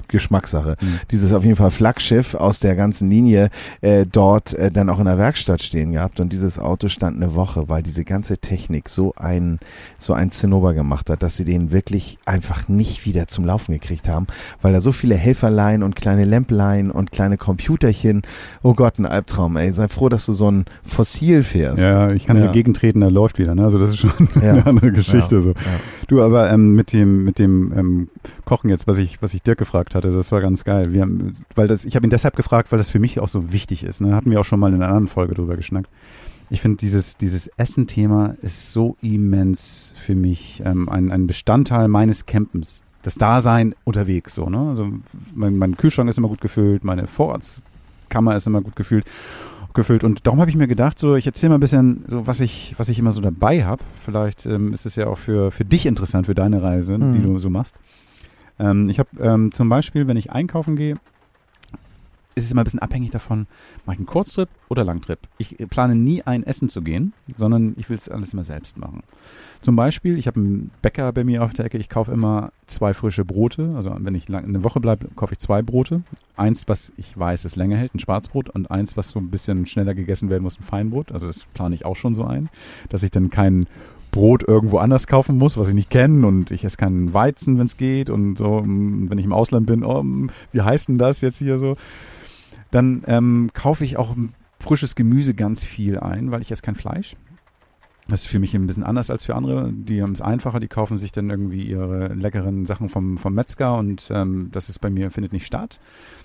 Geschmackssache. 0.09 0.77
Mhm. 0.81 1.01
Dieses 1.11 1.33
auf 1.33 1.45
jeden 1.45 1.57
Fall 1.57 1.71
Flaggschiff 1.71 2.35
aus 2.35 2.61
der 2.61 2.77
ganzen 2.77 3.11
Linie 3.11 3.51
äh, 3.81 4.07
dort 4.11 4.53
äh, 4.55 4.71
dann 4.71 4.89
auch 4.91 4.99
in 4.99 5.07
der 5.07 5.19
Werkstatt 5.19 5.63
stehen 5.63 5.93
gehabt 5.93 6.21
und 6.21 6.33
dieses 6.33 6.59
Auto 6.59 6.89
stand 6.89 7.17
eine 7.17 7.35
Woche, 7.35 7.69
weil 7.69 7.83
diese 7.83 8.05
ganze 8.05 8.39
Technik 8.39 8.89
so 8.89 9.15
ein 9.17 9.59
so 9.99 10.13
ein 10.13 10.31
Zinnober 10.31 10.75
gemacht 10.75 11.11
hat, 11.11 11.23
dass 11.23 11.37
sie 11.37 11.45
den 11.45 11.73
wirklich 11.73 12.19
einfach 12.25 12.69
nicht 12.69 13.05
wieder 13.05 13.27
zum 13.27 13.45
Laufen 13.45 13.73
gekriegt 13.73 14.09
haben, 14.09 14.27
weil 14.63 14.73
da 14.73 14.81
so 14.81 14.93
viele 14.93 15.17
Helferlein 15.17 15.83
und 15.83 15.97
kleine 15.97 16.25
Lämplein 16.25 16.91
und 16.91 17.11
kleine 17.11 17.37
Computerchen. 17.37 18.23
Oh 18.63 18.75
Gott, 18.75 18.99
ein 18.99 19.07
Albtraum. 19.07 19.57
Ey, 19.57 19.73
sei 19.73 19.89
froh, 19.89 20.09
dass 20.09 20.27
du 20.27 20.33
so 20.33 20.51
ein 20.51 20.65
Fossil 20.85 21.43
fährst. 21.43 21.83
Ja, 21.83 22.11
ich 22.11 22.27
kann 22.27 22.39
ja. 22.39 22.47
dagegen 22.47 22.75
treten, 22.75 23.01
da 23.01 23.09
läuft 23.09 23.39
wieder. 23.39 23.55
Ne? 23.55 23.65
Also 23.65 23.79
das 23.79 23.91
ist 23.91 23.99
schon 23.99 24.13
ja. 24.41 24.53
eine 24.53 24.67
andere 24.67 24.93
Geschichte. 24.93 25.37
Ja. 25.37 25.43
So. 25.43 25.55
Du, 26.09 26.23
aber 26.23 26.51
ähm, 26.51 26.75
mit 26.75 26.93
dem 26.93 27.25
mit 27.25 27.39
dem 27.39 27.73
ähm, 27.77 28.09
Kochen 28.45 28.71
jetzt, 28.71 28.87
was 28.87 28.99
ich 28.99 29.21
was 29.23 29.35
ich 29.35 29.43
Dirk 29.43 29.59
gefragt 29.59 29.95
hatte, 29.95 30.13
das 30.13 30.31
war 30.31 30.41
ganz 30.41 30.65
geil. 30.65 30.93
Wir 30.93 31.03
haben, 31.03 31.33
weil 31.55 31.67
das, 31.67 31.85
ich 31.85 31.97
habe 31.97 32.07
ihn 32.07 32.11
deshalb 32.11 32.37
gefragt, 32.37 32.71
weil 32.71 32.79
das 32.79 32.89
für 32.89 33.01
mich 33.01 33.19
auch 33.19 33.29
so 33.29 33.53
wichtig 33.53 33.83
ist. 33.83 34.01
Ne? 34.01 34.15
Hatten 34.15 34.31
wir 34.31 34.41
auch 34.41 34.45
schon 34.45 34.61
mal 34.61 34.69
in 34.69 34.77
einer 34.77 34.89
anderen 34.89 35.09
Folge 35.09 35.35
drüber 35.35 35.57
geschnackt. 35.57 35.91
Ich 36.49 36.61
finde, 36.61 36.77
dieses, 36.77 37.17
dieses 37.17 37.49
Essen-Thema 37.57 38.35
ist 38.41 38.73
so 38.73 38.97
immens 39.03 39.95
für 39.97 40.15
mich 40.15 40.63
ähm, 40.65 40.89
ein, 40.89 41.11
ein 41.11 41.27
Bestandteil 41.27 41.89
meines 41.89 42.25
Campens. 42.25 42.83
Das 43.03 43.17
Dasein 43.17 43.75
unterwegs, 43.85 44.35
so, 44.35 44.49
ne? 44.49 44.69
Also 44.71 44.89
mein, 45.35 45.59
mein 45.59 45.77
Kühlschrank 45.77 46.09
ist 46.09 46.19
immer 46.19 46.29
gut 46.29 46.41
gefüllt, 46.41 46.85
meine 46.85 47.07
Vorratskammer 47.09 48.37
ist 48.37 48.47
immer 48.47 48.63
gut 48.63 48.77
gefüllt 48.77 49.07
gefüllt. 49.77 50.03
Und 50.03 50.27
darum 50.27 50.41
habe 50.41 50.51
ich 50.51 50.57
mir 50.57 50.67
gedacht, 50.67 50.99
so 50.99 51.15
ich 51.15 51.27
erzähle 51.27 51.51
mal 51.51 51.59
ein 51.59 51.61
bisschen, 51.61 52.05
so 52.09 52.27
was 52.27 52.41
ich, 52.41 52.75
was 52.79 52.89
ich 52.89 52.99
immer 52.99 53.13
so 53.13 53.21
dabei 53.21 53.65
habe. 53.65 53.83
Vielleicht 54.05 54.45
ähm, 54.47 54.73
ist 54.73 54.87
es 54.87 54.97
ja 54.97 55.07
auch 55.07 55.19
für, 55.19 55.53
für 55.53 55.65
dich 55.65 55.87
interessant, 55.87 56.27
für 56.27 56.35
deine 56.35 56.63
Reise, 56.63 56.99
mhm. 56.99 57.13
die 57.13 57.23
du 57.23 57.39
so 57.39 57.49
machst. 57.49 57.77
Ähm, 58.59 58.89
ich 58.89 58.99
habe 58.99 59.09
ähm, 59.21 59.53
zum 59.53 59.69
Beispiel, 59.69 60.09
wenn 60.09 60.17
ich 60.17 60.33
einkaufen 60.33 60.75
gehe, 60.75 60.97
ist 62.35 62.45
es 62.45 62.53
immer 62.53 62.63
ein 62.63 62.65
bisschen 62.65 62.81
abhängig 62.81 63.11
davon, 63.11 63.47
mache 63.87 63.95
ich 63.95 64.01
einen 64.01 64.07
Kurztrip 64.07 64.49
oder 64.69 64.85
Langtrip. 64.85 65.21
Ich 65.39 65.57
plane 65.71 65.95
nie 65.95 66.23
ein 66.23 66.43
Essen 66.43 66.69
zu 66.69 66.83
gehen, 66.83 67.15
sondern 67.37 67.75
ich 67.79 67.89
will 67.89 67.97
es 67.97 68.09
alles 68.09 68.33
immer 68.33 68.45
selbst 68.45 68.77
machen. 68.77 69.03
Zum 69.61 69.77
Beispiel, 69.77 70.19
ich 70.19 70.27
habe 70.27 70.41
einen 70.41 70.71
Bäcker 70.83 71.13
bei 71.13 71.25
mir 71.25 71.43
auf 71.43 71.53
der 71.53 71.65
Ecke, 71.65 71.79
ich 71.79 71.89
kaufe 71.89 72.13
immer 72.13 72.53
zwei 72.67 72.95
frische 72.95 73.25
Brote. 73.25 73.73
Also 73.77 73.95
wenn 73.99 74.15
ich 74.15 74.29
lang, 74.29 74.45
eine 74.45 74.65
Woche 74.65 74.81
bleibe, 74.81 75.09
kaufe 75.17 75.33
ich 75.33 75.39
zwei 75.39 75.63
Brote. 75.63 76.03
Eins, 76.37 76.69
was 76.69 76.93
ich 76.97 77.19
weiß, 77.19 77.45
es 77.45 77.57
länger 77.57 77.77
hält, 77.77 77.95
ein 77.95 77.99
Schwarzbrot 77.99 78.51
und 78.51 78.71
eins, 78.71 78.97
was 78.97 79.11
so 79.11 79.19
ein 79.19 79.31
bisschen 79.31 79.67
schneller 79.67 79.95
gegessen 79.95 80.31
werden 80.31 80.43
muss, 80.43 80.59
ein 80.59 80.65
Feinbrot. 80.65 81.13
Also 81.13 81.27
das 81.27 81.45
plane 81.55 81.75
ich 81.75 81.85
auch 81.85 81.97
schon 81.97 82.15
so 82.15 82.25
ein, 82.25 82.49
dass 82.89 83.03
ich 83.03 83.11
dann 83.11 83.31
keinen 83.31 83.67
Brot 84.11 84.43
irgendwo 84.47 84.79
anders 84.79 85.07
kaufen 85.07 85.37
muss, 85.37 85.59
was 85.59 85.69
ich 85.69 85.75
nicht 85.75 85.91
kenne 85.91 86.27
und 86.27 86.51
ich 86.51 86.65
esse 86.65 86.77
keinen 86.77 87.13
Weizen, 87.13 87.59
wenn 87.59 87.67
es 87.67 87.77
geht 87.77 88.09
und 88.09 88.39
so, 88.39 88.63
wenn 88.65 89.19
ich 89.19 89.25
im 89.25 89.33
Ausland 89.33 89.67
bin, 89.67 89.85
oh, 89.85 90.03
wie 90.53 90.63
heißt 90.63 90.89
denn 90.89 90.99
das 90.99 91.21
jetzt 91.21 91.39
hier 91.39 91.59
so? 91.59 91.77
Dann 92.71 93.05
ähm, 93.07 93.51
kaufe 93.53 93.85
ich 93.85 93.97
auch 93.97 94.17
frisches 94.59 94.95
Gemüse 94.95 95.35
ganz 95.35 95.65
viel 95.65 95.99
ein, 95.99 96.31
weil 96.31 96.41
ich 96.41 96.51
esse 96.51 96.63
kein 96.63 96.77
Fleisch. 96.77 97.17
Das 98.09 98.21
ist 98.21 98.27
für 98.29 98.39
mich 98.39 98.55
ein 98.55 98.67
bisschen 98.67 98.85
anders 98.85 99.11
als 99.11 99.25
für 99.25 99.35
andere. 99.35 99.73
Die 99.73 100.01
haben 100.01 100.13
es 100.13 100.21
einfacher, 100.21 100.61
die 100.61 100.69
kaufen 100.69 100.99
sich 100.99 101.11
dann 101.11 101.29
irgendwie 101.29 101.65
ihre 101.65 102.15
leckeren 102.15 102.65
Sachen 102.65 102.89
vom, 102.89 103.19
vom 103.19 103.35
Metzger 103.35 103.77
und 103.77 104.11
ähm, 104.15 104.49
das 104.53 104.69
ist 104.69 104.79
bei 104.81 104.91
mir, 104.91 105.11
findet 105.11 105.33
nicht 105.33 105.47
statt. 105.47 105.81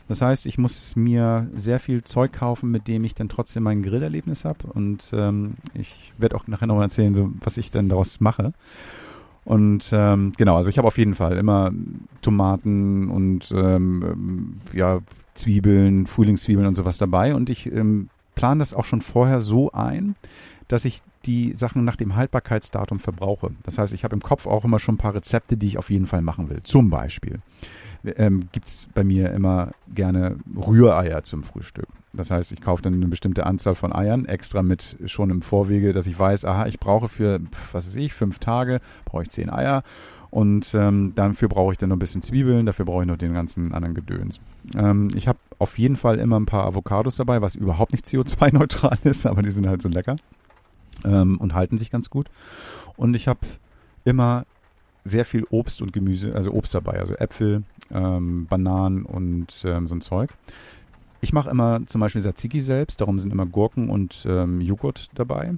Das 0.08 0.22
heißt, 0.22 0.46
ich 0.46 0.60
muss 0.60 0.96
mir 0.96 1.50
sehr 1.56 1.80
viel 1.80 2.04
Zeug 2.04 2.34
kaufen, 2.34 2.70
mit 2.70 2.88
dem 2.88 3.04
ich 3.04 3.16
dann 3.16 3.30
trotzdem 3.30 3.64
mein 3.64 3.82
Grillerlebnis 3.82 4.46
habe. 4.46 4.68
Und 4.74 5.12
ähm, 5.14 5.56
ich 5.74 6.14
werde 6.20 6.36
auch 6.36 6.46
nachher 6.48 6.68
noch 6.68 6.80
erzählen, 6.80 7.16
so, 7.16 7.32
was 7.42 7.58
ich 7.58 7.72
dann 7.72 7.90
daraus 7.90 8.20
mache. 8.20 8.54
Und 9.44 9.90
ähm, 9.92 10.34
genau, 10.38 10.58
also 10.58 10.70
ich 10.70 10.78
habe 10.78 10.88
auf 10.88 11.00
jeden 11.00 11.16
Fall 11.16 11.38
immer 11.38 11.72
Tomaten 12.22 13.10
und 13.10 13.52
ähm, 13.56 14.60
ja, 14.72 15.00
Zwiebeln, 15.34 16.06
Frühlingszwiebeln 16.06 16.68
und 16.68 16.76
sowas 16.76 17.00
dabei. 17.00 17.34
Und 17.34 17.50
ich 17.50 17.72
ähm, 17.72 18.10
plane 18.36 18.60
das 18.60 18.76
auch 18.76 18.86
schon 18.86 19.02
vorher 19.02 19.42
so 19.42 19.72
ein, 19.72 20.16
dass 20.68 20.86
ich 20.86 21.02
die 21.26 21.54
Sachen 21.54 21.84
nach 21.84 21.96
dem 21.96 22.16
Haltbarkeitsdatum 22.16 23.00
verbrauche. 23.00 23.52
Das 23.64 23.78
heißt, 23.78 23.94
ich 23.94 24.04
habe 24.04 24.16
im 24.16 24.22
Kopf 24.22 24.48
auch 24.48 24.66
immer 24.66 24.80
schon 24.80 24.96
ein 24.96 25.00
paar 25.00 25.16
Rezepte, 25.16 25.58
die 25.58 25.68
ich 25.68 25.78
auf 25.78 25.90
jeden 25.90 26.08
Fall 26.08 26.22
machen 26.22 26.50
will. 26.50 26.62
Zum 26.64 26.90
Beispiel 26.90 27.40
ähm, 28.18 28.50
gibt 28.52 28.68
es 28.68 28.88
bei 28.94 29.04
mir 29.04 29.32
immer 29.32 29.72
gerne 29.94 30.38
Rühreier 30.56 31.24
zum 31.24 31.44
Frühstück. 31.44 31.88
Das 32.14 32.32
heißt, 32.32 32.52
ich 32.52 32.62
kaufe 32.62 32.82
dann 32.82 32.96
eine 32.96 33.08
bestimmte 33.08 33.46
Anzahl 33.46 33.76
von 33.76 33.94
Eiern 33.94 34.26
extra 34.26 34.64
mit 34.64 34.98
schon 35.06 35.30
im 35.30 35.42
Vorwege, 35.42 35.94
dass 35.94 36.08
ich 36.08 36.18
weiß, 36.18 36.46
aha, 36.46 36.66
ich 36.66 36.80
brauche 36.80 37.08
für, 37.08 37.40
was 37.72 37.88
weiß 37.88 37.96
ich, 37.96 38.14
fünf 38.14 38.40
Tage, 38.40 38.80
brauche 39.06 39.24
ich 39.24 39.30
zehn 39.30 39.50
Eier. 39.50 39.84
Und 40.30 40.74
ähm, 40.74 41.12
dafür 41.14 41.50
brauche 41.50 41.74
ich 41.74 41.78
dann 41.78 41.90
noch 41.90 41.98
ein 41.98 42.00
bisschen 42.00 42.22
Zwiebeln, 42.22 42.66
dafür 42.66 42.86
brauche 42.86 43.04
ich 43.04 43.08
noch 43.08 43.18
den 43.18 43.34
ganzen 43.34 43.74
anderen 43.74 43.94
Gedöns. 43.94 44.40
Ähm, 44.78 45.10
ich 45.14 45.28
habe 45.28 45.40
auf 45.60 45.78
jeden 45.78 45.98
Fall 45.98 46.20
immer 46.20 46.40
ein 46.40 46.46
paar 46.46 46.66
Avocados 46.66 47.18
dabei, 47.18 47.42
was 47.42 47.56
überhaupt 47.56 47.92
nicht 47.92 48.06
CO2-neutral 48.06 48.98
ist, 49.04 49.26
aber 49.26 49.42
die 49.42 49.52
sind 49.52 49.68
halt 49.68 49.82
so 49.82 49.90
lecker 49.90 50.16
ähm, 51.06 51.38
und 51.38 51.54
halten 51.54 51.78
sich 51.78 51.92
ganz 51.92 52.10
gut. 52.10 52.30
Und 52.96 53.16
ich 53.16 53.28
habe 53.28 53.40
immer 54.04 54.46
sehr 55.04 55.26
viel 55.26 55.46
Obst 55.50 55.82
und 55.82 55.94
Gemüse, 55.94 56.36
also 56.36 56.52
Obst 56.52 56.76
dabei, 56.76 57.00
also 57.00 57.16
Äpfel, 57.16 57.64
ähm, 57.92 58.46
Bananen 58.48 59.04
und 59.04 59.48
ähm, 59.66 59.88
so 59.88 59.96
ein 59.96 60.02
Zeug. 60.02 60.30
Ich 61.22 61.34
mache 61.34 61.50
immer 61.50 61.82
zum 61.88 62.02
Beispiel 62.02 62.22
Tzatziki 62.22 62.62
selbst, 62.62 63.02
darum 63.02 63.20
sind 63.20 63.32
immer 63.32 63.46
Gurken 63.46 63.90
und 63.90 64.26
ähm, 64.28 64.62
Joghurt 64.62 65.10
dabei. 65.16 65.54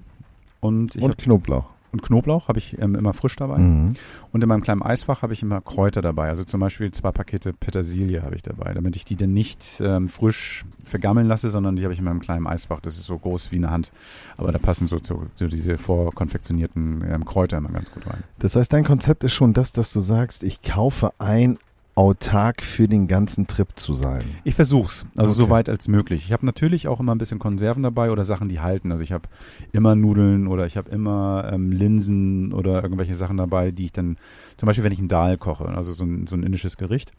Und, 0.60 0.96
und 0.96 1.18
Knoblauch 1.18 1.73
und 1.94 2.02
Knoblauch 2.02 2.48
habe 2.48 2.58
ich 2.58 2.80
ähm, 2.80 2.96
immer 2.96 3.14
frisch 3.14 3.36
dabei. 3.36 3.60
Mhm. 3.60 3.94
Und 4.32 4.44
in 4.44 4.50
meinem 4.50 4.64
kleinen 4.64 4.82
Eisfach 4.82 5.22
habe 5.22 5.34
ich 5.34 5.44
immer 5.44 5.62
Kräuter 5.62 6.02
dabei. 6.02 6.30
Also 6.30 6.44
zum 6.44 6.60
Beispiel 6.60 6.92
zwei 6.92 7.12
Pakete 7.12 7.54
Petersilie 7.54 8.24
habe 8.24 8.36
ich 8.36 8.42
dabei, 8.42 8.74
damit 8.74 8.96
ich 8.96 9.06
die 9.06 9.16
dann 9.16 9.32
nicht 9.32 9.80
ähm, 9.80 10.10
frisch 10.10 10.66
vergammeln 10.84 11.28
lasse, 11.28 11.52
sondern 11.52 11.76
die 11.76 11.84
habe 11.84 11.94
ich 11.94 12.00
in 12.00 12.06
meinem 12.06 12.20
kleinen 12.20 12.48
Eisfach. 12.48 12.82
Das 12.82 12.98
ist 12.98 13.06
so 13.06 13.18
groß 13.18 13.52
wie 13.52 13.58
eine 13.58 13.70
Hand. 13.70 13.92
Aber 14.38 14.52
da 14.52 14.58
passen 14.58 14.88
so, 14.88 14.98
so, 15.02 15.28
so 15.36 15.48
diese 15.48 15.78
vorkonfektionierten 15.78 17.04
ähm, 17.08 17.26
Kräuter 17.26 17.58
immer 17.58 17.70
ganz 17.70 17.92
gut 17.92 18.08
rein. 18.08 18.24
Das 18.40 18.56
heißt, 18.56 18.74
dein 18.74 18.84
Konzept 18.84 19.24
ist 19.24 19.34
schon 19.34 19.54
das, 19.54 19.72
dass 19.72 19.94
du 19.94 20.00
sagst, 20.00 20.44
ich 20.44 20.64
kaufe 20.64 21.12
ein 21.20 21.60
autark 21.96 22.64
für 22.64 22.88
den 22.88 23.08
ganzen 23.08 23.48
Trip 23.48 23.68
zu 23.76 23.94
sein? 23.94 24.24
Ich 24.44 24.56
versuch's, 24.56 25.06
also 25.16 25.32
okay. 25.32 25.38
so 25.38 25.50
weit 25.50 25.70
als 25.70 25.88
möglich. 25.88 26.26
Ich 26.26 26.34
habe 26.34 26.46
natürlich 26.46 26.88
auch 26.88 27.00
immer 27.00 27.14
ein 27.14 27.18
bisschen 27.18 27.40
Konserven 27.40 27.84
dabei 27.84 28.12
oder 28.12 28.24
Sachen, 28.24 28.50
die 28.50 28.60
halten. 28.60 28.92
Also 28.92 29.04
ich 29.04 29.12
habe 29.12 29.30
immer 29.72 29.96
Nudeln 29.96 30.48
oder 30.48 30.66
ich 30.66 30.78
habe 30.78 30.90
immer 30.90 31.50
ähm, 31.52 31.72
Linsen 31.72 32.54
oder 32.54 32.84
irgendwelche 32.84 33.16
Sachen 33.16 33.38
dabei, 33.38 33.72
die 33.72 33.86
ich 33.86 33.92
dann, 33.92 34.18
zum 34.58 34.68
Beispiel 34.68 34.84
wenn 34.84 34.92
ich 34.92 35.00
ein 35.00 35.08
Dal 35.08 35.38
koche, 35.38 35.66
also 35.66 35.94
so 35.94 36.04
ein, 36.04 36.28
so 36.28 36.36
ein 36.36 36.44
indisches 36.44 36.78
Gericht, 36.78 37.12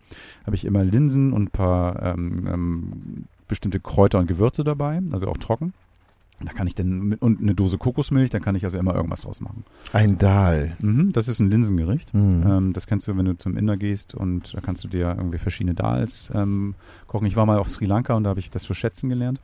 habe 0.44 0.56
ich 0.56 0.64
immer 0.64 0.84
Linsen 0.84 1.32
und 1.32 1.44
ein 1.44 1.50
paar 1.50 2.02
ähm, 2.02 2.48
ähm, 2.52 3.24
bestimmte 3.46 3.80
Kräuter 3.80 4.18
und 4.18 4.26
Gewürze 4.26 4.64
dabei, 4.64 5.00
also 5.12 5.28
auch 5.28 5.36
trocken. 5.36 5.72
Da 6.40 6.52
kann 6.52 6.66
ich 6.66 6.74
dann, 6.74 7.14
und 7.14 7.40
eine 7.40 7.54
Dose 7.54 7.78
Kokosmilch, 7.78 8.30
da 8.30 8.40
kann 8.40 8.54
ich 8.54 8.64
also 8.64 8.76
immer 8.76 8.94
irgendwas 8.94 9.22
draus 9.22 9.40
machen. 9.40 9.64
Ein 9.92 10.18
Dal. 10.18 10.76
Mhm, 10.82 11.12
das 11.12 11.28
ist 11.28 11.38
ein 11.38 11.50
Linsengericht. 11.50 12.12
Mhm. 12.12 12.44
Ähm, 12.46 12.72
das 12.72 12.86
kennst 12.86 13.06
du, 13.06 13.16
wenn 13.16 13.24
du 13.24 13.38
zum 13.38 13.56
Inder 13.56 13.76
gehst 13.76 14.14
und 14.14 14.54
da 14.54 14.60
kannst 14.60 14.84
du 14.84 14.88
dir 14.88 15.14
irgendwie 15.16 15.38
verschiedene 15.38 15.74
Dals 15.74 16.30
ähm, 16.34 16.74
kochen. 17.06 17.26
Ich 17.26 17.36
war 17.36 17.46
mal 17.46 17.58
auf 17.58 17.70
Sri 17.70 17.84
Lanka 17.84 18.14
und 18.14 18.24
da 18.24 18.30
habe 18.30 18.40
ich 18.40 18.50
das 18.50 18.64
zu 18.64 18.74
schätzen 18.74 19.08
gelernt 19.08 19.40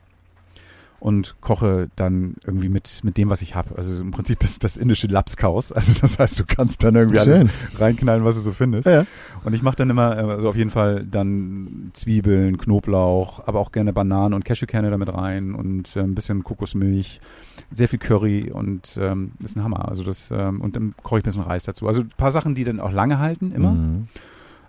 und 1.01 1.35
koche 1.41 1.89
dann 1.97 2.35
irgendwie 2.45 2.69
mit, 2.69 3.01
mit 3.03 3.17
dem, 3.17 3.31
was 3.31 3.41
ich 3.41 3.55
habe. 3.55 3.77
Also 3.77 4.01
im 4.01 4.11
Prinzip 4.11 4.39
das, 4.41 4.59
das 4.59 4.77
indische 4.77 5.07
Lapskaus. 5.07 5.73
Also 5.81 5.95
das 5.99 6.19
heißt, 6.19 6.39
du 6.39 6.45
kannst 6.47 6.85
dann 6.85 6.95
irgendwie 6.95 7.19
Schön. 7.19 7.33
alles 7.33 7.51
reinknallen, 7.79 8.23
was 8.23 8.35
du 8.35 8.43
so 8.43 8.53
findest. 8.53 8.87
Ja. 8.87 9.07
Und 9.45 9.55
ich 9.55 9.63
mache 9.63 9.77
dann 9.77 9.89
immer, 9.89 10.15
also 10.15 10.51
auf 10.51 10.57
jeden 10.57 10.69
Fall 10.69 11.07
dann 11.11 11.91
Zwiebeln, 11.95 12.59
Knoblauch, 12.59 13.47
aber 13.47 13.61
auch 13.61 13.73
gerne 13.73 13.95
Bananen 13.95 14.35
und 14.35 14.45
Cashewkerne 14.45 14.91
damit 14.91 15.11
rein 15.11 15.55
und 15.55 15.97
äh, 15.97 16.01
ein 16.01 16.15
bisschen 16.15 16.45
Kokosmilch, 16.45 17.23
sehr 17.71 17.89
viel 17.89 17.99
Curry 17.99 18.51
und 18.53 18.99
ähm, 19.01 19.33
das 19.39 19.53
ist 19.53 19.57
ein 19.57 19.65
Hammer. 19.65 19.89
Also 19.89 20.05
das, 20.05 20.31
ähm, 20.31 20.61
und 20.61 20.77
dann 20.77 20.95
koche 21.03 21.21
ich 21.21 21.25
ein 21.25 21.29
bisschen 21.29 21.43
Reis 21.43 21.65
dazu. 21.65 21.89
Also 21.89 22.03
ein 22.03 22.11
paar 22.15 22.33
Sachen, 22.33 22.55
die 22.55 22.65
dann 22.65 22.79
auch 22.79 22.93
lange 22.93 23.19
halten, 23.19 23.53
immer. 23.53 23.73
Mhm. 23.73 24.09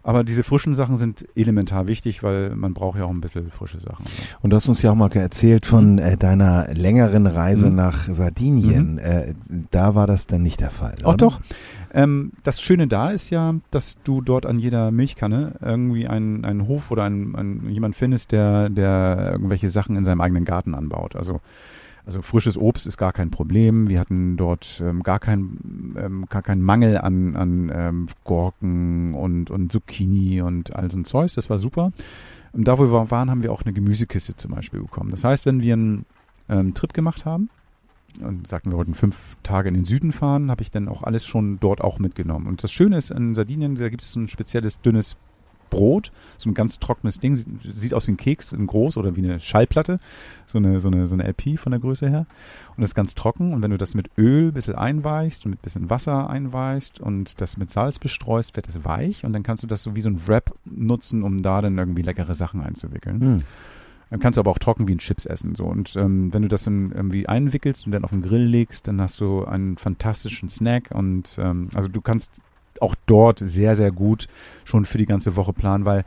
Aber 0.04 0.24
diese 0.24 0.44
frischen 0.44 0.74
Sachen 0.74 0.98
sind 0.98 1.26
elementar 1.36 1.88
wichtig, 1.88 2.24
weil 2.24 2.56
man 2.56 2.74
braucht 2.74 2.98
ja 2.98 3.06
auch 3.06 3.10
ein 3.10 3.22
bisschen 3.22 3.52
frische 3.52 3.80
Sachen. 3.80 4.06
Und 4.42 4.50
du 4.50 4.56
hast 4.56 4.68
uns 4.68 4.82
ja 4.82 4.92
auch 4.92 4.96
mal 4.96 5.12
erzählt 5.12 5.66
von 5.66 6.00
äh, 6.00 6.18
deiner 6.18 6.74
längeren 6.74 7.28
Reise 7.28 7.70
mhm. 7.70 7.76
nach 7.76 8.10
Sardinien. 8.10 8.94
Mhm. 8.94 9.00
Äh, 9.00 9.34
da 9.70 9.94
war 9.94 10.08
das 10.08 10.28
dann 10.28 10.42
nicht 10.42 10.60
der 10.60 10.72
Fall. 10.72 10.96
Auch 11.04 11.16
doch. 11.16 11.40
Ähm, 11.94 12.32
das 12.44 12.62
Schöne 12.62 12.88
da 12.88 13.10
ist 13.10 13.30
ja, 13.30 13.56
dass 13.70 13.98
du 14.04 14.22
dort 14.22 14.46
an 14.46 14.60
jeder 14.60 14.92
Milchkanne 14.92 15.56
irgendwie 15.62 16.08
einen, 16.08 16.46
einen 16.46 16.68
Hof 16.68 16.90
oder 16.90 17.04
einen, 17.04 17.36
einen, 17.36 17.70
jemand 17.70 17.96
findest, 17.96 18.32
der, 18.32 18.70
der 18.70 19.30
irgendwelche 19.34 19.70
Sachen 19.70 19.96
in 19.96 20.04
seinem 20.04 20.22
eigenen 20.22 20.46
Garten 20.46 20.74
anbaut. 20.74 21.16
Also 21.16 21.42
also 22.06 22.22
frisches 22.22 22.58
Obst 22.58 22.88
ist 22.88 22.98
gar 22.98 23.14
kein 23.14 23.32
Problem. 23.32 23.90
Wir 23.90 24.00
hatten 24.00 24.38
dort 24.38 24.82
ähm, 24.84 25.04
gar, 25.04 25.20
kein, 25.20 25.94
ähm, 25.98 26.26
gar 26.30 26.42
keinen 26.42 26.62
Mangel 26.62 26.98
an, 26.98 27.36
an 27.36 27.72
ähm, 27.74 28.08
Gurken 28.24 29.14
und, 29.14 29.52
und 29.52 29.72
Zucchini 29.72 30.42
und 30.42 30.76
all 30.76 30.90
so 30.90 30.98
ein 30.98 31.06
Zeug. 31.06 31.32
Das 31.36 31.50
war 31.50 31.60
super. 31.60 31.92
Und 32.54 32.68
da, 32.68 32.78
wo 32.78 32.84
wir 32.84 33.12
waren, 33.12 33.30
haben 33.30 33.44
wir 33.44 33.52
auch 33.52 33.64
eine 33.64 33.74
Gemüsekiste 33.74 34.36
zum 34.36 34.52
Beispiel 34.52 34.82
bekommen. 34.82 35.12
Das 35.12 35.24
heißt, 35.24 35.46
wenn 35.46 35.62
wir 35.62 35.74
einen 35.74 36.06
ähm, 36.50 36.74
Trip 36.74 36.94
gemacht 36.94 37.26
haben, 37.26 37.50
und 38.20 38.48
sagten, 38.48 38.72
wir 38.72 38.78
wollten 38.78 38.94
fünf 38.94 39.38
Tage 39.44 39.70
in 39.70 39.76
den 39.76 39.86
Süden 39.86 40.12
fahren, 40.12 40.52
habe 40.52 40.62
ich 40.62 40.72
dann 40.72 40.90
auch 40.90 41.04
alles 41.04 41.26
schon 41.26 41.60
dort 41.60 41.82
auch 41.82 42.00
mitgenommen. 42.00 42.48
Und 42.48 42.64
das 42.64 42.72
Schöne 42.72 42.98
ist, 42.98 43.12
in 43.12 43.36
Sardinien, 43.36 43.76
da 43.76 43.90
gibt 43.90 44.04
es 44.04 44.16
ein 44.16 44.28
spezielles 44.28 44.82
dünnes 44.82 45.16
Brot, 45.72 46.12
so 46.38 46.50
ein 46.50 46.54
ganz 46.54 46.78
trockenes 46.78 47.20
Ding, 47.20 47.34
sieht 47.64 47.96
aus 47.96 48.06
wie 48.06 48.12
ein 48.12 48.18
Keks, 48.18 48.54
ein 48.54 48.68
groß 48.68 48.98
oder 48.98 49.16
wie 49.16 49.24
eine 49.24 49.40
Schallplatte, 49.40 49.98
so 50.46 50.60
eine, 50.60 50.80
so 50.80 50.90
eine, 50.90 51.08
so 51.08 51.16
eine 51.16 51.28
LP 51.28 51.58
von 51.58 51.72
der 51.72 51.80
Größe 51.80 52.08
her. 52.08 52.28
Und 52.76 52.82
das 52.82 52.92
ist 52.92 52.96
ganz 52.96 53.16
trocken. 53.16 53.54
Und 53.54 53.64
wenn 53.64 53.72
du 53.72 53.78
das 53.78 53.96
mit 53.96 54.12
Öl 54.18 54.50
ein 54.50 54.54
bisschen 54.54 54.76
einweichst 54.76 55.46
und 55.46 55.52
mit 55.52 55.60
ein 55.60 55.64
bisschen 55.64 55.90
Wasser 55.90 56.30
einweichst 56.30 57.00
und 57.00 57.42
das 57.42 57.58
mit 57.58 57.72
Salz 57.72 57.98
bestreust, 57.98 58.56
wird 58.56 58.70
es 58.70 58.86
weich. 58.86 59.26
Und 59.26 59.34
dann 59.34 59.42
kannst 59.42 59.64
du 59.64 59.68
das 59.68 59.82
so 59.82 59.96
wie 59.96 60.02
so 60.02 60.10
ein 60.10 60.28
Wrap 60.28 60.54
nutzen, 60.66 61.24
um 61.24 61.42
da 61.42 61.62
dann 61.62 61.78
irgendwie 61.78 62.04
leckere 62.04 62.36
Sachen 62.36 62.62
einzuwickeln. 62.62 63.18
Mhm. 63.18 63.44
Dann 64.12 64.20
kannst 64.20 64.36
du 64.36 64.42
aber 64.42 64.52
auch 64.52 64.60
trocken 64.60 64.90
wie 64.90 64.96
ein 64.96 65.00
Chips 65.00 65.26
essen. 65.26 65.56
So. 65.56 65.66
Und 65.66 65.96
ähm, 65.96 66.34
wenn 66.34 66.42
du 66.42 66.50
das 66.50 66.64
dann 66.64 66.92
irgendwie 66.92 67.28
einwickelst 67.30 67.86
und 67.86 67.94
dann 67.94 68.04
auf 68.04 68.10
den 68.10 68.22
Grill 68.22 68.44
legst, 68.44 68.90
dann 68.90 69.00
hast 69.00 69.22
du 69.22 69.46
einen 69.46 69.78
fantastischen 69.78 70.50
Snack. 70.50 70.92
Und 70.94 71.38
ähm, 71.40 71.70
also 71.74 71.88
du 71.88 72.02
kannst 72.02 72.42
auch 72.82 72.96
dort 73.06 73.40
sehr, 73.40 73.76
sehr 73.76 73.92
gut 73.92 74.28
schon 74.64 74.86
für 74.86 74.98
die 74.98 75.06
ganze 75.06 75.36
Woche 75.36 75.54
planen, 75.54 75.86
weil 75.86 76.04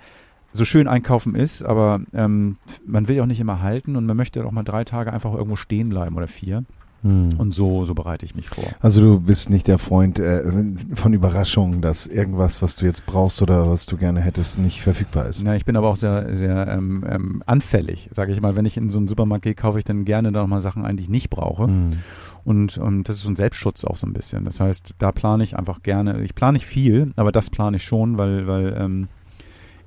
so 0.53 0.65
schön 0.65 0.87
einkaufen 0.87 1.35
ist, 1.35 1.63
aber 1.63 2.01
ähm, 2.15 2.57
man 2.87 3.09
will 3.09 3.17
ja 3.17 3.23
auch 3.23 3.27
nicht 3.27 3.41
immer 3.41 3.61
halten 3.61 3.97
und 3.97 4.07
man 4.07 4.17
möchte 4.17 4.45
auch 4.47 4.53
mal 4.53 4.63
drei 4.63 4.85
Tage 4.85 5.13
einfach 5.13 5.35
irgendwo 5.35 5.57
stehen 5.57 5.89
bleiben 5.89 6.17
oder 6.17 6.29
vier. 6.29 6.65
Hm. 7.03 7.35
Und 7.37 7.53
so, 7.53 7.85
so 7.85 7.95
bereite 7.95 8.25
ich 8.25 8.35
mich 8.35 8.49
vor. 8.49 8.65
Also 8.81 9.03
du 9.03 9.21
bist 9.21 9.51
nicht 9.51 9.69
der 9.69 9.77
Freund 9.77 10.19
äh, 10.19 10.43
von 10.95 11.13
Überraschungen, 11.13 11.83
dass 11.83 12.07
irgendwas, 12.07 12.63
was 12.63 12.77
du 12.77 12.87
jetzt 12.87 13.05
brauchst 13.05 13.43
oder 13.43 13.69
was 13.69 13.85
du 13.85 13.99
gerne 13.99 14.23
hättest, 14.23 14.59
nicht 14.59 14.81
verfügbar 14.81 15.27
ist. 15.27 15.43
Na, 15.45 15.55
ich 15.55 15.67
bin 15.67 15.77
aber 15.77 15.91
auch 15.91 15.97
sehr, 15.97 16.35
sehr 16.35 16.67
ähm, 16.67 17.05
ähm, 17.07 17.43
anfällig, 17.45 18.09
sage 18.13 18.33
ich 18.33 18.41
mal. 18.41 18.57
Wenn 18.57 18.65
ich 18.65 18.79
in 18.79 18.89
so 18.89 18.97
einen 18.97 19.07
Supermarkt 19.07 19.45
gehe, 19.45 19.55
kaufe 19.55 19.79
ich 19.79 19.85
dann 19.85 20.07
gerne 20.07 20.33
da 20.33 20.47
mal 20.47 20.63
Sachen 20.63 20.87
ein, 20.87 20.97
die 20.97 21.03
ich 21.03 21.11
nicht 21.11 21.29
brauche. 21.29 21.67
Hm. 21.67 21.91
Und, 22.45 22.79
und 22.79 23.09
das 23.09 23.17
ist 23.17 23.23
so 23.23 23.31
ein 23.31 23.37
Selbstschutz 23.37 23.85
auch 23.85 23.97
so 23.97 24.07
ein 24.07 24.13
bisschen. 24.13 24.45
Das 24.45 24.61
heißt, 24.61 24.95
da 24.99 25.13
plane 25.13 25.45
ich 25.45 25.57
einfach 25.57 25.83
gerne. 25.83 26.23
Ich 26.23 26.35
plane 26.35 26.55
nicht 26.55 26.67
viel, 26.67 27.13
aber 27.17 27.33
das 27.33 27.51
plane 27.51 27.79
ich 27.79 27.85
schon, 27.85 28.19
weil, 28.19 28.47
weil 28.47 28.77
ähm, 28.79 29.09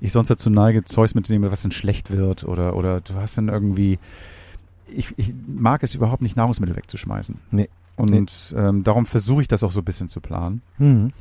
ich 0.00 0.12
sonst 0.12 0.28
dazu 0.28 0.50
neige, 0.50 0.84
Zeugs 0.84 1.14
mitzunehmen, 1.14 1.50
was 1.50 1.62
dann 1.62 1.72
schlecht 1.72 2.10
wird 2.10 2.44
oder, 2.44 2.76
oder 2.76 3.00
du 3.00 3.14
hast 3.14 3.38
dann 3.38 3.48
irgendwie. 3.48 3.98
Ich, 4.88 5.12
ich 5.16 5.34
mag 5.46 5.82
es 5.82 5.94
überhaupt 5.94 6.22
nicht, 6.22 6.36
Nahrungsmittel 6.36 6.74
wegzuschmeißen. 6.74 7.36
Nee. 7.50 7.68
Und 7.96 8.10
nee. 8.10 8.24
Ähm, 8.56 8.84
darum 8.84 9.06
versuche 9.06 9.42
ich 9.42 9.48
das 9.48 9.62
auch 9.62 9.72
so 9.72 9.80
ein 9.80 9.84
bisschen 9.84 10.08
zu 10.08 10.20
planen. 10.20 10.62
Mhm 10.78 11.12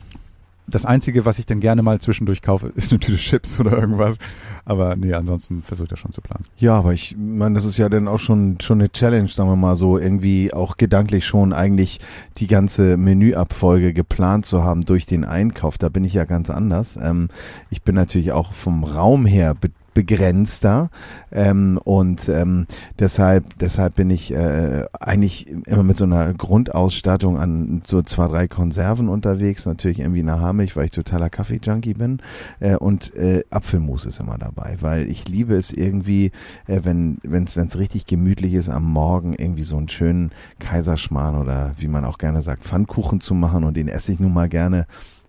das 0.67 0.85
Einzige, 0.85 1.25
was 1.25 1.39
ich 1.39 1.45
dann 1.45 1.59
gerne 1.59 1.81
mal 1.81 1.99
zwischendurch 1.99 2.41
kaufe, 2.41 2.71
ist 2.75 2.91
eine 2.91 2.99
Tüte 2.99 3.17
Chips 3.17 3.59
oder 3.59 3.77
irgendwas. 3.77 4.17
Aber 4.65 4.95
nee, 4.95 5.13
ansonsten 5.13 5.63
versuche 5.63 5.85
ich 5.85 5.89
das 5.89 5.99
schon 5.99 6.11
zu 6.11 6.21
planen. 6.21 6.43
Ja, 6.57 6.77
aber 6.77 6.93
ich 6.93 7.15
meine, 7.17 7.55
das 7.55 7.65
ist 7.65 7.77
ja 7.77 7.87
dann 7.87 8.07
auch 8.07 8.19
schon, 8.19 8.59
schon 8.61 8.79
eine 8.79 8.91
Challenge, 8.91 9.29
sagen 9.29 9.49
wir 9.49 9.55
mal 9.55 9.77
so, 9.77 9.97
irgendwie 9.97 10.53
auch 10.53 10.75
gedanklich 10.75 11.25
schon 11.25 11.53
eigentlich 11.53 11.99
die 12.37 12.47
ganze 12.47 12.97
Menüabfolge 12.97 13.93
geplant 13.93 14.45
zu 14.45 14.63
haben 14.63 14.83
durch 14.83 15.05
den 15.05 15.23
Einkauf. 15.23 15.77
Da 15.77 15.87
bin 15.89 16.03
ich 16.03 16.13
ja 16.13 16.25
ganz 16.25 16.49
anders. 16.49 16.97
Ähm, 17.01 17.29
ich 17.69 17.81
bin 17.83 17.95
natürlich 17.95 18.33
auch 18.33 18.51
vom 18.51 18.83
Raum 18.83 19.25
her 19.25 19.55
begrenzter. 19.97 20.91
Ähm, 21.31 21.79
und 21.83 22.29
ähm, 22.29 22.67
deshalb 22.99 23.57
deshalb 23.57 23.95
bin 23.95 24.11
ich 24.11 24.31
äh, 24.31 24.85
eigentlich 24.99 25.49
immer 25.65 25.81
mit 25.81 25.97
so 25.97 26.03
einer 26.03 26.35
Grundausstattung 26.35 27.39
an 27.39 27.81
so 27.87 28.03
zwei 28.03 28.27
drei 28.27 28.47
Konserven 28.47 29.09
unterwegs. 29.09 29.65
Natürlich 29.65 29.99
irgendwie 29.99 30.19
eine 30.19 30.39
Haarmilch 30.39 30.75
weil 30.75 30.85
ich 30.85 30.91
totaler 30.91 31.31
Kaffee-Junkie 31.31 31.95
bin. 31.95 32.21
Äh, 32.59 32.75
und 32.75 33.15
äh, 33.15 33.43
Apfelmus 33.49 34.05
ist 34.05 34.19
immer 34.19 34.37
dabei 34.37 34.77
weil 34.81 35.09
ich 35.09 35.27
liebe 35.27 35.55
es 35.55 35.73
irgendwie 35.73 36.31
äh, 36.67 36.81
wenn 36.83 37.17
wenn 37.23 37.45
es 37.45 37.79
richtig 37.79 38.05
gemütlich 38.05 38.53
ist 38.53 38.69
am 38.69 38.85
Morgen 38.85 39.33
irgendwie 39.33 39.63
so 39.63 39.77
einen 39.77 39.89
schönen 39.89 40.29
Kaiserschmarrn 40.59 41.37
oder 41.41 41.71
wie 41.79 41.87
man 41.87 42.05
auch 42.05 42.19
gerne 42.19 42.43
sagt 42.43 42.63
Pfannkuchen 42.63 43.19
zu 43.19 43.33
machen. 43.33 43.63
Und 43.63 43.75
den 43.77 43.87
esse 43.87 44.11
ich 44.11 44.19
nun 44.19 44.33
mal 44.33 44.47
gerne 44.47 44.85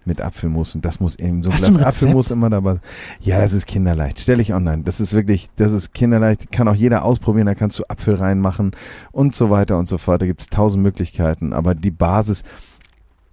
mit 0.09 0.21
Apfelmus 0.21 0.75
und 0.75 0.85
das 0.85 0.99
muss 0.99 1.15
eben 1.17 1.45
so 1.45 1.51
ein 1.51 1.57
Glas 1.57 1.77
Apfelmus 1.77 2.33
immer 2.33 2.51
dabei. 2.51 2.81
Ja, 3.21 3.39
das 3.39 3.53
ist 3.53 3.67
kinderleicht. 3.67 4.19
Stelle 4.19 4.43
ich 4.43 4.53
online. 4.53 4.83
Das 4.83 4.99
ist 4.99 5.13
wirklich, 5.13 5.49
das 5.55 5.71
ist 5.71 5.95
kinderleicht. 5.95 6.51
Kann 6.51 6.67
auch 6.67 6.75
jeder 6.75 7.05
ausprobieren. 7.05 7.47
Da 7.47 7.55
kannst 7.55 7.79
du 7.79 7.85
Apfel 7.89 8.17
reinmachen 8.17 8.73
und 9.13 9.37
so 9.37 9.51
weiter 9.51 9.79
und 9.79 9.87
so 9.87 9.99
fort. 9.99 10.21
Da 10.23 10.27
gibt 10.27 10.41
es 10.41 10.49
tausend 10.49 10.83
Möglichkeiten. 10.83 11.53
Aber 11.53 11.77
die 11.77 11.93
Basis, 11.93 12.43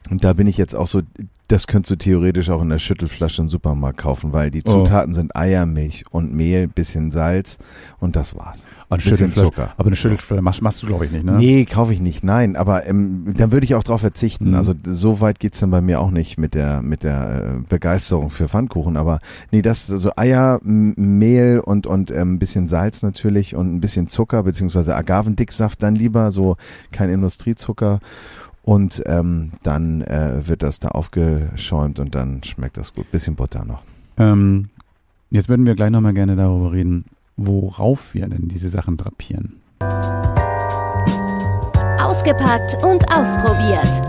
und 0.09 0.23
da 0.23 0.33
bin 0.33 0.47
ich 0.47 0.57
jetzt 0.57 0.75
auch 0.75 0.87
so, 0.87 1.01
das 1.47 1.67
könntest 1.67 1.91
du 1.91 1.95
theoretisch 1.97 2.49
auch 2.49 2.61
in 2.63 2.69
der 2.69 2.79
Schüttelflasche 2.79 3.41
im 3.43 3.49
Supermarkt 3.49 3.97
kaufen, 3.99 4.33
weil 4.33 4.49
die 4.49 4.63
Oh. 4.65 4.71
Zutaten 4.71 5.13
sind 5.13 5.35
Eier, 5.35 5.65
Milch 5.67 6.03
und 6.09 6.33
Mehl, 6.33 6.67
bisschen 6.67 7.11
Salz 7.11 7.59
und 7.99 8.15
das 8.15 8.35
war's. 8.35 8.65
Eine 8.89 8.97
Bisschen 8.97 9.17
Schüttelflasche. 9.17 9.45
Zucker. 9.49 9.73
Aber 9.77 9.87
eine 9.87 9.95
Schüttelflasche 9.95 10.41
machst, 10.41 10.61
machst 10.63 10.81
du, 10.81 10.87
glaube 10.87 11.05
ich, 11.05 11.11
nicht, 11.11 11.23
ne? 11.23 11.33
Nee, 11.33 11.65
kaufe 11.65 11.93
ich 11.93 11.99
nicht. 11.99 12.23
Nein, 12.23 12.55
aber 12.55 12.87
ähm, 12.87 13.33
dann 13.37 13.51
würde 13.51 13.65
ich 13.65 13.75
auch 13.75 13.83
drauf 13.83 14.01
verzichten. 14.01 14.49
Mhm. 14.49 14.55
Also 14.55 14.73
so 14.85 15.21
weit 15.21 15.39
geht's 15.39 15.59
dann 15.59 15.69
bei 15.71 15.81
mir 15.81 15.99
auch 16.01 16.11
nicht 16.11 16.37
mit 16.39 16.55
der 16.55 16.81
mit 16.81 17.03
der 17.03 17.55
äh, 17.59 17.63
Begeisterung 17.69 18.31
für 18.31 18.47
Pfannkuchen. 18.47 18.97
Aber 18.97 19.19
nee, 19.51 19.61
das 19.61 19.91
also 19.91 20.11
Eier, 20.15 20.59
Mehl 20.63 21.59
und 21.63 21.85
und 21.87 22.09
ähm, 22.11 22.33
ein 22.33 22.39
bisschen 22.39 22.67
Salz 22.67 23.03
natürlich 23.03 23.55
und 23.55 23.73
ein 23.75 23.81
bisschen 23.81 24.07
Zucker 24.09 24.43
beziehungsweise 24.43 24.95
Agavendicksaft 24.95 25.81
dann 25.83 25.95
lieber, 25.95 26.31
so 26.31 26.57
kein 26.91 27.09
Industriezucker. 27.11 27.99
Und 28.65 29.03
ähm, 29.05 29.51
dann 29.61 30.01
äh, 30.01 30.47
wird 30.47 30.63
das 30.63 30.79
da 30.79 30.87
aufgeschäumt 30.87 31.99
und 31.99 32.15
dann 32.15 32.43
schmeckt 32.43 32.77
das 32.77 32.93
gut. 32.93 33.11
Bisschen 33.11 33.35
Butter 33.35 33.63
noch. 33.63 33.83
Ähm, 34.17 34.69
jetzt 35.29 35.49
würden 35.49 35.67
wir 35.67 35.75
gleich 35.75 35.91
nochmal 35.91 36.15
gerne 36.15 36.35
darüber 36.35 36.71
reden, 36.71 37.05
worauf 37.37 38.15
wir 38.15 38.27
denn 38.27 38.47
diese 38.47 38.69
Sachen 38.69 38.97
drapieren. 38.97 39.61
Ausgepackt 41.99 42.83
und 42.83 43.05
ausprobiert. 43.13 44.01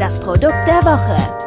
Das 0.00 0.18
Produkt 0.18 0.66
der 0.66 0.82
Woche. 0.82 1.41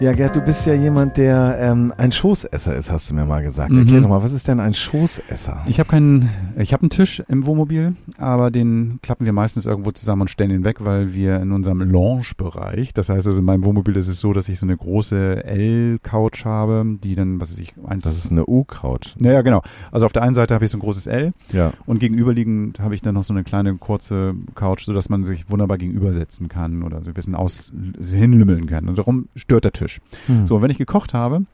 Ja, 0.00 0.12
Gerd, 0.12 0.34
du 0.36 0.40
bist 0.40 0.66
ja 0.66 0.74
jemand, 0.74 1.16
der 1.16 1.56
ähm, 1.60 1.92
ein 1.96 2.10
Schoßesser 2.12 2.74
ist, 2.76 2.90
hast 2.92 3.08
du 3.10 3.14
mir 3.14 3.24
mal 3.24 3.42
gesagt. 3.42 3.70
Mhm. 3.70 3.78
Erklär 3.78 4.00
doch 4.02 4.08
mal, 4.08 4.22
was 4.22 4.32
ist 4.32 4.48
denn 4.48 4.58
ein 4.60 4.74
Schoßesser? 4.74 5.62
Ich 5.66 5.78
habe 5.78 5.88
keinen, 5.88 6.28
ich 6.58 6.72
habe 6.72 6.82
einen 6.82 6.90
Tisch 6.90 7.22
im 7.28 7.46
Wohnmobil, 7.46 7.94
aber 8.18 8.50
den 8.50 8.98
klappen 9.02 9.24
wir 9.24 9.32
meistens 9.32 9.64
irgendwo 9.66 9.92
zusammen 9.92 10.22
und 10.22 10.28
stellen 10.30 10.50
ihn 10.50 10.64
weg, 10.64 10.84
weil 10.84 11.14
wir 11.14 11.40
in 11.40 11.52
unserem 11.52 11.80
Lounge-Bereich, 11.80 12.92
das 12.92 13.08
heißt 13.08 13.26
also 13.28 13.38
in 13.38 13.44
meinem 13.46 13.64
Wohnmobil 13.64 13.96
ist 13.96 14.08
es 14.08 14.20
so, 14.20 14.32
dass 14.34 14.48
ich 14.48 14.58
so 14.58 14.66
eine 14.66 14.76
große 14.76 15.44
L-Couch 15.44 16.44
habe, 16.44 16.84
die 17.02 17.14
dann, 17.14 17.40
was 17.40 17.52
weiß 17.52 17.58
ich, 17.60 17.72
eins, 17.86 18.02
Das 18.02 18.16
ist 18.16 18.30
eine 18.32 18.44
U-Couch. 18.46 19.14
naja, 19.20 19.40
genau. 19.42 19.62
Also 19.92 20.04
auf 20.06 20.12
der 20.12 20.22
einen 20.22 20.34
Seite 20.34 20.54
habe 20.54 20.64
ich 20.66 20.70
so 20.72 20.76
ein 20.76 20.80
großes 20.80 21.06
L 21.06 21.32
Ja. 21.52 21.72
und 21.86 22.00
gegenüberliegend 22.00 22.78
habe 22.80 22.94
ich 22.94 23.00
dann 23.00 23.14
noch 23.14 23.24
so 23.24 23.32
eine 23.32 23.44
kleine 23.44 23.74
kurze 23.76 24.34
Couch, 24.54 24.84
sodass 24.84 25.08
man 25.08 25.24
sich 25.24 25.48
wunderbar 25.50 25.78
gegenübersetzen 25.78 26.48
kann 26.48 26.82
oder 26.82 27.00
so 27.02 27.10
ein 27.10 27.14
bisschen 27.14 27.36
aus 27.36 27.72
hinlümmeln 28.02 28.66
kann. 28.66 28.88
Und 28.88 28.98
darum 28.98 29.28
stört 29.36 29.64
der 29.64 29.72
Tisch. 29.72 29.93
Hm. 30.26 30.46
So, 30.46 30.56
und 30.56 30.62
wenn 30.62 30.70
ich 30.70 30.78
gekocht 30.78 31.14
habe, 31.14 31.44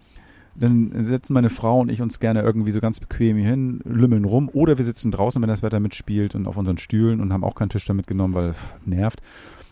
dann 0.55 0.93
setzen 1.05 1.33
meine 1.33 1.51
Frau 1.51 1.81
und 1.81 1.91
ich 1.91 2.03
uns 2.03 2.21
gerne 2.21 2.43
irgendwie 2.43 2.71
so 2.71 2.81
ganz 2.81 3.01
bequem 3.01 3.37
hier 3.37 3.49
hin, 3.49 3.81
lümmeln 3.85 4.25
rum 4.25 4.51
oder 4.53 4.77
wir 4.79 4.85
sitzen 4.85 5.11
draußen, 5.11 5.41
wenn 5.41 5.49
das 5.49 5.63
Wetter 5.63 5.81
mitspielt 5.81 6.35
und 6.35 6.47
auf 6.47 6.57
unseren 6.57 6.79
Stühlen 6.79 7.21
und 7.21 7.33
haben 7.33 7.45
auch 7.45 7.55
keinen 7.55 7.71
Tisch 7.71 7.85
da 7.85 7.95
mitgenommen, 7.95 8.35
weil 8.35 8.53
pff, 8.53 8.75
nervt. 8.85 9.23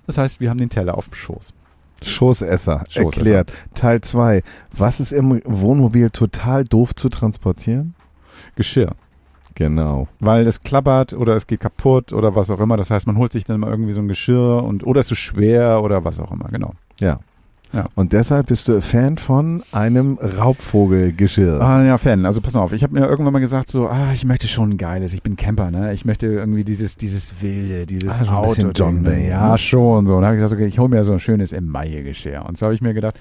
Das 0.07 0.19
heißt, 0.19 0.41
wir 0.41 0.51
haben 0.51 0.59
den 0.59 0.71
Teller 0.71 0.97
auf 0.97 1.09
dem 1.09 1.15
Schoß. 1.15 1.53
Schoßesser. 2.03 2.85
Schoßesser. 2.89 3.05
Erklärt. 3.05 3.53
Teil 3.75 4.01
2. 4.01 4.43
Was 4.77 5.01
ist 5.01 5.13
im 5.13 5.43
Wohnmobil 5.45 6.11
total 6.11 6.65
doof 6.65 6.95
zu 6.95 7.09
transportieren? 7.09 7.95
Geschirr. 8.57 8.95
Genau. 9.55 10.07
Weil 10.21 10.47
es 10.47 10.63
klappert 10.63 11.13
oder 11.13 11.35
es 11.35 11.49
geht 11.49 11.59
kaputt 11.59 12.13
oder 12.13 12.37
was 12.37 12.51
auch 12.51 12.61
immer. 12.61 12.77
Das 12.77 12.93
heißt, 12.93 13.09
man 13.09 13.17
holt 13.19 13.33
sich 13.33 13.45
dann 13.45 13.59
mal 13.59 13.71
irgendwie 13.71 13.93
so 13.93 14.01
ein 14.01 14.07
Geschirr 14.07 14.63
und 14.63 14.87
oder 14.87 15.01
es 15.01 15.07
ist 15.07 15.09
zu 15.09 15.15
schwer 15.17 15.83
oder 15.83 16.05
was 16.05 16.21
auch 16.21 16.31
immer, 16.31 16.49
genau. 16.49 16.75
Ja. 17.01 17.19
Ja. 17.73 17.87
Und 17.95 18.13
deshalb 18.15 18.47
bist 18.47 18.67
du 18.69 18.81
Fan 18.81 19.19
von 19.19 19.63
einem 19.73 20.19
Raubvogelgeschirr. 20.19 21.61
Ah 21.61 21.85
ja, 21.85 21.99
Fan. 21.99 22.25
Also 22.27 22.41
pass 22.41 22.55
mal 22.55 22.61
auf, 22.61 22.73
ich 22.73 22.83
habe 22.83 22.99
mir 22.99 23.07
irgendwann 23.07 23.33
mal 23.33 23.39
gesagt, 23.41 23.69
so, 23.69 23.89
ah, 23.89 24.13
ich 24.15 24.25
möchte 24.25 24.49
schon 24.49 24.71
ein 24.71 24.77
geiles, 24.79 25.13
ich 25.13 25.23
bin 25.23 25.37
Camper, 25.37 25.71
ne? 25.71 25.93
Ich 25.93 26.05
möchte 26.05 26.27
irgendwie 26.27 26.65
dieses, 26.65 26.97
dieses 26.97 27.43
Wilde, 27.43 27.87
dieses 27.87 28.11
Ah, 28.11 28.25
so 28.25 28.25
ein 28.25 28.31
Auto. 28.31 28.71
John 28.75 29.03
Bay, 29.03 29.29
Ja, 29.29 29.53
ne? 29.53 29.59
schon 29.59 30.07
so. 30.07 30.17
Und 30.17 30.23
da 30.23 30.29
habe 30.29 30.37
ich 30.37 30.43
gesagt, 30.43 30.59
okay, 30.61 30.69
ich 30.69 30.79
hole 30.79 30.89
mir 30.89 31.05
so 31.05 31.13
ein 31.13 31.21
schönes 31.21 31.53
Emaille-Geschirr. 31.53 32.45
Und 32.47 32.57
so 32.57 32.67
habe 32.67 32.75
ich 32.75 32.81
mir 32.81 32.95
gedacht, 32.95 33.19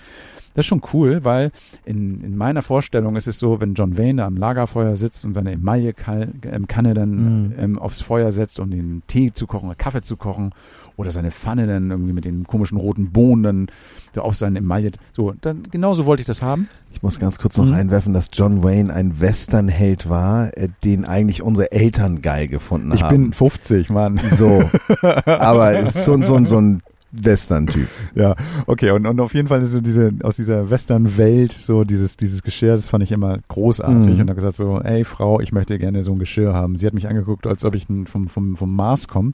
das 0.53 0.63
ist 0.63 0.67
schon 0.69 0.81
cool, 0.93 1.23
weil 1.23 1.51
in, 1.85 2.23
in 2.23 2.35
meiner 2.35 2.63
Vorstellung 2.63 3.15
ist 3.15 3.27
es 3.27 3.37
so, 3.37 3.61
wenn 3.61 3.75
John 3.75 3.95
Wayne 3.97 4.21
da 4.21 4.25
am 4.25 4.37
Lagerfeuer 4.37 4.95
sitzt 4.95 5.23
und 5.23 5.33
seine 5.33 5.51
Emaille-Kanne 5.51 6.93
dann 6.95 7.09
Mhm. 7.47 7.53
ähm, 7.59 7.79
aufs 7.79 8.01
Feuer 8.01 8.31
setzt, 8.31 8.59
um 8.59 8.71
den 8.71 9.03
Tee 9.07 9.31
zu 9.31 9.45
kochen 9.45 9.67
oder 9.67 9.75
Kaffee 9.75 10.01
zu 10.01 10.17
kochen 10.17 10.51
oder 10.97 11.11
seine 11.11 11.31
Pfanne 11.31 11.65
dann 11.67 11.91
irgendwie 11.91 12.11
mit 12.11 12.25
den 12.25 12.43
komischen 12.45 12.77
roten 12.77 13.11
Bohnen 13.11 13.43
dann 13.43 13.67
so 14.13 14.21
auf 14.23 14.35
seinen 14.35 14.55
Emaille. 14.57 14.91
So, 15.13 15.33
dann 15.41 15.63
genauso 15.71 16.05
wollte 16.05 16.21
ich 16.21 16.27
das 16.27 16.41
haben. 16.41 16.67
Ich 16.91 17.01
muss 17.03 17.19
ganz 17.19 17.37
kurz 17.39 17.55
noch 17.57 17.65
Mhm. 17.67 17.73
einwerfen, 17.73 18.13
dass 18.13 18.29
John 18.33 18.63
Wayne 18.63 18.91
ein 18.93 19.21
Westernheld 19.21 20.09
war, 20.09 20.57
äh, 20.57 20.69
den 20.83 21.05
eigentlich 21.05 21.41
unsere 21.43 21.71
Eltern 21.71 22.21
geil 22.21 22.47
gefunden 22.47 22.91
Ich 22.93 23.03
haben. 23.03 23.25
bin 23.25 23.31
50, 23.33 23.89
Mann. 23.91 24.19
so. 24.33 24.63
Aber 25.25 25.77
es 25.77 25.95
ist 25.95 26.03
so, 26.05 26.13
ein- 26.13 26.23
so, 26.23 26.35
ein- 26.35 26.45
so 26.47 26.59
ein 26.59 26.81
Western-Typ. 27.25 27.87
Ja, 28.15 28.35
okay, 28.65 28.91
und, 28.91 29.05
und 29.05 29.19
auf 29.19 29.35
jeden 29.35 29.47
Fall 29.47 29.61
ist 29.61 29.71
so 29.71 29.81
diese, 29.81 30.11
aus 30.23 30.37
dieser 30.37 30.71
Western-Welt, 30.71 31.51
so 31.51 31.83
dieses, 31.83 32.17
dieses 32.17 32.41
Geschirr, 32.41 32.75
das 32.75 32.89
fand 32.89 33.03
ich 33.03 33.11
immer 33.11 33.39
großartig. 33.47 34.15
Mhm. 34.15 34.21
Und 34.21 34.29
habe 34.29 34.35
gesagt 34.35 34.55
so, 34.55 34.79
ey 34.81 35.03
Frau, 35.03 35.39
ich 35.39 35.51
möchte 35.51 35.77
gerne 35.77 36.03
so 36.03 36.13
ein 36.13 36.19
Geschirr 36.19 36.53
haben. 36.53 36.79
Sie 36.79 36.87
hat 36.87 36.93
mich 36.93 37.07
angeguckt, 37.07 37.45
als 37.45 37.63
ob 37.63 37.75
ich 37.75 37.85
vom, 38.05 38.27
vom, 38.27 38.55
vom 38.55 38.75
Mars 38.75 39.07
komme, 39.07 39.33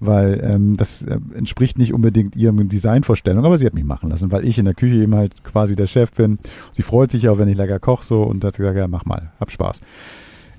weil 0.00 0.40
ähm, 0.42 0.76
das 0.76 1.02
äh, 1.02 1.18
entspricht 1.34 1.76
nicht 1.76 1.92
unbedingt 1.92 2.34
ihren 2.34 2.68
Designvorstellungen, 2.68 3.44
aber 3.44 3.58
sie 3.58 3.66
hat 3.66 3.74
mich 3.74 3.84
machen 3.84 4.10
lassen, 4.10 4.32
weil 4.32 4.46
ich 4.46 4.58
in 4.58 4.64
der 4.64 4.74
Küche 4.74 4.96
eben 4.96 5.14
halt 5.14 5.44
quasi 5.44 5.76
der 5.76 5.86
Chef 5.86 6.12
bin. 6.12 6.38
Sie 6.72 6.82
freut 6.82 7.10
sich 7.10 7.28
auch, 7.28 7.38
wenn 7.38 7.48
ich 7.48 7.56
lecker 7.56 7.78
koche 7.78 8.04
so 8.04 8.22
und 8.22 8.44
hat 8.44 8.56
gesagt, 8.56 8.76
ja, 8.76 8.88
mach 8.88 9.04
mal, 9.04 9.32
hab 9.38 9.50
Spaß. 9.50 9.80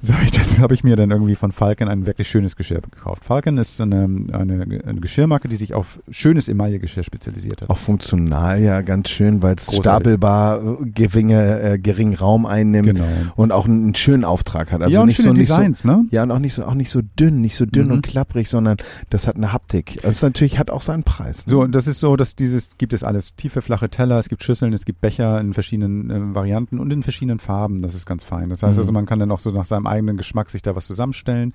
So, 0.06 0.14
ich, 0.24 0.32
das 0.32 0.60
habe 0.60 0.74
ich 0.76 0.84
mir 0.84 0.96
dann 0.96 1.10
irgendwie 1.12 1.36
von 1.36 1.52
Falcon 1.52 1.88
ein 1.88 2.06
wirklich 2.06 2.28
schönes 2.30 2.56
Geschirr 2.56 2.82
gekauft. 2.82 3.24
Falcon 3.26 3.58
ist 3.58 3.82
eine, 3.82 4.04
eine, 4.32 4.62
eine 4.86 5.00
Geschirrmarke, 5.02 5.48
die 5.48 5.56
sich 5.56 5.74
auf 5.74 6.00
schönes 6.12 6.48
Emaille-Geschirr 6.48 7.04
spezialisiert 7.04 7.62
hat. 7.64 7.70
Auch 7.70 7.78
funktional 7.78 8.62
ja 8.62 8.82
ganz 8.82 9.10
schön, 9.10 9.42
weil 9.42 9.56
es 9.56 9.74
stapelbar 9.76 10.62
äh, 10.82 10.86
geringe, 10.90 11.60
äh, 11.60 11.80
geringen 11.80 12.14
Raum 12.16 12.46
einnimmt 12.46 12.86
Genau. 12.86 13.06
und 13.36 13.52
auch 13.52 13.66
einen, 13.66 13.84
einen 13.84 13.96
schönen 13.96 14.24
Auftrag 14.26 14.72
hat. 14.72 14.82
Also 14.82 14.94
ja, 14.94 15.02
und 15.02 15.08
nicht 15.08 15.22
so 15.22 15.34
nicht 15.34 15.48
so 15.48 15.56
Designs, 15.56 15.84
ne? 15.86 16.06
ja 16.12 16.24
und 16.24 16.32
auch 16.32 16.40
nicht 16.40 16.54
so 16.54 16.64
auch 16.66 16.74
nicht 16.76 16.90
so 16.90 17.02
dünn, 17.20 17.42
nicht 17.42 17.56
so 17.56 17.66
dünn 17.66 17.88
Mhm. 17.88 17.92
und 17.94 18.02
klapprig, 18.04 18.48
sondern 18.48 18.78
das 19.10 19.28
hat 19.28 19.38
eine 19.38 19.54
Haptik. 19.54 19.98
Also 20.04 20.10
es 20.10 20.22
natürlich 20.22 20.60
hat 20.60 20.70
auch 20.70 20.82
seinen 20.82 21.04
Preis. 21.04 21.48
ne? 21.48 21.52
So, 21.52 21.62
und 21.62 21.74
das 21.74 21.88
ist 21.88 22.00
so, 22.00 22.16
dass 22.16 22.36
dieses, 22.36 22.78
gibt 22.78 22.94
es 22.94 23.04
alles. 23.04 23.36
Tiefe, 23.36 23.62
flache 23.62 23.90
Teller, 23.90 24.20
es 24.20 24.30
gibt 24.30 24.44
Schüsseln, 24.44 24.74
es 24.74 24.86
gibt 24.86 25.02
Becher 25.02 25.40
in 25.42 25.54
verschiedenen 25.54 26.10
äh, 26.12 26.36
Varianten 26.36 26.80
und 26.80 26.92
in 26.94 27.02
verschiedenen 27.04 27.40
Farben. 27.40 27.82
Das 27.82 27.96
ist 27.96 28.06
ganz 28.06 28.24
fein. 28.24 28.50
Das 28.50 28.62
heißt 28.64 28.76
Mhm. 28.78 28.80
also, 28.82 28.92
man 28.92 29.06
kann 29.06 29.20
dann 29.20 29.32
auch 29.32 29.40
so 29.40 29.50
nach 29.52 29.66
seinem 29.66 29.88
eigenen 29.96 30.18
Geschmack 30.18 30.50
sich 30.50 30.62
da 30.62 30.76
was 30.76 30.86
zusammenstellen. 30.86 31.54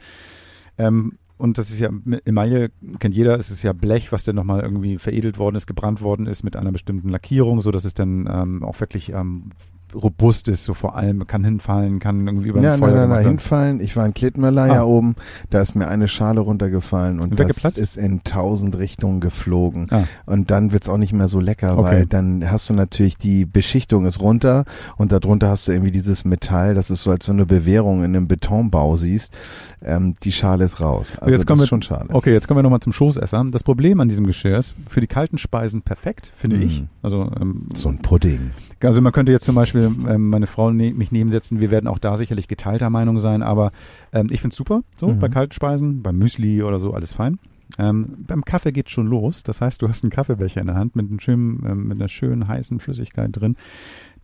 Ähm, 0.79 1.18
und 1.38 1.57
das 1.57 1.70
ist 1.70 1.81
ja, 1.81 1.88
Emaille 2.26 2.70
kennt 2.98 3.14
jeder, 3.14 3.38
es 3.38 3.50
ist 3.50 3.62
ja 3.62 3.72
Blech, 3.72 4.12
was 4.12 4.24
dann 4.24 4.37
nochmal 4.37 4.61
irgendwie 4.61 4.98
veredelt 4.98 5.38
worden 5.38 5.57
ist, 5.57 5.66
gebrannt 5.66 6.03
worden 6.03 6.26
ist 6.26 6.42
mit 6.42 6.55
einer 6.55 6.70
bestimmten 6.70 7.09
Lackierung, 7.09 7.62
so 7.62 7.70
dass 7.70 7.87
es 7.87 7.94
dann 7.94 8.29
ähm, 8.31 8.62
auch 8.62 8.79
wirklich 8.79 9.11
ähm, 9.12 9.50
robust 9.94 10.48
ist, 10.48 10.64
so 10.64 10.74
vor 10.74 10.96
allem, 10.96 11.26
kann 11.26 11.44
hinfallen, 11.44 11.98
kann 11.98 12.26
irgendwie 12.26 12.48
über 12.48 12.61
ja, 12.61 12.70
nein, 12.70 12.79
Feuer 12.81 12.90
nein, 12.92 13.00
nein, 13.09 13.11
werden. 13.18 13.29
hinfallen. 13.31 13.81
Ich 13.81 13.96
war 13.96 14.07
in 14.07 14.14
Klittmöller 14.14 14.62
Ah. 14.62 14.66
ja 14.74 14.83
oben, 14.85 15.14
da 15.50 15.61
ist 15.61 15.74
mir 15.74 15.88
eine 15.88 16.09
Schale 16.09 16.40
runtergefallen 16.40 17.20
und 17.20 17.38
das 17.38 17.64
ist 17.79 17.96
in 17.96 18.22
tausend 18.24 18.76
Richtungen 18.79 19.20
geflogen. 19.20 19.87
Ah. 19.90 20.05
Und 20.26 20.50
dann 20.50 20.72
wird's 20.72 20.88
auch 20.88 20.96
nicht 20.98 21.12
mehr 21.12 21.29
so 21.29 21.40
lecker, 21.40 21.79
Okay. 21.79 21.90
weil 21.90 22.07
dann 22.07 22.50
hast 22.50 22.68
du 22.70 22.74
natürlich 22.74 23.16
die 23.18 23.44
Beschichtung 23.46 24.07
ist 24.07 24.20
runter 24.20 24.64
und 24.96 25.12
darunter 25.12 25.48
hast 25.48 25.68
du 25.68 25.72
irgendwie 25.72 25.92
dieses 25.92 26.24
Metall, 26.24 26.74
das 26.74 26.90
ist 26.90 27.03
so 27.03 27.11
als 27.11 27.26
so 27.26 27.33
eine 27.33 27.46
Bewährung 27.46 27.98
in 28.05 28.16
einem 28.16 28.29
Betonbau 28.29 28.96
siehst. 28.96 29.37
Ähm, 29.83 30.14
die 30.22 30.33
Schale 30.33 30.64
ist 30.64 30.81
raus. 30.81 31.16
Also 31.18 31.31
jetzt 31.31 31.40
das 31.40 31.46
kommen 31.46 31.61
wir- 31.61 31.64
ist 31.64 31.68
schon 31.68 31.83
schade. 31.83 32.07
Okay, 32.12 32.33
jetzt 32.33 32.46
kommen 32.48 32.59
wir 32.59 32.62
nochmal 32.62 32.81
zum 32.81 32.92
Schoßesser. 32.92 33.44
Das 33.50 33.62
Problem 33.62 34.00
an 34.00 34.09
diesem 34.09 34.26
Geschirr 34.26 34.59
ist, 34.59 34.74
für 34.88 35.00
die 35.00 35.07
kalten 35.07 35.38
Speisen 35.38 35.83
perfekt, 35.83 36.33
finde 36.37 36.57
Mhm. 36.57 36.62
ich. 36.62 36.85
Also, 37.03 37.31
ähm, 37.40 37.66
So 37.74 37.88
ein 37.88 37.98
Pudding. 37.98 38.50
Also 38.83 39.01
man 39.01 39.12
könnte 39.12 39.33
jetzt 39.33 39.45
zum 39.45 39.55
Beispiel 39.55 39.90
ähm, 40.09 40.31
meine 40.31 40.47
Frau 40.47 40.71
ne 40.71 40.93
mich 40.93 41.12
nebensetzen. 41.12 41.61
Wir 41.61 41.71
werden 41.71 41.87
auch 41.87 41.99
da 41.99 42.16
sicherlich 42.16 42.49
geteilter 42.49 42.90
Meinung 42.90 43.21
sein, 43.21 43.43
aber 43.43 43.73
ähm, 44.12 44.29
ich 44.31 44.40
finde 44.40 44.53
es 44.53 44.57
super, 44.57 44.83
so 44.97 45.09
Mhm. 45.09 45.19
bei 45.19 45.29
kalten 45.29 45.53
Speisen, 45.53 46.03
beim 46.03 46.16
Müsli 46.19 46.62
oder 46.62 46.79
so, 46.79 46.93
alles 46.95 47.12
fein. 47.12 47.38
Ähm, 47.79 48.25
beim 48.27 48.45
Kaffee 48.45 48.73
geht 48.73 48.90
schon 48.90 49.07
los. 49.07 49.45
Das 49.45 49.61
heißt, 49.61 49.81
du 49.81 49.88
hast 49.88 50.03
einen 50.03 50.11
Kaffeebecher 50.11 50.61
in 50.61 50.66
der 50.66 50.75
Hand 50.75 50.97
mit, 50.97 51.09
einem 51.09 51.21
schönen, 51.21 51.62
ähm, 51.64 51.87
mit 51.87 51.99
einer 52.01 52.09
schönen 52.09 52.49
heißen 52.49 52.81
Flüssigkeit 52.81 53.29
drin. 53.33 53.55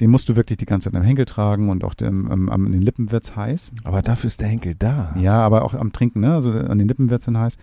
Den 0.00 0.10
musst 0.10 0.28
du 0.28 0.34
wirklich 0.34 0.58
die 0.58 0.66
ganze 0.66 0.90
Zeit 0.90 0.98
am 1.00 1.06
Henkel 1.06 1.26
tragen 1.26 1.70
und 1.70 1.84
auch 1.84 1.94
dem, 1.94 2.28
ähm, 2.32 2.50
an 2.50 2.72
den 2.72 2.82
Lippen 2.82 3.12
wird's 3.12 3.36
heiß. 3.36 3.70
Aber 3.84 4.02
dafür 4.02 4.26
ist 4.28 4.40
der 4.40 4.48
Henkel 4.48 4.74
da. 4.76 5.14
Ja, 5.20 5.38
aber 5.42 5.64
auch 5.64 5.74
am 5.74 5.92
Trinken, 5.92 6.20
ne? 6.20 6.34
Also 6.34 6.50
an 6.50 6.78
den 6.78 6.88
Lippen 6.88 7.08
wird's 7.08 7.26
dann 7.26 7.38
heiß. 7.38 7.56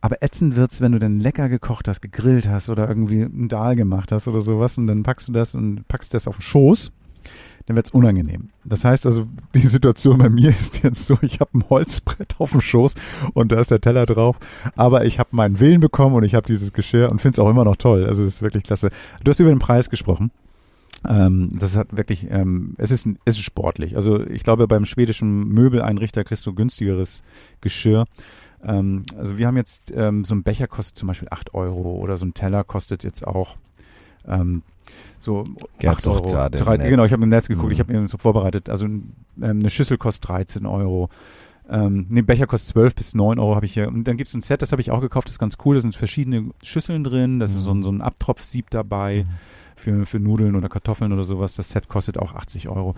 Aber 0.00 0.22
ätzend 0.22 0.54
wird's, 0.56 0.80
wenn 0.80 0.92
du 0.92 0.98
dann 0.98 1.18
lecker 1.18 1.48
gekocht 1.48 1.88
hast, 1.88 2.00
gegrillt 2.00 2.48
hast 2.48 2.68
oder 2.68 2.88
irgendwie 2.88 3.22
ein 3.22 3.48
Dahl 3.48 3.74
gemacht 3.74 4.12
hast 4.12 4.28
oder 4.28 4.42
sowas 4.42 4.78
und 4.78 4.86
dann 4.86 5.02
packst 5.02 5.28
du 5.28 5.32
das 5.32 5.54
und 5.54 5.86
packst 5.88 6.14
das 6.14 6.28
auf 6.28 6.36
den 6.36 6.42
Schoß 6.42 6.92
dann 7.68 7.76
wird's 7.76 7.90
unangenehm. 7.90 8.48
Das 8.64 8.84
heißt 8.84 9.04
also, 9.04 9.26
die 9.54 9.66
Situation 9.66 10.18
bei 10.18 10.30
mir 10.30 10.50
ist 10.50 10.82
jetzt 10.82 11.06
so, 11.06 11.18
ich 11.20 11.40
habe 11.40 11.58
ein 11.58 11.64
Holzbrett 11.68 12.40
auf 12.40 12.52
dem 12.52 12.62
Schoß 12.62 12.94
und 13.34 13.52
da 13.52 13.60
ist 13.60 13.70
der 13.70 13.80
Teller 13.80 14.06
drauf, 14.06 14.36
aber 14.74 15.04
ich 15.04 15.18
habe 15.18 15.30
meinen 15.32 15.60
Willen 15.60 15.80
bekommen 15.80 16.16
und 16.16 16.22
ich 16.22 16.34
habe 16.34 16.46
dieses 16.46 16.72
Geschirr 16.72 17.10
und 17.10 17.20
finde 17.20 17.34
es 17.34 17.38
auch 17.38 17.50
immer 17.50 17.64
noch 17.64 17.76
toll. 17.76 18.06
Also 18.06 18.22
es 18.22 18.36
ist 18.36 18.42
wirklich 18.42 18.64
klasse. 18.64 18.90
Du 19.22 19.28
hast 19.28 19.40
über 19.40 19.50
den 19.50 19.58
Preis 19.58 19.90
gesprochen. 19.90 20.30
Ähm, 21.06 21.50
das 21.52 21.76
hat 21.76 21.94
wirklich, 21.96 22.26
ähm, 22.30 22.74
es 22.78 22.90
ist, 22.90 23.06
es 23.26 23.36
ist 23.36 23.44
sportlich. 23.44 23.96
Also 23.96 24.26
ich 24.26 24.42
glaube, 24.42 24.66
beim 24.66 24.86
schwedischen 24.86 25.48
Möbeleinrichter 25.48 26.24
kriegst 26.24 26.46
du 26.46 26.54
günstigeres 26.54 27.22
Geschirr. 27.60 28.06
Ähm, 28.64 29.04
also 29.16 29.38
wir 29.38 29.46
haben 29.46 29.56
jetzt, 29.56 29.92
ähm, 29.94 30.24
so 30.24 30.34
ein 30.34 30.42
Becher 30.42 30.66
kostet 30.66 30.98
zum 30.98 31.06
Beispiel 31.08 31.28
acht 31.30 31.54
Euro 31.54 31.92
oder 31.96 32.18
so 32.18 32.26
ein 32.26 32.34
Teller 32.34 32.64
kostet 32.64 33.04
jetzt 33.04 33.26
auch 33.26 33.56
ähm, 34.26 34.62
so 35.20 35.44
Gerd 35.78 35.96
8 35.98 36.06
Euro. 36.08 36.22
gerade 36.30 36.58
Drei, 36.58 36.76
genau, 36.78 37.04
ich 37.04 37.12
habe 37.12 37.22
im 37.22 37.28
Netz 37.28 37.48
geguckt, 37.48 37.66
Mhm. 37.68 37.72
ich 37.72 37.80
habe 37.80 37.92
mir 37.92 38.08
so 38.08 38.18
vorbereitet. 38.18 38.68
Also 38.68 38.86
ähm, 38.86 39.12
eine 39.40 39.70
Schüssel 39.70 39.98
kostet 39.98 40.28
13 40.28 40.66
Euro. 40.66 41.08
Ähm, 41.70 42.06
ne, 42.08 42.22
Becher 42.22 42.46
kostet 42.46 42.70
12 42.72 42.94
bis 42.94 43.14
9 43.14 43.38
Euro 43.38 43.54
habe 43.54 43.66
ich 43.66 43.74
hier. 43.74 43.88
Und 43.88 44.04
dann 44.04 44.16
gibt 44.16 44.28
es 44.28 44.34
ein 44.34 44.40
Set, 44.40 44.62
das 44.62 44.72
habe 44.72 44.80
ich 44.80 44.90
auch 44.90 45.00
gekauft, 45.02 45.28
das 45.28 45.34
ist 45.34 45.38
ganz 45.38 45.56
cool. 45.64 45.74
Da 45.76 45.80
sind 45.82 45.94
verschiedene 45.94 46.50
Schüsseln 46.62 47.04
drin, 47.04 47.38
da 47.38 47.44
ist 47.44 47.56
Mhm. 47.56 47.60
so, 47.60 47.74
ein- 47.74 47.82
so 47.82 47.90
ein 47.92 48.00
Abtropfsieb 48.00 48.70
dabei 48.70 49.26
für, 49.76 50.06
für 50.06 50.18
Nudeln 50.18 50.56
oder 50.56 50.68
Kartoffeln 50.70 51.12
oder 51.12 51.24
sowas. 51.24 51.54
Das 51.54 51.68
Set 51.68 51.88
kostet 51.88 52.18
auch 52.18 52.34
80 52.34 52.68
Euro. 52.70 52.94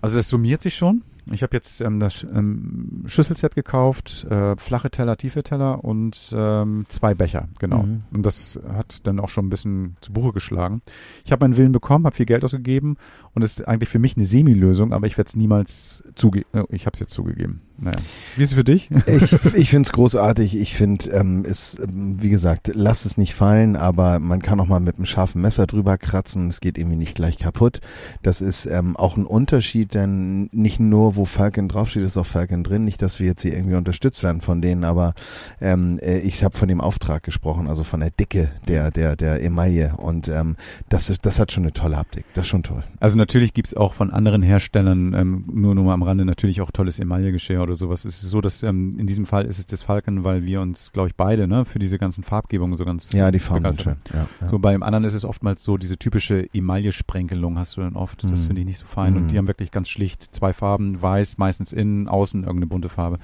Also 0.00 0.16
das 0.16 0.28
summiert 0.28 0.62
sich 0.62 0.74
schon. 0.74 1.02
Ich 1.32 1.42
habe 1.42 1.56
jetzt 1.56 1.80
ähm, 1.80 2.00
das 2.00 2.22
ähm, 2.24 3.04
Schüsselset 3.06 3.54
gekauft, 3.54 4.24
äh, 4.24 4.56
flache 4.56 4.90
Teller, 4.90 5.16
tiefe 5.16 5.42
Teller 5.42 5.84
und 5.84 6.34
ähm, 6.36 6.84
zwei 6.88 7.14
Becher, 7.14 7.48
genau. 7.58 7.84
Mhm. 7.84 8.02
Und 8.12 8.26
das 8.26 8.60
hat 8.68 9.06
dann 9.06 9.18
auch 9.18 9.28
schon 9.28 9.46
ein 9.46 9.50
bisschen 9.50 9.96
zu 10.00 10.12
Buche 10.12 10.32
geschlagen. 10.32 10.82
Ich 11.24 11.32
habe 11.32 11.44
meinen 11.44 11.56
Willen 11.56 11.72
bekommen, 11.72 12.04
habe 12.04 12.16
viel 12.16 12.26
Geld 12.26 12.44
ausgegeben 12.44 12.96
und 13.34 13.42
ist 13.42 13.66
eigentlich 13.66 13.88
für 13.88 13.98
mich 13.98 14.16
eine 14.16 14.26
Semi-Lösung, 14.26 14.92
aber 14.92 15.06
ich 15.06 15.16
werde 15.16 15.28
es 15.28 15.36
niemals 15.36 16.02
zugeben. 16.14 16.46
Äh, 16.52 16.64
ich 16.68 16.86
habe 16.86 16.94
es 16.94 17.00
jetzt 17.00 17.12
zugegeben. 17.12 17.62
Naja. 17.76 17.96
Wie 18.36 18.42
ist 18.42 18.50
es 18.50 18.54
für 18.54 18.64
dich? 18.64 18.88
Ich, 19.06 19.32
ich 19.54 19.70
finde 19.70 19.86
es 19.86 19.92
großartig. 19.92 20.56
Ich 20.56 20.74
finde, 20.74 21.10
ähm, 21.10 21.44
es, 21.48 21.82
wie 21.88 22.28
gesagt, 22.28 22.70
lass 22.72 23.04
es 23.04 23.16
nicht 23.16 23.34
fallen, 23.34 23.74
aber 23.74 24.20
man 24.20 24.42
kann 24.42 24.60
auch 24.60 24.66
mal 24.66 24.80
mit 24.80 24.96
einem 24.96 25.06
scharfen 25.06 25.40
Messer 25.40 25.66
drüber 25.66 25.98
kratzen. 25.98 26.48
Es 26.48 26.60
geht 26.60 26.78
irgendwie 26.78 26.96
nicht 26.96 27.14
gleich 27.16 27.38
kaputt. 27.38 27.80
Das 28.22 28.40
ist 28.40 28.66
ähm, 28.66 28.96
auch 28.96 29.16
ein 29.16 29.26
Unterschied, 29.26 29.94
denn 29.94 30.48
nicht 30.52 30.78
nur, 30.78 31.13
wo 31.16 31.24
Falcon 31.24 31.68
draufsteht, 31.68 32.02
ist 32.02 32.16
auch 32.16 32.26
Falcon 32.26 32.64
drin. 32.64 32.84
Nicht, 32.84 33.00
dass 33.02 33.20
wir 33.20 33.26
jetzt 33.26 33.42
hier 33.42 33.54
irgendwie 33.54 33.76
unterstützt 33.76 34.22
werden 34.22 34.40
von 34.40 34.60
denen, 34.62 34.84
aber 34.84 35.14
ähm, 35.60 35.98
äh, 36.02 36.18
ich 36.18 36.42
habe 36.44 36.56
von 36.56 36.68
dem 36.68 36.80
Auftrag 36.80 37.22
gesprochen, 37.22 37.68
also 37.68 37.84
von 37.84 38.00
der 38.00 38.10
Dicke 38.10 38.50
der 38.68 38.90
der 38.90 39.16
der 39.16 39.42
Emaille 39.42 39.94
und 39.96 40.28
ähm, 40.28 40.56
das 40.88 41.10
ist- 41.10 41.24
das 41.26 41.38
hat 41.38 41.52
schon 41.52 41.64
eine 41.64 41.72
tolle 41.72 41.96
Haptik. 41.96 42.24
Das 42.34 42.44
ist 42.44 42.48
schon 42.48 42.62
toll. 42.62 42.84
Also 43.00 43.16
natürlich 43.16 43.54
gibt 43.54 43.68
es 43.68 43.74
auch 43.74 43.94
von 43.94 44.10
anderen 44.10 44.42
Herstellern, 44.42 45.14
ähm, 45.14 45.44
nur 45.52 45.74
nur 45.74 45.84
mal 45.84 45.94
am 45.94 46.02
Rande, 46.02 46.24
natürlich 46.24 46.60
auch 46.60 46.70
tolles 46.70 46.98
Emaillegeschirr 46.98 47.62
oder 47.62 47.74
sowas. 47.74 48.04
Es 48.04 48.22
ist 48.22 48.30
so, 48.30 48.40
dass 48.40 48.62
ähm, 48.62 48.92
in 48.98 49.06
diesem 49.06 49.26
Fall 49.26 49.44
ist 49.44 49.58
es 49.58 49.66
das 49.66 49.82
Falcon, 49.82 50.24
weil 50.24 50.44
wir 50.44 50.60
uns, 50.60 50.92
glaube 50.92 51.08
ich, 51.08 51.14
beide 51.14 51.46
ne, 51.48 51.64
für 51.64 51.78
diese 51.78 51.98
ganzen 51.98 52.24
Farbgebungen 52.24 52.76
so 52.76 52.84
ganz 52.84 53.12
Ja, 53.12 53.30
die 53.30 53.38
Farben 53.38 53.64
sind 53.72 53.82
schön. 53.82 53.96
Ja, 54.12 54.26
ja. 54.40 54.48
So 54.48 54.58
beim 54.58 54.82
anderen 54.82 55.04
ist 55.04 55.14
es 55.14 55.24
oftmals 55.24 55.62
so, 55.62 55.76
diese 55.76 55.96
typische 55.98 56.46
Emaille-Sprenkelung 56.88 57.58
hast 57.58 57.76
du 57.76 57.80
dann 57.80 57.96
oft. 57.96 58.24
Das 58.24 58.42
Mhm. 58.42 58.46
finde 58.46 58.60
ich 58.62 58.66
nicht 58.66 58.78
so 58.78 58.86
fein. 58.86 59.12
Mhm. 59.12 59.16
Und 59.16 59.28
die 59.32 59.38
haben 59.38 59.46
wirklich 59.48 59.70
ganz 59.70 59.88
schlicht 59.88 60.34
zwei 60.34 60.52
Farben, 60.52 61.02
weiß, 61.04 61.38
meistens 61.38 61.72
innen, 61.72 62.08
außen 62.08 62.40
irgendeine 62.42 62.66
bunte 62.66 62.88
Farbe. 62.88 63.18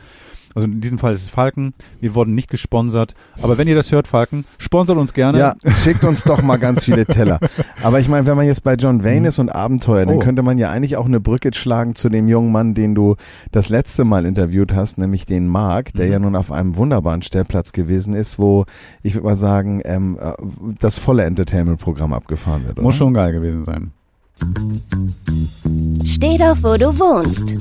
Also 0.53 0.66
in 0.66 0.81
diesem 0.81 0.99
Fall 0.99 1.12
ist 1.14 1.22
es 1.22 1.28
Falken. 1.28 1.74
Wir 2.01 2.16
wurden 2.16 2.35
nicht 2.35 2.51
gesponsert. 2.51 3.14
Aber 3.41 3.57
wenn 3.57 3.68
ihr 3.68 3.76
das 3.76 3.93
hört, 3.93 4.09
Falken, 4.09 4.45
sponsert 4.59 4.99
uns 4.99 5.14
gerne. 5.14 5.39
Ja, 5.39 5.55
schickt 5.85 6.03
uns 6.03 6.24
doch 6.24 6.43
mal 6.43 6.57
ganz 6.57 6.85
viele 6.85 7.07
Teller. 7.07 7.39
Aber 7.85 8.01
ich 8.01 8.09
meine, 8.09 8.26
wenn 8.26 8.37
man 8.37 8.47
jetzt 8.47 8.64
bei 8.64 8.74
John 8.74 9.05
Wayne 9.05 9.28
ist 9.28 9.39
und 9.39 9.49
Abenteuer, 9.49 10.07
dann 10.07 10.16
Oh. 10.16 10.18
könnte 10.18 10.43
man 10.43 10.59
ja 10.59 10.68
eigentlich 10.72 10.97
auch 10.97 11.07
eine 11.07 11.20
Brücke 11.20 11.51
schlagen 11.55 11.95
zu 11.95 12.09
dem 12.09 12.26
jungen 12.26 12.51
Mann, 12.51 12.74
den 12.74 12.97
du 12.97 13.14
das 13.53 13.68
letzte 13.68 14.03
Mal 14.05 14.24
interviewt 14.26 14.74
hast, 14.74 14.99
nämlich 14.99 15.24
den 15.24 15.47
Mark, 15.47 15.93
der 15.93 16.07
Mhm. 16.07 16.12
ja 16.12 16.18
nun 16.18 16.35
auf 16.35 16.51
einem 16.51 16.74
wunderbaren 16.74 17.22
Stellplatz 17.22 17.70
gewesen 17.70 18.14
ist, 18.14 18.41
wo 18.41 18.64
ich 19.05 19.14
würde 19.14 19.28
mal 19.28 19.37
sagen, 19.37 19.83
ähm, 19.85 20.18
äh, 20.20 20.33
das 20.81 20.99
volle 20.99 21.22
Entertainment-Programm 21.26 22.12
abgefahren 22.12 22.64
wird. 22.64 22.72
Oder? 22.78 22.83
Muss 22.83 22.97
schon 22.97 23.14
geil 23.14 23.31
gewesen 23.33 23.62
sein. 23.62 23.93
Steh 26.05 26.38
doch, 26.38 26.57
wo 26.62 26.76
du 26.76 26.99
wohnst. 26.99 27.61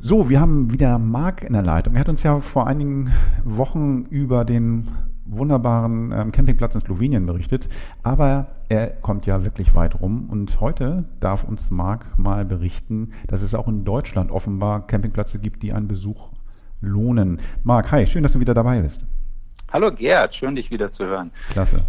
So, 0.00 0.28
wir 0.30 0.40
haben 0.40 0.72
wieder 0.72 0.98
Marc 0.98 1.42
in 1.42 1.52
der 1.52 1.62
Leitung. 1.62 1.94
Er 1.94 2.00
hat 2.00 2.08
uns 2.08 2.22
ja 2.22 2.40
vor 2.40 2.66
einigen 2.66 3.12
Wochen 3.44 4.06
über 4.10 4.44
den 4.44 4.88
wunderbaren 5.26 6.12
ähm, 6.12 6.32
Campingplatz 6.32 6.74
in 6.74 6.80
Slowenien 6.80 7.26
berichtet, 7.26 7.68
aber 8.02 8.46
er 8.68 8.88
kommt 8.88 9.26
ja 9.26 9.44
wirklich 9.44 9.74
weit 9.74 10.00
rum 10.00 10.28
und 10.30 10.60
heute 10.60 11.04
darf 11.20 11.44
uns 11.44 11.70
Marc 11.70 12.18
mal 12.18 12.44
berichten, 12.44 13.12
dass 13.26 13.42
es 13.42 13.54
auch 13.54 13.68
in 13.68 13.84
Deutschland 13.84 14.30
offenbar 14.30 14.86
Campingplätze 14.86 15.38
gibt, 15.38 15.62
die 15.62 15.72
einen 15.72 15.88
Besuch 15.88 16.30
lohnen. 16.80 17.38
Marc, 17.62 17.92
hi, 17.92 18.06
schön, 18.06 18.22
dass 18.22 18.32
du 18.32 18.40
wieder 18.40 18.54
dabei 18.54 18.80
bist. 18.80 19.04
Hallo 19.70 19.90
Gerd, 19.90 20.34
schön 20.34 20.54
dich 20.54 20.70
wieder 20.70 20.90
zu 20.90 21.04
hören. 21.04 21.30
Klasse. 21.50 21.84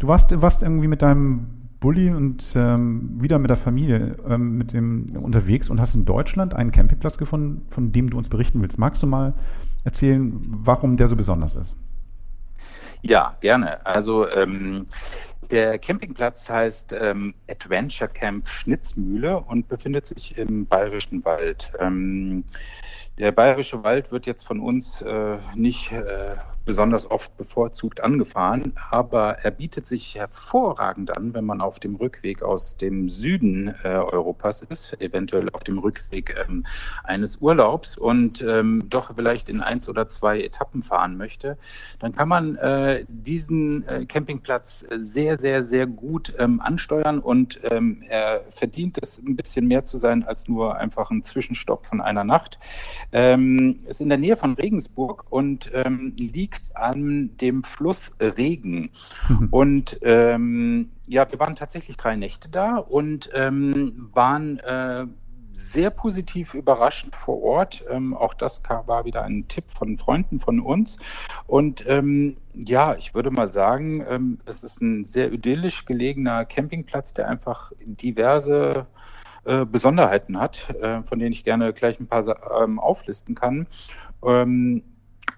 Du 0.00 0.08
warst, 0.08 0.32
warst 0.42 0.62
irgendwie 0.62 0.88
mit 0.88 1.02
deinem 1.02 1.61
Bulli 1.82 2.10
und 2.10 2.44
ähm, 2.54 3.20
wieder 3.20 3.38
mit 3.38 3.50
der 3.50 3.58
Familie 3.58 4.16
ähm, 4.26 4.56
mit 4.56 4.72
dem 4.72 5.16
unterwegs 5.16 5.68
und 5.68 5.80
hast 5.80 5.94
in 5.94 6.06
Deutschland 6.06 6.54
einen 6.54 6.70
Campingplatz 6.70 7.18
gefunden, 7.18 7.66
von 7.70 7.92
dem 7.92 8.08
du 8.08 8.16
uns 8.16 8.30
berichten 8.30 8.62
willst. 8.62 8.78
Magst 8.78 9.02
du 9.02 9.06
mal 9.06 9.34
erzählen, 9.84 10.40
warum 10.64 10.96
der 10.96 11.08
so 11.08 11.16
besonders 11.16 11.54
ist? 11.56 11.74
Ja, 13.02 13.36
gerne. 13.40 13.84
Also 13.84 14.30
ähm, 14.30 14.86
der 15.50 15.78
Campingplatz 15.78 16.48
heißt 16.48 16.94
ähm, 16.98 17.34
Adventure 17.50 18.08
Camp 18.08 18.48
Schnitzmühle 18.48 19.40
und 19.40 19.68
befindet 19.68 20.06
sich 20.06 20.38
im 20.38 20.66
Bayerischen 20.66 21.24
Wald. 21.24 21.72
Ähm, 21.80 22.44
der 23.18 23.32
Bayerische 23.32 23.82
Wald 23.82 24.12
wird 24.12 24.26
jetzt 24.26 24.44
von 24.44 24.60
uns 24.60 25.02
äh, 25.02 25.36
nicht 25.56 25.90
äh, 25.90 26.36
besonders 26.64 27.10
oft 27.10 27.36
bevorzugt 27.36 28.00
angefahren, 28.00 28.72
aber 28.90 29.38
er 29.38 29.50
bietet 29.50 29.86
sich 29.86 30.14
hervorragend 30.14 31.16
an, 31.16 31.34
wenn 31.34 31.44
man 31.44 31.60
auf 31.60 31.80
dem 31.80 31.96
Rückweg 31.96 32.42
aus 32.42 32.76
dem 32.76 33.08
Süden 33.08 33.74
äh, 33.82 33.88
Europas 33.88 34.62
ist, 34.62 35.00
eventuell 35.00 35.48
auf 35.50 35.64
dem 35.64 35.78
Rückweg 35.78 36.36
ähm, 36.48 36.64
eines 37.04 37.38
Urlaubs 37.38 37.96
und 37.96 38.42
ähm, 38.42 38.84
doch 38.88 39.14
vielleicht 39.14 39.48
in 39.48 39.60
eins 39.60 39.88
oder 39.88 40.06
zwei 40.06 40.40
Etappen 40.40 40.82
fahren 40.82 41.16
möchte, 41.16 41.56
dann 41.98 42.14
kann 42.14 42.28
man 42.28 42.56
äh, 42.56 43.04
diesen 43.08 43.86
äh, 43.88 44.06
Campingplatz 44.06 44.86
sehr, 44.96 45.36
sehr, 45.36 45.62
sehr 45.62 45.86
gut 45.86 46.34
ähm, 46.38 46.60
ansteuern 46.60 47.18
und 47.18 47.60
ähm, 47.70 48.02
er 48.08 48.42
verdient 48.48 48.98
es 49.02 49.18
ein 49.18 49.36
bisschen 49.36 49.66
mehr 49.66 49.84
zu 49.84 49.98
sein 49.98 50.24
als 50.24 50.48
nur 50.48 50.76
einfach 50.76 51.10
ein 51.10 51.22
Zwischenstopp 51.22 51.86
von 51.86 52.00
einer 52.00 52.24
Nacht. 52.24 52.58
Ähm, 53.12 53.78
ist 53.86 54.00
in 54.00 54.08
der 54.08 54.18
Nähe 54.18 54.36
von 54.36 54.54
Regensburg 54.54 55.24
und 55.30 55.70
ähm, 55.74 56.12
liegt 56.52 56.76
an 56.76 57.36
dem 57.40 57.64
Fluss 57.64 58.12
Regen. 58.20 58.90
Und 59.50 59.98
ähm, 60.02 60.90
ja, 61.06 61.30
wir 61.30 61.38
waren 61.38 61.56
tatsächlich 61.56 61.96
drei 61.96 62.16
Nächte 62.16 62.48
da 62.48 62.76
und 62.76 63.30
ähm, 63.34 64.10
waren 64.12 64.58
äh, 64.60 65.06
sehr 65.52 65.90
positiv 65.90 66.54
überrascht 66.54 67.14
vor 67.14 67.42
Ort. 67.42 67.84
Ähm, 67.90 68.14
auch 68.14 68.34
das 68.34 68.62
war 68.86 69.04
wieder 69.04 69.22
ein 69.22 69.42
Tipp 69.48 69.64
von 69.70 69.96
Freunden 69.98 70.38
von 70.38 70.60
uns. 70.60 70.98
Und 71.46 71.84
ähm, 71.86 72.36
ja, 72.52 72.94
ich 72.94 73.14
würde 73.14 73.30
mal 73.30 73.48
sagen, 73.48 74.04
ähm, 74.08 74.38
es 74.44 74.62
ist 74.62 74.80
ein 74.80 75.04
sehr 75.04 75.32
idyllisch 75.32 75.84
gelegener 75.84 76.44
Campingplatz, 76.44 77.14
der 77.14 77.28
einfach 77.28 77.72
diverse 77.84 78.86
äh, 79.44 79.64
Besonderheiten 79.64 80.38
hat, 80.38 80.70
äh, 80.80 81.02
von 81.02 81.18
denen 81.18 81.32
ich 81.32 81.44
gerne 81.44 81.72
gleich 81.72 81.98
ein 82.00 82.06
paar 82.06 82.24
ähm, 82.62 82.78
auflisten 82.78 83.34
kann. 83.34 83.66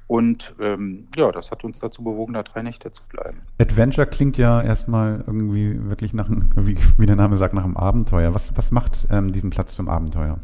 Und 0.07 0.55
ähm, 0.61 1.09
ja, 1.17 1.33
das 1.33 1.51
hat 1.51 1.65
uns 1.65 1.79
dazu 1.79 2.05
bewogen, 2.05 2.35
da 2.35 2.43
drei 2.43 2.63
Nächte 2.63 2.93
zu 2.93 3.03
bleiben. 3.09 3.39
Adventure 3.59 4.07
klingt 4.07 4.37
ja 4.37 4.61
erstmal 4.61 5.25
irgendwie 5.27 5.83
wirklich 5.89 6.13
nach, 6.13 6.29
einem- 6.29 6.51
wie, 6.57 6.77
wie 6.99 7.07
der 7.07 7.17
Name 7.17 7.37
sagt, 7.39 7.55
nach 7.55 7.65
einem 7.65 7.77
Abenteuer. 7.77 8.35
Was, 8.35 8.55
was 8.57 8.71
macht 8.71 9.07
ähm, 9.11 9.33
diesen 9.33 9.51
Platz 9.51 9.75
zum 9.75 9.89
Abenteuer? 9.89 10.39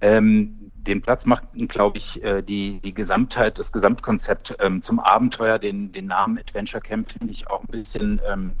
Ähm, 0.00 0.65
den 0.86 1.02
Platz 1.02 1.26
macht, 1.26 1.44
glaube 1.68 1.98
ich, 1.98 2.22
äh, 2.22 2.42
die, 2.42 2.80
die 2.80 2.94
Gesamtheit, 2.94 3.58
das 3.58 3.72
Gesamtkonzept 3.72 4.56
ähm, 4.60 4.82
zum 4.82 5.00
Abenteuer, 5.00 5.58
den, 5.58 5.92
den 5.92 6.06
Namen 6.06 6.38
Adventure 6.38 6.80
Camp 6.80 7.10
finde 7.10 7.32
ich 7.32 7.48
auch 7.50 7.60
ein 7.62 7.68
bisschen 7.68 8.20
ähm, 8.26 8.52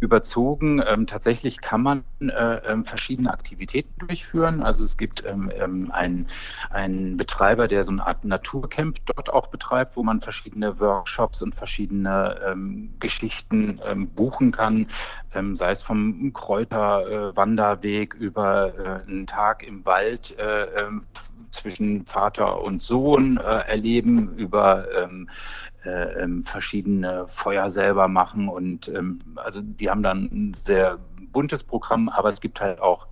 überzogen. 0.00 0.82
Ähm, 0.86 1.06
tatsächlich 1.06 1.60
kann 1.60 1.82
man 1.82 2.04
äh, 2.20 2.26
ähm, 2.26 2.84
verschiedene 2.84 3.32
Aktivitäten 3.32 3.92
durchführen. 3.98 4.62
Also 4.62 4.84
es 4.84 4.96
gibt 4.96 5.24
ähm, 5.24 5.50
ähm, 5.54 5.90
einen, 5.92 6.26
einen 6.70 7.16
Betreiber, 7.16 7.68
der 7.68 7.84
so 7.84 7.92
eine 7.92 8.06
Art 8.06 8.24
Naturcamp 8.24 8.98
dort 9.06 9.30
auch 9.30 9.48
betreibt, 9.48 9.96
wo 9.96 10.02
man 10.02 10.20
verschiedene 10.20 10.80
Workshops 10.80 11.42
und 11.42 11.54
verschiedene 11.54 12.54
Geschichten 12.98 13.80
buchen 14.14 14.52
kann, 14.52 14.86
sei 15.54 15.70
es 15.70 15.82
vom 15.82 16.32
Kräuterwanderweg 16.32 18.14
äh, 18.14 18.24
über 18.24 18.74
äh, 18.74 19.08
einen 19.08 19.26
Tag 19.26 19.66
im 19.66 19.84
Wald 19.84 20.36
äh, 20.38 20.66
zwischen 21.54 22.06
Vater 22.06 22.62
und 22.62 22.82
Sohn 22.82 23.38
äh, 23.38 23.40
erleben, 23.40 24.34
über 24.36 24.86
ähm, 24.96 25.28
äh, 25.84 26.22
ähm, 26.22 26.44
verschiedene 26.44 27.26
Feuer 27.28 27.70
selber 27.70 28.08
machen 28.08 28.48
und 28.48 28.88
ähm, 28.88 29.18
also 29.36 29.60
die 29.62 29.90
haben 29.90 30.02
dann 30.02 30.24
ein 30.32 30.54
sehr 30.54 30.98
buntes 31.32 31.64
Programm, 31.64 32.08
aber 32.08 32.30
es 32.32 32.40
gibt 32.40 32.60
halt 32.60 32.80
auch 32.80 33.08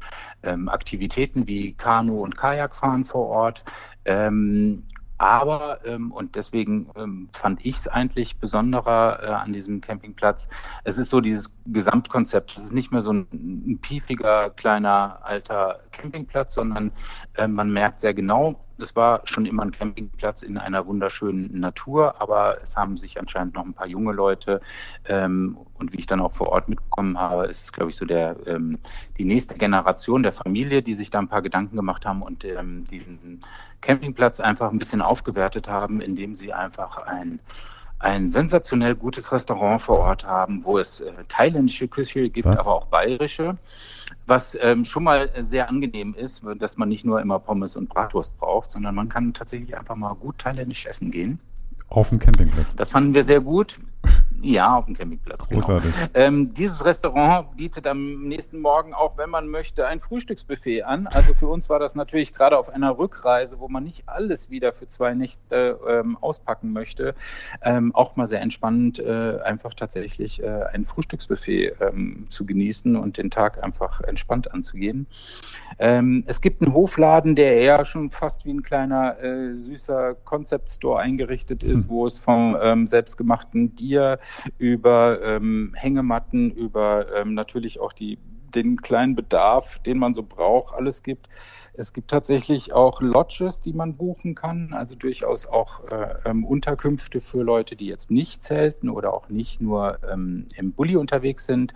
Aktivitäten 0.67 1.47
wie 1.47 1.75
Kanu 1.75 2.21
und 2.21 2.37
Kajakfahren 2.37 3.05
vor 3.05 3.29
Ort. 3.29 3.65
Ähm, 4.05 4.85
aber, 5.19 5.85
ähm, 5.85 6.11
und 6.13 6.35
deswegen 6.35 6.91
ähm, 6.97 7.29
fand 7.33 7.65
ich 7.65 7.77
es 7.77 7.89
eigentlich 7.89 8.39
besonderer 8.39 9.23
äh, 9.23 9.27
an 9.27 9.53
diesem 9.53 9.81
Campingplatz, 9.81 10.49
es 10.85 10.99
ist 10.99 11.11
so 11.11 11.21
dieses 11.21 11.55
Gesamtkonzept. 11.67 12.57
Es 12.57 12.65
ist 12.65 12.73
nicht 12.73 12.93
mehr 12.93 13.03
so 13.03 13.13
ein, 13.13 13.29
ein 13.33 13.79
piefiger, 13.81 14.51
kleiner, 14.51 15.21
alter 15.23 15.81
Campingplatz, 15.93 16.55
sondern 16.55 16.93
äh, 17.37 17.47
man 17.47 17.73
merkt 17.73 18.01
sehr 18.01 18.15
genau, 18.15 18.65
es 18.79 18.97
war 18.97 19.23
schon 19.25 19.47
immer 19.47 19.63
ein 19.63 19.73
Campingplatz 19.73 20.43
in 20.43 20.59
einer 20.59 20.87
wunderschönen 20.87 21.61
Natur, 21.61 22.21
aber 22.21 22.61
es 22.63 22.77
haben 22.77 22.97
sich 22.97 23.19
anscheinend 23.19 23.55
noch 23.55 23.65
ein 23.65 23.75
paar 23.75 23.87
junge 23.87 24.13
Leute 24.13 24.61
ähm, 25.07 25.57
und 25.79 25.93
wie 25.93 25.99
ich 25.99 26.07
dann 26.07 26.21
auch 26.21 26.33
vor 26.33 26.49
Ort 26.49 26.69
mitbekommen 26.69 27.19
habe, 27.19 27.47
ist 27.47 27.63
es, 27.63 27.73
glaube 27.73 27.91
ich, 27.91 27.97
so 27.97 28.05
der 28.05 28.37
ähm, 28.47 28.79
die 29.19 29.25
nächste 29.25 29.57
Generation 29.57 30.23
der 30.23 30.33
Familie, 30.33 30.83
die 30.83 30.95
sich 30.95 31.11
da 31.11 31.19
ein 31.19 31.29
paar 31.29 31.43
Gedanken 31.43 31.77
gemacht 31.77 32.07
haben 32.07 32.23
und 32.23 32.45
ähm, 32.45 32.85
diesen 32.85 33.41
Campingplatz 33.81 34.41
einfach 34.41 34.71
ein 34.71 34.79
bisschen 34.79 35.03
aufgewertet 35.03 35.69
haben, 35.69 36.01
indem 36.01 36.35
sie 36.35 36.53
einfach 36.53 36.99
ein 36.99 37.41
ein 38.03 38.31
sensationell 38.31 38.97
gutes 38.97 39.31
Restaurant 39.31 39.81
vor 39.81 40.01
Ort 40.01 40.25
haben, 40.25 40.65
wo 40.65 40.79
es 40.79 41.01
äh, 41.01 41.13
thailändische 41.29 41.87
Küche 41.87 42.29
gibt, 42.29 42.49
Was? 42.49 42.59
aber 42.59 42.75
auch 42.75 42.87
bayerische, 42.87 43.57
was 44.33 44.57
ähm, 44.63 44.87
schon 44.87 45.05
mal 45.05 45.29
sehr 45.43 45.69
angenehm 45.69 46.15
ist, 46.15 46.43
dass 46.57 46.79
man 46.79 46.89
nicht 46.89 47.05
nur 47.05 47.21
immer 47.21 47.39
Pommes 47.39 47.77
und 47.77 47.91
Bratwurst 47.91 48.39
braucht, 48.39 48.71
sondern 48.71 48.95
man 48.95 49.11
kann 49.11 49.35
tatsächlich 49.35 49.77
einfach 49.77 49.95
mal 49.95 50.15
gut 50.15 50.39
thailändisch 50.39 50.87
essen 50.87 51.11
gehen. 51.11 51.39
Auf 51.91 52.09
dem 52.09 52.19
Campingplatz. 52.19 52.75
Das 52.75 52.91
fanden 52.91 53.13
wir 53.13 53.25
sehr 53.25 53.43
gut. 53.43 53.79
Ja, 54.45 54.77
auf 54.77 54.87
dem 54.87 54.97
Campingplatz. 54.97 55.49
Genau. 55.49 55.61
Großartig. 55.61 55.95
Genau. 55.95 56.09
Ähm, 56.15 56.53
dieses 56.55 56.85
Restaurant 56.85 57.57
bietet 57.57 57.87
am 57.87 58.25
nächsten 58.25 58.59
Morgen 58.59 58.93
auch, 58.93 59.17
wenn 59.17 59.31
man 59.31 59.47
möchte, 59.47 59.87
ein 59.87 60.01
Frühstücksbuffet 60.01 60.83
an. 60.83 61.07
Also 61.07 61.33
für 61.35 61.47
uns 61.47 61.71
war 61.71 61.79
das 61.79 61.95
natürlich 61.95 62.35
gerade 62.35 62.59
auf 62.59 62.69
einer 62.69 62.99
Rückreise, 62.99 63.61
wo 63.61 63.69
man 63.69 63.85
nicht 63.85 64.09
alles 64.09 64.51
wieder 64.51 64.73
für 64.73 64.89
zwei 64.89 65.15
Nächte 65.15 65.79
ähm, 65.89 66.19
auspacken 66.21 66.73
möchte, 66.73 67.15
ähm, 67.63 67.95
auch 67.95 68.17
mal 68.17 68.27
sehr 68.27 68.41
entspannend, 68.41 68.99
äh, 68.99 69.39
einfach 69.45 69.75
tatsächlich 69.75 70.43
äh, 70.43 70.65
ein 70.73 70.85
Frühstücksbuffet 70.85 71.75
ähm, 71.81 72.27
zu 72.29 72.45
genießen 72.45 72.97
und 72.97 73.19
den 73.19 73.31
Tag 73.31 73.63
einfach 73.63 74.01
entspannt 74.01 74.53
anzugehen. 74.53 75.07
Ähm, 75.79 76.25
es 76.27 76.41
gibt 76.41 76.63
einen 76.63 76.75
Hofladen, 76.75 77.37
der 77.37 77.59
eher 77.59 77.85
schon 77.85 78.11
fast 78.11 78.45
wie 78.45 78.53
ein 78.53 78.63
kleiner 78.63 79.23
äh, 79.23 79.55
süßer 79.55 80.17
Concept 80.25 80.69
Store 80.69 80.99
eingerichtet 80.99 81.63
ist, 81.63 81.85
hm. 81.85 81.91
wo 81.91 82.07
es 82.07 82.19
vom 82.19 82.57
ähm, 82.61 82.89
selbstgemachten 82.89 83.71
Bier 83.71 83.92
über 84.59 85.21
ähm, 85.23 85.75
Hängematten, 85.77 86.51
über 86.51 87.07
ähm, 87.15 87.35
natürlich 87.35 87.81
auch 87.81 87.93
die, 87.93 88.19
den 88.55 88.77
kleinen 88.77 89.15
Bedarf, 89.15 89.79
den 89.81 89.99
man 89.99 90.15
so 90.15 90.23
braucht, 90.23 90.75
alles 90.75 91.03
gibt. 91.03 91.29
Es 91.75 91.95
gibt 91.95 92.11
tatsächlich 92.11 92.75
auch 92.75 93.01
Lodges, 93.01 93.63
die 93.63 93.73
man 93.73 93.95
buchen 93.95 94.35
kann, 94.35 94.75
also 94.75 94.95
durchaus 94.95 95.47
auch 95.47 95.83
äh, 95.91 96.15
ähm, 96.27 96.45
Unterkünfte 96.45 97.23
für 97.23 97.43
Leute, 97.43 97.77
die 97.77 97.87
jetzt 97.87 98.11
nicht 98.11 98.45
zelten 98.45 98.91
oder 98.91 99.15
auch 99.15 99.31
nicht 99.31 99.63
nur 99.63 99.99
ähm, 100.11 100.45
im 100.57 100.73
Bulli 100.73 100.97
unterwegs 100.97 101.47
sind. 101.47 101.73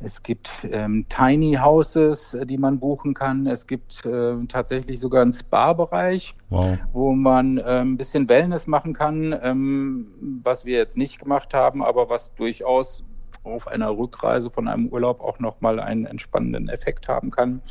Es 0.00 0.24
gibt 0.24 0.66
ähm, 0.68 1.06
Tiny 1.08 1.58
Houses, 1.62 2.36
die 2.44 2.58
man 2.58 2.80
buchen 2.80 3.14
kann. 3.14 3.46
Es 3.46 3.68
gibt 3.68 4.04
äh, 4.04 4.34
tatsächlich 4.48 4.98
sogar 4.98 5.22
einen 5.22 5.32
Spa-Bereich, 5.32 6.34
wow. 6.50 6.76
wo 6.92 7.12
man 7.12 7.58
äh, 7.58 7.62
ein 7.62 7.96
bisschen 7.96 8.28
Wellness 8.28 8.66
machen 8.66 8.94
kann, 8.94 9.32
ähm, 9.42 10.40
was 10.42 10.64
wir 10.64 10.76
jetzt 10.76 10.96
nicht 10.96 11.20
gemacht 11.20 11.54
haben, 11.54 11.84
aber 11.84 12.10
was 12.10 12.34
durchaus 12.34 13.04
auf 13.44 13.68
einer 13.68 13.96
Rückreise 13.96 14.50
von 14.50 14.66
einem 14.66 14.88
Urlaub 14.88 15.20
auch 15.20 15.38
nochmal 15.38 15.78
einen 15.78 16.04
entspannenden 16.04 16.68
Effekt 16.68 17.08
haben 17.08 17.30
kann. 17.30 17.62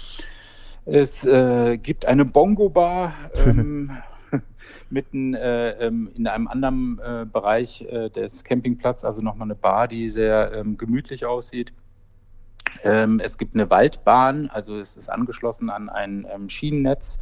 Es 0.86 1.26
äh, 1.26 1.78
gibt 1.78 2.06
eine 2.06 2.26
Bongo-Bar 2.26 3.14
ähm, 3.46 3.92
mitten 4.90 5.34
äh, 5.34 5.72
ähm, 5.72 6.12
in 6.16 6.28
einem 6.28 6.48
anderen 6.48 7.00
äh, 7.00 7.26
Bereich 7.26 7.82
äh, 7.82 8.10
des 8.10 8.44
Campingplatzes, 8.44 9.04
also 9.04 9.22
nochmal 9.22 9.48
eine 9.48 9.56
Bar, 9.56 9.88
die 9.88 10.10
sehr 10.10 10.52
ähm, 10.54 10.78
gemütlich 10.78 11.26
aussieht. 11.26 11.74
Ähm, 12.84 13.20
es 13.24 13.38
gibt 13.38 13.56
eine 13.56 13.70
Waldbahn, 13.70 14.50
also 14.52 14.78
es 14.78 14.98
ist 14.98 15.10
angeschlossen 15.10 15.70
an 15.70 15.90
ein 15.90 16.28
ähm, 16.34 16.50
Schienennetz, 16.50 17.18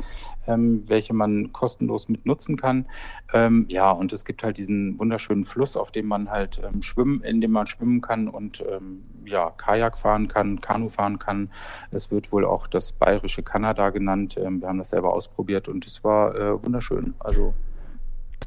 ähm, 0.47 0.84
welche 0.88 1.14
man 1.14 1.51
kostenlos 1.51 2.10
mit 2.10 2.26
nutzen 2.26 2.58
kann. 2.58 2.86
Ähm, 3.34 3.66
ja, 3.70 3.91
und 3.91 4.14
es 4.14 4.26
gibt 4.26 4.43
halt 4.43 4.58
diesen 4.58 4.97
wunderschönen 4.99 5.43
Fluss, 5.43 5.78
auf 5.78 5.91
dem 5.91 6.08
man 6.08 6.30
halt 6.30 6.62
ähm, 6.64 6.82
schwimmen, 6.82 7.22
in 7.22 7.41
dem 7.41 7.51
man 7.51 7.68
schwimmen 7.68 8.01
kann 8.01 8.28
und 8.28 8.64
ähm, 8.70 9.04
ja, 9.26 9.51
Kajak 9.51 9.97
fahren 9.97 10.28
kann, 10.28 10.60
Kanu 10.60 10.89
fahren 10.89 11.20
kann. 11.20 11.49
Es 11.91 12.12
wird 12.12 12.32
wohl 12.32 12.45
auch 12.45 12.68
das 12.68 12.91
bayerische 12.91 13.43
Kanada 13.43 13.89
genannt. 13.89 14.36
wir 14.36 14.68
haben 14.68 14.78
das 14.78 14.89
selber 14.89 15.14
ausprobiert 15.14 15.68
und 15.68 15.86
es 15.86 16.04
war 16.04 16.36
äh, 16.36 16.64
wunderschön. 16.64 17.14
Also 17.20 17.54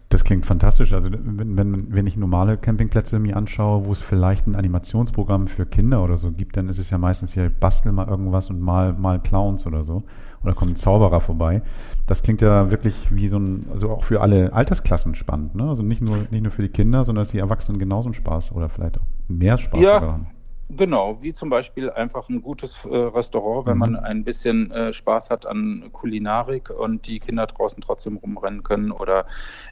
das 0.08 0.22
klingt 0.22 0.46
fantastisch. 0.46 0.92
Also 0.92 1.10
wenn, 1.10 1.56
wenn, 1.56 1.92
wenn 1.92 2.06
ich 2.06 2.16
normale 2.16 2.56
Campingplätze 2.56 3.18
mir 3.18 3.36
anschaue, 3.36 3.86
wo 3.86 3.92
es 3.92 4.00
vielleicht 4.00 4.46
ein 4.46 4.54
Animationsprogramm 4.54 5.48
für 5.48 5.66
Kinder 5.66 6.04
oder 6.04 6.16
so 6.16 6.30
gibt, 6.30 6.56
dann 6.56 6.68
ist 6.68 6.78
es 6.78 6.90
ja 6.90 6.98
meistens 6.98 7.32
hier 7.32 7.50
bastel 7.50 7.90
mal 7.90 8.06
irgendwas 8.06 8.48
und 8.48 8.60
mal, 8.60 8.92
mal 8.92 9.20
Clowns 9.20 9.66
oder 9.66 9.82
so. 9.82 10.04
Oder 10.44 10.54
kommt 10.54 10.72
ein 10.72 10.76
Zauberer 10.76 11.20
vorbei. 11.20 11.62
Das 12.06 12.22
klingt 12.22 12.40
ja 12.40 12.70
wirklich 12.70 13.12
wie 13.12 13.26
so 13.26 13.38
ein, 13.38 13.66
also 13.72 13.90
auch 13.90 14.04
für 14.04 14.20
alle 14.20 14.52
Altersklassen 14.52 15.16
spannend. 15.16 15.56
Ne? 15.56 15.68
Also 15.68 15.82
nicht 15.82 16.02
nur, 16.02 16.18
nicht 16.30 16.42
nur 16.42 16.52
für 16.52 16.62
die 16.62 16.68
Kinder, 16.68 17.04
sondern 17.04 17.24
dass 17.24 17.32
die 17.32 17.38
Erwachsenen 17.38 17.80
genauso 17.80 18.06
einen 18.06 18.14
Spaß 18.14 18.52
oder 18.52 18.68
vielleicht 18.68 18.98
auch 18.98 19.06
mehr 19.26 19.58
Spaß 19.58 19.80
ja. 19.80 20.00
haben. 20.00 20.26
Genau, 20.68 21.22
wie 21.22 21.32
zum 21.32 21.48
Beispiel 21.48 21.90
einfach 21.90 22.28
ein 22.28 22.42
gutes 22.42 22.84
äh, 22.84 22.96
Restaurant, 22.96 23.66
wenn 23.66 23.74
mhm. 23.74 23.80
man 23.80 23.96
ein 23.96 24.24
bisschen 24.24 24.72
äh, 24.72 24.92
Spaß 24.92 25.30
hat 25.30 25.46
an 25.46 25.90
Kulinarik 25.92 26.70
und 26.70 27.06
die 27.06 27.20
Kinder 27.20 27.46
draußen 27.46 27.80
trotzdem 27.80 28.16
rumrennen 28.16 28.64
können 28.64 28.90
oder 28.90 29.26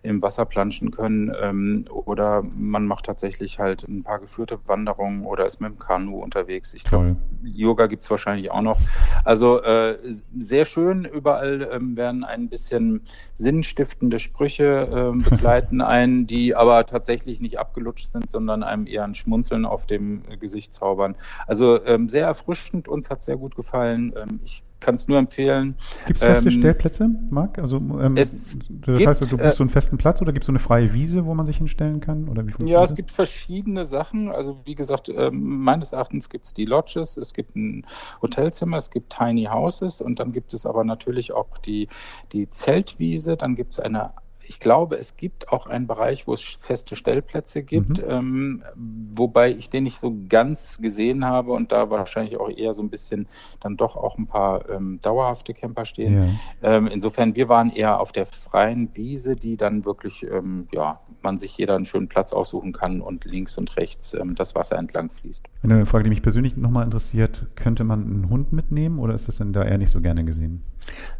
im 0.05 0.22
Wasser 0.22 0.45
planschen 0.45 0.92
können. 0.92 1.34
Ähm, 1.40 1.86
oder 1.90 2.42
man 2.42 2.86
macht 2.86 3.07
tatsächlich 3.07 3.59
halt 3.59 3.88
ein 3.88 4.05
paar 4.05 4.20
geführte 4.20 4.61
Wanderungen 4.66 5.26
oder 5.26 5.47
ist 5.47 5.61
mit 5.61 5.72
dem 5.72 5.78
Kanu 5.78 6.22
unterwegs. 6.22 6.74
Ich 6.74 6.84
glaube, 6.84 7.16
Yoga 7.42 7.86
gibt's 7.86 8.09
wahrscheinlich 8.09 8.53
auch 8.53 8.62
noch. 8.62 8.78
Also 9.24 9.61
äh, 9.62 9.99
sehr 10.38 10.64
schön, 10.64 11.05
überall 11.05 11.68
ähm, 11.72 11.97
werden 11.97 12.22
ein 12.22 12.49
bisschen 12.49 13.03
sinnstiftende 13.32 14.20
Sprüche 14.20 14.88
ähm, 14.92 15.18
begleiten 15.28 15.80
einen, 15.80 16.28
die 16.28 16.55
aber 16.55 16.86
tatsächlich 16.86 17.40
nicht 17.40 17.59
abgelutscht 17.59 18.12
sind, 18.12 18.30
sondern 18.30 18.62
einem 18.62 18.86
eher 18.86 19.03
ein 19.03 19.16
Schmunzeln 19.16 19.64
auf 19.64 19.86
dem 19.86 20.22
Gesicht 20.38 20.72
zaubern. 20.85 21.16
Also 21.47 21.85
ähm, 21.87 22.09
sehr 22.09 22.26
erfrischend, 22.26 22.89
uns 22.89 23.09
hat 23.09 23.22
sehr 23.22 23.37
gut 23.37 23.57
gefallen. 23.57 24.12
Ähm, 24.16 24.41
ich 24.45 24.62
kann 24.80 24.97
es 24.97 25.09
nur 25.09 25.16
empfehlen. 25.16 25.76
Gibt 26.07 26.20
es 26.20 26.26
feste 26.26 26.51
ähm, 26.51 26.59
Stellplätze, 26.59 27.09
Marc? 27.30 27.59
Also 27.59 27.78
ähm, 27.78 28.16
das 28.16 28.59
gibt, 28.68 29.07
heißt, 29.07 29.32
du 29.32 29.39
buchst 29.39 29.57
so 29.57 29.62
einen 29.62 29.70
festen 29.70 29.97
Platz 29.97 30.20
oder 30.20 30.35
gibt 30.35 30.45
es 30.45 30.47
so 30.47 30.53
eine 30.53 30.59
freie 30.59 30.93
Wiese, 30.93 31.24
wo 31.24 31.32
man 31.35 31.47
sich 31.47 31.57
hinstellen 31.57 32.01
kann? 32.01 32.28
Oder 32.28 32.47
wie 32.47 32.53
ja, 32.66 32.82
es 32.82 32.95
gibt 32.95 33.11
verschiedene 33.11 33.87
Sachen. 33.87 34.30
Also 34.30 34.61
wie 34.66 34.74
gesagt, 34.74 35.09
ähm, 35.09 35.62
meines 35.64 35.93
Erachtens 35.93 36.28
gibt 36.28 36.45
es 36.45 36.53
die 36.53 36.66
Lodges, 36.66 37.16
es 37.16 37.32
gibt 37.32 37.57
ein 37.57 37.87
Hotelzimmer, 38.20 38.76
es 38.76 38.91
gibt 38.91 39.11
Tiny 39.11 39.45
Houses 39.45 40.03
und 40.03 40.20
dann 40.20 40.32
gibt 40.32 40.53
es 40.53 40.66
aber 40.66 40.85
natürlich 40.85 41.32
auch 41.32 41.57
die, 41.59 41.89
die 42.32 42.51
Zeltwiese, 42.51 43.39
dann 43.39 43.55
gibt 43.55 43.72
es 43.72 43.80
eine 43.80 44.11
ich 44.47 44.61
glaube, 44.61 44.97
es 44.97 45.16
gibt 45.16 45.51
auch 45.51 45.66
einen 45.66 45.86
Bereich, 45.86 46.26
wo 46.26 46.34
es 46.34 46.59
feste 46.61 46.97
Stellplätze 46.97 47.62
gibt, 47.62 47.99
mhm. 47.99 48.11
ähm, 48.11 48.62
wobei 48.74 49.51
ich 49.51 49.70
den 49.70 49.84
nicht 49.84 49.99
so 49.99 50.14
ganz 50.28 50.78
gesehen 50.80 51.24
habe 51.24 51.53
und 51.53 51.72
da 51.72 51.90
wahrscheinlich 51.90 52.38
auch 52.38 52.51
eher 52.51 52.74
so 52.74 52.82
ein 52.82 52.90
bisschen 52.90 53.26
dann 53.61 53.76
doch 53.76 53.97
auch 53.97 54.18
ein 54.18 54.26
paar 54.26 54.68
ähm, 54.70 54.99
dauerhafte 55.03 55.55
Camper 55.55 55.84
stehen. 55.84 56.22
Ja. 56.62 56.76
Ähm, 56.76 56.86
insofern, 56.86 57.36
wir 57.36 57.49
waren 57.49 57.70
eher 57.70 58.01
auf 58.01 58.12
der 58.12 58.26
freien 58.26 58.95
Wiese, 58.95 59.36
die 59.36 59.57
dann 59.57 59.84
wirklich, 59.84 60.24
ähm, 60.24 60.68
ja, 60.72 61.01
man 61.22 61.38
sich 61.38 61.57
jeder 61.57 61.76
einen 61.76 61.84
schönen 61.84 62.09
Platz 62.09 62.32
aussuchen 62.32 62.72
kann 62.72 63.01
und 63.01 63.24
links 63.24 63.57
und 63.59 63.76
rechts 63.76 64.14
ähm, 64.14 64.34
das 64.34 64.55
Wasser 64.55 64.76
entlang 64.78 65.11
fließt. 65.11 65.47
Eine 65.62 65.86
Frage, 65.86 66.05
die 66.05 66.11
mich 66.11 66.22
persönlich 66.22 66.57
nochmal 66.57 66.84
interessiert, 66.84 67.47
könnte 67.57 67.84
man 67.84 68.05
einen 68.05 68.30
Hund 68.30 68.53
mitnehmen 68.53 68.99
oder 68.99 69.14
ist 69.14 69.26
das 69.28 69.36
denn 69.36 69.53
da 69.53 69.64
eher 69.64 69.78
nicht 69.78 69.90
so 69.90 70.01
gerne 70.01 70.24
gesehen? 70.24 70.62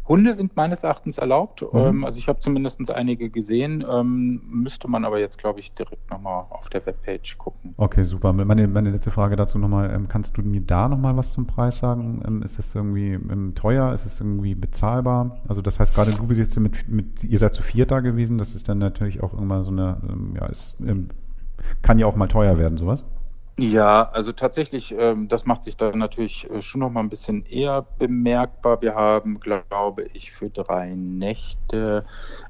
Hunde 0.07 0.33
sind 0.33 0.55
meines 0.55 0.83
Erachtens 0.83 1.17
erlaubt. 1.17 1.61
Mhm. 1.61 1.79
Ähm, 1.79 2.05
also 2.05 2.19
ich 2.19 2.27
habe 2.27 2.39
zumindest 2.39 2.89
einige 2.91 3.29
gesehen. 3.29 3.85
Ähm, 3.89 4.41
müsste 4.47 4.87
man 4.87 5.05
aber 5.05 5.19
jetzt, 5.19 5.37
glaube 5.37 5.59
ich, 5.59 5.73
direkt 5.73 6.09
nochmal 6.11 6.45
auf 6.49 6.69
der 6.69 6.85
Webpage 6.85 7.37
gucken. 7.37 7.73
Okay, 7.77 8.03
super. 8.03 8.33
Meine, 8.33 8.67
meine 8.67 8.91
letzte 8.91 9.11
Frage 9.11 9.35
dazu 9.35 9.57
nochmal, 9.57 9.91
ähm, 9.93 10.07
kannst 10.07 10.37
du 10.37 10.41
mir 10.41 10.61
da 10.61 10.87
nochmal 10.87 11.17
was 11.17 11.33
zum 11.33 11.47
Preis 11.47 11.79
sagen? 11.79 12.41
Ist 12.43 12.57
das 12.57 12.75
irgendwie 12.75 13.19
teuer? 13.55 13.93
Ist 13.93 14.05
es 14.05 14.19
irgendwie 14.19 14.55
bezahlbar? 14.55 15.39
Also 15.47 15.61
das 15.61 15.79
heißt, 15.79 15.93
gerade 15.93 16.11
du 16.11 16.27
bist 16.27 16.39
jetzt 16.39 16.59
mit, 16.59 16.87
mit, 16.87 17.23
ihr 17.23 17.39
seid 17.39 17.53
zu 17.53 17.63
viert 17.63 17.91
da 17.91 17.99
gewesen, 17.99 18.37
das 18.37 18.55
ist 18.55 18.69
dann 18.69 18.77
natürlich 18.77 19.23
auch 19.23 19.33
irgendwann 19.33 19.63
so 19.63 19.71
eine, 19.71 19.97
ja, 20.35 20.45
ist, 20.47 20.75
ähm, 20.85 21.09
kann 21.81 21.99
ja 21.99 22.05
auch 22.05 22.15
mal 22.15 22.27
teuer 22.27 22.57
werden, 22.57 22.77
sowas. 22.77 23.05
Ja, 23.57 24.09
also 24.11 24.33
tatsächlich, 24.33 24.93
ähm, 24.97 25.29
das 25.29 25.45
macht 25.45 25.63
sich 25.63 25.77
da 25.77 25.95
natürlich 25.95 26.49
äh, 26.49 26.61
schon 26.61 26.81
noch 26.81 26.89
mal 26.89 26.99
ein 26.99 27.07
bisschen 27.09 27.45
eher 27.45 27.83
bemerkbar. 27.97 28.81
Wir 28.81 28.95
haben, 28.95 29.39
glaube 29.39 30.03
ich, 30.03 30.33
für 30.33 30.49
drei 30.49 30.93
Nächte 30.93 32.05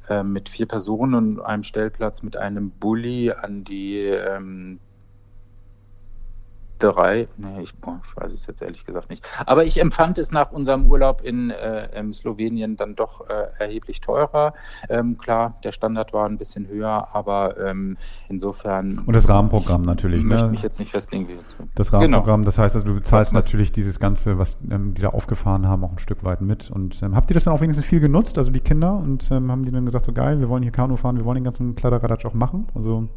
äh, 0.10 0.24
mit 0.24 0.50
vier 0.50 0.66
Personen 0.68 1.14
und 1.38 1.42
einem 1.42 1.62
Stellplatz 1.62 2.24
mit 2.24 2.38
einem 2.38 2.72
Bulli 2.72 3.32
an 3.32 3.64
die 3.64 4.00
ähm, 4.00 4.80
drei, 6.80 7.28
nee, 7.38 7.62
ich, 7.62 7.74
ich 7.74 8.18
weiß 8.18 8.34
es 8.34 8.48
jetzt 8.48 8.62
ehrlich 8.62 8.86
gesagt 8.86 9.10
nicht. 9.10 9.26
Aber 9.46 9.64
ich 9.64 9.80
empfand 9.80 10.18
es 10.18 10.32
nach 10.32 10.52
unserem 10.52 10.86
Urlaub 10.88 11.22
in 11.22 11.50
äh, 11.50 11.90
ähm, 11.94 12.14
Slowenien 12.14 12.76
dann 12.76 12.96
doch 12.96 13.30
äh, 13.30 13.48
erheblich 13.60 14.02
teurer. 14.02 14.54
Ähm, 14.90 15.18
klar, 15.18 15.58
der 15.64 15.72
Standard 15.72 16.14
war 16.14 16.28
ein 16.28 16.38
bisschen 16.38 16.68
höher, 16.68 17.08
aber 17.14 17.58
ähm, 17.58 17.98
insofern. 18.30 19.00
Und 19.06 19.14
das 19.16 19.28
Rahmenprogramm 19.30 19.84
natürlich, 19.84 20.20
Ich 20.20 20.24
ne? 20.26 20.30
möchte 20.30 20.48
mich 20.50 20.62
jetzt 20.64 20.80
nicht 20.80 20.92
festlegen, 20.92 21.28
wie 21.28 21.34
jetzt. 21.34 21.56
Das 21.76 21.94
Rahmenprogramm, 21.94 22.44
das 22.44 22.58
heißt, 22.58 22.76
also 22.76 22.88
du 22.88 22.94
bezahlst 22.94 23.34
Was- 23.34 23.34
was- 23.34 23.46
natürlich 23.46 23.72
dieses 23.72 24.00
Ganze, 24.00 24.38
was 24.38 24.58
ähm, 24.70 24.94
die 24.94 25.02
da 25.02 25.10
aufgefahren 25.10 25.68
haben, 25.68 25.84
auch 25.84 25.92
ein 25.92 26.00
Stück 26.00 26.24
weit 26.24 26.42
mit. 26.42 26.70
Und 26.70 27.02
ähm, 27.04 27.16
habt 27.16 27.30
ihr 27.32 27.34
das 27.36 27.46
dann 27.46 27.54
auch 27.54 27.62
wenigstens 27.62 27.86
viel 27.86 28.00
genutzt, 28.00 28.38
also 28.38 28.52
die 28.52 28.60
Kinder? 28.60 28.94
Und 28.98 29.30
ähm, 29.32 29.52
haben 29.52 29.64
die 29.66 29.72
dann 29.72 29.86
gesagt, 29.86 30.06
so 30.06 30.14
geil, 30.14 30.40
wir 30.40 30.50
wollen 30.50 30.64
hier 30.64 30.72
Kanu 30.72 30.96
fahren, 30.98 31.18
wir 31.18 31.26
wollen 31.26 31.36
den 31.36 31.44
ganzen 31.46 31.76
Kladderadatsch 31.76 32.26
auch 32.26 32.34
machen? 32.34 32.68
Also 32.76 33.08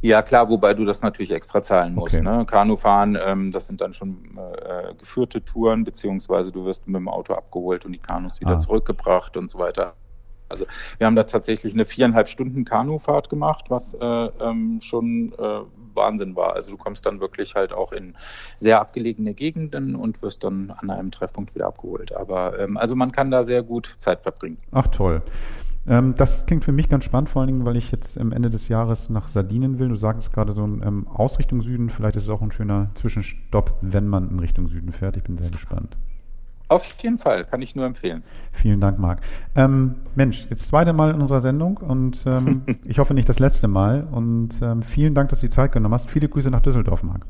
Ja, 0.00 0.22
klar, 0.22 0.48
wobei 0.48 0.74
du 0.74 0.84
das 0.84 1.02
natürlich 1.02 1.30
extra 1.32 1.62
zahlen 1.62 1.94
musst. 1.94 2.14
Okay. 2.14 2.24
Ne? 2.24 2.44
Kanufahren, 2.46 3.16
ähm, 3.22 3.50
das 3.52 3.66
sind 3.66 3.80
dann 3.80 3.92
schon 3.92 4.36
äh, 4.36 4.94
geführte 4.94 5.44
Touren, 5.44 5.84
beziehungsweise 5.84 6.52
du 6.52 6.64
wirst 6.64 6.86
mit 6.86 6.96
dem 6.96 7.08
Auto 7.08 7.34
abgeholt 7.34 7.84
und 7.84 7.92
die 7.92 7.98
Kanus 7.98 8.40
wieder 8.40 8.52
Ah. 8.52 8.58
zurückgebracht 8.58 9.36
und 9.36 9.50
so 9.50 9.58
weiter. 9.58 9.94
Also 10.48 10.66
wir 10.98 11.06
haben 11.06 11.16
da 11.16 11.24
tatsächlich 11.24 11.72
eine 11.72 11.86
viereinhalb 11.86 12.28
Stunden 12.28 12.66
Kanufahrt 12.66 13.30
gemacht, 13.30 13.66
was 13.68 13.94
äh, 13.94 14.04
ähm, 14.04 14.80
schon 14.82 15.32
äh, 15.38 15.60
Wahnsinn 15.94 16.36
war. 16.36 16.54
Also 16.54 16.72
du 16.72 16.76
kommst 16.76 17.06
dann 17.06 17.20
wirklich 17.20 17.54
halt 17.54 17.72
auch 17.72 17.92
in 17.92 18.14
sehr 18.58 18.78
abgelegene 18.80 19.32
Gegenden 19.32 19.94
und 19.96 20.20
wirst 20.20 20.44
dann 20.44 20.70
an 20.76 20.90
einem 20.90 21.10
Treffpunkt 21.10 21.54
wieder 21.54 21.66
abgeholt. 21.68 22.14
Aber 22.14 22.58
ähm, 22.58 22.76
also 22.76 22.94
man 22.94 23.12
kann 23.12 23.30
da 23.30 23.44
sehr 23.44 23.62
gut 23.62 23.94
Zeit 23.96 24.20
verbringen. 24.20 24.58
Ach 24.72 24.88
toll. 24.88 25.22
Ähm, 25.86 26.14
das 26.16 26.46
klingt 26.46 26.64
für 26.64 26.72
mich 26.72 26.88
ganz 26.88 27.04
spannend, 27.04 27.28
vor 27.28 27.40
allen 27.40 27.48
Dingen, 27.48 27.64
weil 27.64 27.76
ich 27.76 27.90
jetzt 27.90 28.18
am 28.18 28.32
Ende 28.32 28.50
des 28.50 28.68
Jahres 28.68 29.10
nach 29.10 29.28
Sardinien 29.28 29.78
will. 29.78 29.88
Du 29.88 29.96
sagst 29.96 30.32
gerade 30.32 30.52
so 30.52 30.64
ein 30.64 30.82
ähm, 30.84 31.08
aus 31.08 31.38
Richtung 31.38 31.62
Süden. 31.62 31.90
Vielleicht 31.90 32.16
ist 32.16 32.24
es 32.24 32.28
auch 32.28 32.42
ein 32.42 32.52
schöner 32.52 32.90
Zwischenstopp, 32.94 33.78
wenn 33.80 34.06
man 34.06 34.30
in 34.30 34.38
Richtung 34.38 34.68
Süden 34.68 34.92
fährt. 34.92 35.16
Ich 35.16 35.24
bin 35.24 35.38
sehr 35.38 35.50
gespannt. 35.50 35.98
Auf 36.68 36.86
jeden 37.02 37.18
Fall, 37.18 37.44
kann 37.44 37.60
ich 37.60 37.76
nur 37.76 37.84
empfehlen. 37.84 38.22
Vielen 38.50 38.80
Dank, 38.80 38.98
Marc. 38.98 39.20
Ähm, 39.54 39.96
Mensch, 40.14 40.46
jetzt 40.48 40.68
zweite 40.68 40.94
Mal 40.94 41.12
in 41.12 41.20
unserer 41.20 41.42
Sendung 41.42 41.76
und 41.76 42.24
ähm, 42.24 42.62
ich 42.84 42.98
hoffe 42.98 43.12
nicht 43.12 43.28
das 43.28 43.40
letzte 43.40 43.68
Mal. 43.68 44.06
Und 44.10 44.50
ähm, 44.62 44.82
vielen 44.82 45.14
Dank, 45.14 45.28
dass 45.28 45.40
du 45.40 45.48
die 45.48 45.52
Zeit 45.52 45.72
genommen 45.72 45.94
hast. 45.94 46.08
Viele 46.08 46.28
Grüße 46.28 46.50
nach 46.50 46.62
Düsseldorf, 46.62 47.02
Marc. 47.02 47.26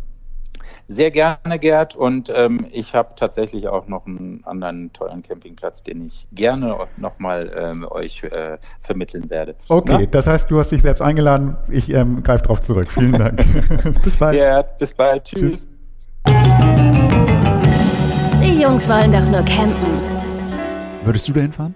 Sehr 0.89 1.11
gerne, 1.11 1.59
Gerd. 1.59 1.97
Und 1.97 2.33
ähm, 2.35 2.67
ich 2.71 2.95
habe 2.95 3.15
tatsächlich 3.17 3.69
auch 3.69 3.87
noch 3.89 4.07
einen 4.07 4.43
anderen 4.45 4.93
tollen 4.93 5.23
Campingplatz, 5.23 5.83
den 5.83 6.07
ich 6.07 6.27
gerne 6.33 6.77
nochmal 6.97 7.51
ähm, 7.57 7.87
euch 7.91 8.23
äh, 8.25 8.59
vermitteln 8.81 9.31
werde. 9.31 9.55
Okay, 9.69 10.09
das 10.11 10.27
heißt, 10.27 10.51
du 10.51 10.59
hast 10.59 10.73
dich 10.73 10.83
selbst 10.83 11.01
eingeladen. 11.01 11.57
Ich 11.69 11.91
ähm, 11.91 12.23
greife 12.23 12.45
drauf 12.45 12.61
zurück. 12.61 12.87
Vielen 12.91 13.13
Dank. 13.13 13.45
Bis 14.05 14.17
bald. 14.17 14.35
Gerd, 14.35 14.79
bis 14.79 14.95
bald. 14.95 15.25
Tschüss. 15.25 15.41
Tschüss. 15.41 15.69
Die 18.43 18.61
Jungs 18.61 18.89
wollen 18.89 19.13
doch 19.13 19.25
nur 19.29 19.43
campen. 19.43 20.01
Würdest 21.05 21.29
du 21.29 21.33
da 21.33 21.41
hinfahren? 21.41 21.75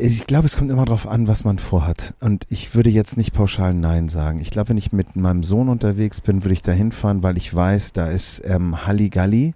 Ich 0.00 0.26
glaube, 0.26 0.46
es 0.46 0.56
kommt 0.56 0.72
immer 0.72 0.84
darauf 0.84 1.06
an, 1.06 1.28
was 1.28 1.44
man 1.44 1.58
vorhat. 1.58 2.14
Und 2.18 2.46
ich 2.48 2.74
würde 2.74 2.90
jetzt 2.90 3.16
nicht 3.16 3.32
pauschal 3.32 3.74
Nein 3.74 4.08
sagen. 4.08 4.40
Ich 4.40 4.50
glaube, 4.50 4.70
wenn 4.70 4.76
ich 4.76 4.92
mit 4.92 5.14
meinem 5.14 5.44
Sohn 5.44 5.68
unterwegs 5.68 6.20
bin, 6.20 6.42
würde 6.42 6.54
ich 6.54 6.62
da 6.62 6.72
hinfahren, 6.72 7.22
weil 7.22 7.36
ich 7.36 7.54
weiß, 7.54 7.92
da 7.92 8.06
ist 8.06 8.42
ähm, 8.44 8.84
Halligalli 8.86 9.54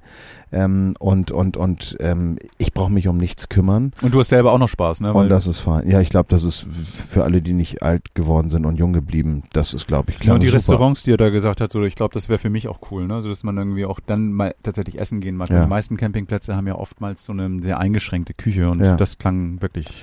ähm, 0.52 0.94
und 0.98 1.30
und 1.30 1.56
und 1.56 1.96
ähm, 2.00 2.38
ich 2.58 2.72
brauche 2.72 2.90
mich 2.92 3.08
um 3.08 3.16
nichts 3.16 3.48
kümmern. 3.48 3.92
Und 4.02 4.14
du 4.14 4.18
hast 4.20 4.28
selber 4.28 4.52
auch 4.52 4.58
noch 4.58 4.68
Spaß, 4.68 5.00
ne? 5.00 5.12
Und 5.12 5.28
das 5.28 5.46
ist 5.46 5.58
fein. 5.60 5.88
Ja, 5.88 6.00
ich 6.00 6.08
glaube, 6.10 6.28
das 6.30 6.42
ist 6.42 6.66
für 7.08 7.24
alle, 7.24 7.42
die 7.42 7.52
nicht 7.52 7.82
alt 7.82 8.14
geworden 8.14 8.50
sind 8.50 8.66
und 8.66 8.78
jung 8.78 8.92
geblieben, 8.92 9.44
das 9.52 9.74
ist, 9.74 9.86
glaube 9.86 10.10
ich, 10.10 10.16
Ja, 10.18 10.20
klar. 10.22 10.34
und 10.34 10.42
die 10.42 10.46
super. 10.48 10.56
Restaurants, 10.58 11.02
die 11.02 11.12
er 11.12 11.16
da 11.16 11.28
gesagt 11.30 11.60
hat, 11.60 11.72
so, 11.72 11.82
ich 11.84 11.94
glaube, 11.94 12.14
das 12.14 12.28
wäre 12.28 12.38
für 12.38 12.50
mich 12.50 12.68
auch 12.68 12.78
cool, 12.90 13.06
ne? 13.06 13.20
So, 13.22 13.28
dass 13.28 13.42
man 13.44 13.56
irgendwie 13.56 13.84
auch 13.84 14.00
dann 14.00 14.32
mal 14.32 14.54
tatsächlich 14.62 14.98
essen 14.98 15.20
gehen 15.20 15.36
mag. 15.36 15.48
Ja. 15.50 15.64
Die 15.64 15.68
meisten 15.68 15.96
Campingplätze 15.96 16.54
haben 16.56 16.66
ja 16.66 16.74
oftmals 16.76 17.24
so 17.24 17.32
eine 17.32 17.58
sehr 17.62 17.78
eingeschränkte 17.78 18.34
Küche 18.34 18.70
und 18.70 18.82
Ja. 18.84 18.96
das 18.96 19.18
klang 19.18 19.60
wirklich. 19.60 20.02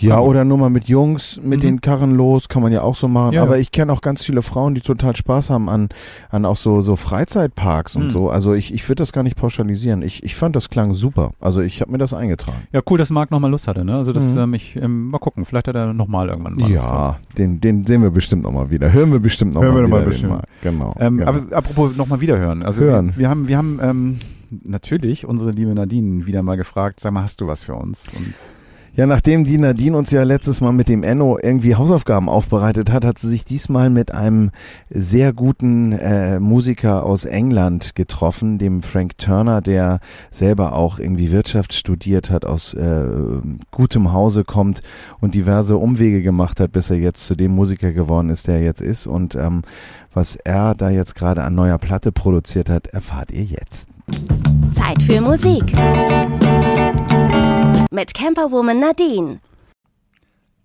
Ja, 0.00 0.20
oder 0.20 0.44
nur 0.44 0.58
mal 0.58 0.70
mit 0.70 0.84
Jungs 0.84 1.38
mit 1.42 1.58
Mhm. 1.58 1.62
den 1.62 1.80
Karren 1.80 2.14
los, 2.16 2.48
kann 2.48 2.62
man 2.62 2.72
ja 2.72 2.82
auch 2.82 2.94
so 2.96 3.08
machen. 3.08 3.32
Ja, 3.32 3.42
Aber 3.42 3.56
ja. 3.56 3.60
ich 3.62 3.72
kenne 3.72 3.92
auch 3.92 4.00
ganz 4.00 4.22
viele 4.22 4.42
Frauen, 4.42 4.74
die 4.74 4.80
total 4.80 5.16
Spaß 5.16 5.50
haben 5.50 5.68
an, 5.68 5.88
an 6.30 6.44
auch 6.44 6.56
so, 6.56 6.80
so 6.82 6.94
Freizeitparks 6.96 7.96
und 7.96 8.06
Mhm. 8.06 8.10
so. 8.10 8.30
Also 8.30 8.54
ich, 8.54 8.72
ich 8.72 8.88
würde 8.88 9.02
das 9.02 9.12
gar 9.12 9.22
nicht 9.22 9.36
pauschalisieren. 9.36 10.02
Ich, 10.02 10.22
ich 10.22 10.34
fand 10.36 10.54
das 10.56 10.70
klang 10.70 10.94
super. 10.94 11.32
Also 11.40 11.60
ich 11.60 11.80
habe 11.80 11.90
mir 11.92 11.98
das 11.98 12.14
eingetragen. 12.14 12.58
Ja, 12.72 12.80
cool, 12.88 12.98
dass 12.98 13.10
Marc 13.10 13.30
nochmal 13.30 13.50
Lust 13.50 13.66
hatte, 13.68 13.84
ne? 13.84 13.96
Also 13.96 14.12
das, 14.12 14.32
Mhm. 14.34 14.38
ähm, 14.40 14.54
ich, 14.54 14.76
ähm, 14.76 15.08
mal 15.10 15.18
gucken, 15.18 15.44
vielleicht 15.44 15.68
hat 15.68 15.74
er 15.74 15.92
nochmal 15.92 16.28
irgendwann 16.28 16.54
mal 16.54 16.70
ja, 16.70 17.16
den, 17.36 17.60
den 17.60 17.84
sehen 17.84 18.02
wir 18.02 18.10
bestimmt 18.10 18.44
nochmal 18.44 18.70
wieder. 18.70 18.92
Hören 18.92 19.10
wir 19.12 19.18
bestimmt 19.18 19.54
nochmal 19.54 19.72
Hören 19.72 19.76
wir 19.76 19.86
wieder. 19.86 19.88
noch 19.88 19.96
mal 19.98 20.04
den 20.04 20.10
bestimmt. 20.10 20.32
Marc. 20.32 20.44
Genau. 20.62 20.94
Ähm, 20.98 21.16
genau. 21.18 21.28
Aber 21.30 21.56
apropos 21.56 21.96
nochmal 21.96 22.20
wiederhören. 22.20 22.62
Also 22.62 22.82
Hören. 22.84 23.08
Wir, 23.16 23.18
wir 23.18 23.28
haben, 23.30 23.48
wir 23.48 23.56
haben 23.58 23.78
ähm, 23.82 24.18
natürlich 24.50 25.26
unsere 25.26 25.50
liebe 25.50 25.74
Nadine 25.74 26.26
wieder 26.26 26.42
mal 26.42 26.56
gefragt, 26.56 27.00
sag 27.00 27.12
mal, 27.12 27.22
hast 27.22 27.40
du 27.40 27.46
was 27.46 27.64
für 27.64 27.74
uns? 27.74 28.04
Und 28.16 28.34
Ja, 28.98 29.06
nachdem 29.06 29.44
die 29.44 29.58
Nadine 29.58 29.96
uns 29.96 30.10
ja 30.10 30.24
letztes 30.24 30.60
Mal 30.60 30.72
mit 30.72 30.88
dem 30.88 31.04
Enno 31.04 31.38
irgendwie 31.40 31.76
Hausaufgaben 31.76 32.28
aufbereitet 32.28 32.90
hat, 32.90 33.04
hat 33.04 33.16
sie 33.16 33.28
sich 33.28 33.44
diesmal 33.44 33.90
mit 33.90 34.12
einem 34.12 34.50
sehr 34.90 35.32
guten 35.32 35.92
äh, 35.92 36.40
Musiker 36.40 37.06
aus 37.06 37.24
England 37.24 37.94
getroffen, 37.94 38.58
dem 38.58 38.82
Frank 38.82 39.16
Turner, 39.16 39.60
der 39.60 40.00
selber 40.32 40.72
auch 40.72 40.98
irgendwie 40.98 41.30
Wirtschaft 41.30 41.74
studiert 41.74 42.30
hat, 42.30 42.44
aus 42.44 42.74
äh, 42.74 43.04
gutem 43.70 44.12
Hause 44.12 44.42
kommt 44.42 44.82
und 45.20 45.32
diverse 45.32 45.76
Umwege 45.76 46.20
gemacht 46.20 46.58
hat, 46.58 46.72
bis 46.72 46.90
er 46.90 46.96
jetzt 46.96 47.24
zu 47.24 47.36
dem 47.36 47.52
Musiker 47.52 47.92
geworden 47.92 48.30
ist, 48.30 48.48
der 48.48 48.56
er 48.56 48.64
jetzt 48.64 48.80
ist. 48.80 49.06
Und 49.06 49.36
ähm, 49.36 49.62
was 50.12 50.34
er 50.34 50.74
da 50.74 50.90
jetzt 50.90 51.14
gerade 51.14 51.44
an 51.44 51.54
neuer 51.54 51.78
Platte 51.78 52.10
produziert 52.10 52.68
hat, 52.68 52.88
erfahrt 52.88 53.30
ihr 53.30 53.44
jetzt. 53.44 53.90
Zeit 54.72 55.00
für 55.04 55.20
Musik. 55.20 55.72
Mit 57.98 58.14
Camperwoman 58.14 58.78
Nadine. 58.78 59.40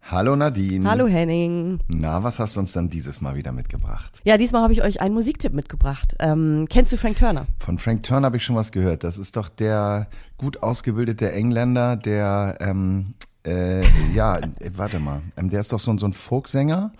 Hallo 0.03 0.35
Nadine. 0.35 0.87
Hallo 0.87 1.07
Henning. 1.07 1.79
Na, 1.87 2.21
was 2.21 2.37
hast 2.37 2.55
du 2.55 2.59
uns 2.59 2.73
dann 2.73 2.91
dieses 2.91 3.21
Mal 3.21 3.33
wieder 3.33 3.51
mitgebracht? 3.51 4.19
Ja, 4.23 4.37
diesmal 4.37 4.61
habe 4.61 4.71
ich 4.73 4.83
euch 4.83 5.01
einen 5.01 5.15
Musiktipp 5.15 5.51
mitgebracht. 5.51 6.13
Ähm, 6.19 6.67
kennst 6.69 6.93
du 6.93 6.97
Frank 6.97 7.15
Turner? 7.17 7.47
Von 7.57 7.79
Frank 7.79 8.03
Turner 8.03 8.27
habe 8.27 8.37
ich 8.37 8.43
schon 8.43 8.55
was 8.55 8.71
gehört. 8.71 9.03
Das 9.03 9.17
ist 9.17 9.35
doch 9.35 9.49
der 9.49 10.09
gut 10.37 10.61
ausgebildete 10.61 11.31
Engländer, 11.31 11.95
der, 11.95 12.57
ähm, 12.59 13.15
äh, 13.47 13.81
ja, 14.13 14.37
äh, 14.37 14.69
warte 14.75 14.99
mal, 14.99 15.23
ähm, 15.35 15.49
der 15.49 15.61
ist 15.61 15.73
doch 15.73 15.79
so, 15.79 15.89
ein- 15.89 15.97
so 15.97 16.05
ein 16.05 16.13
Folksänger, 16.13 16.91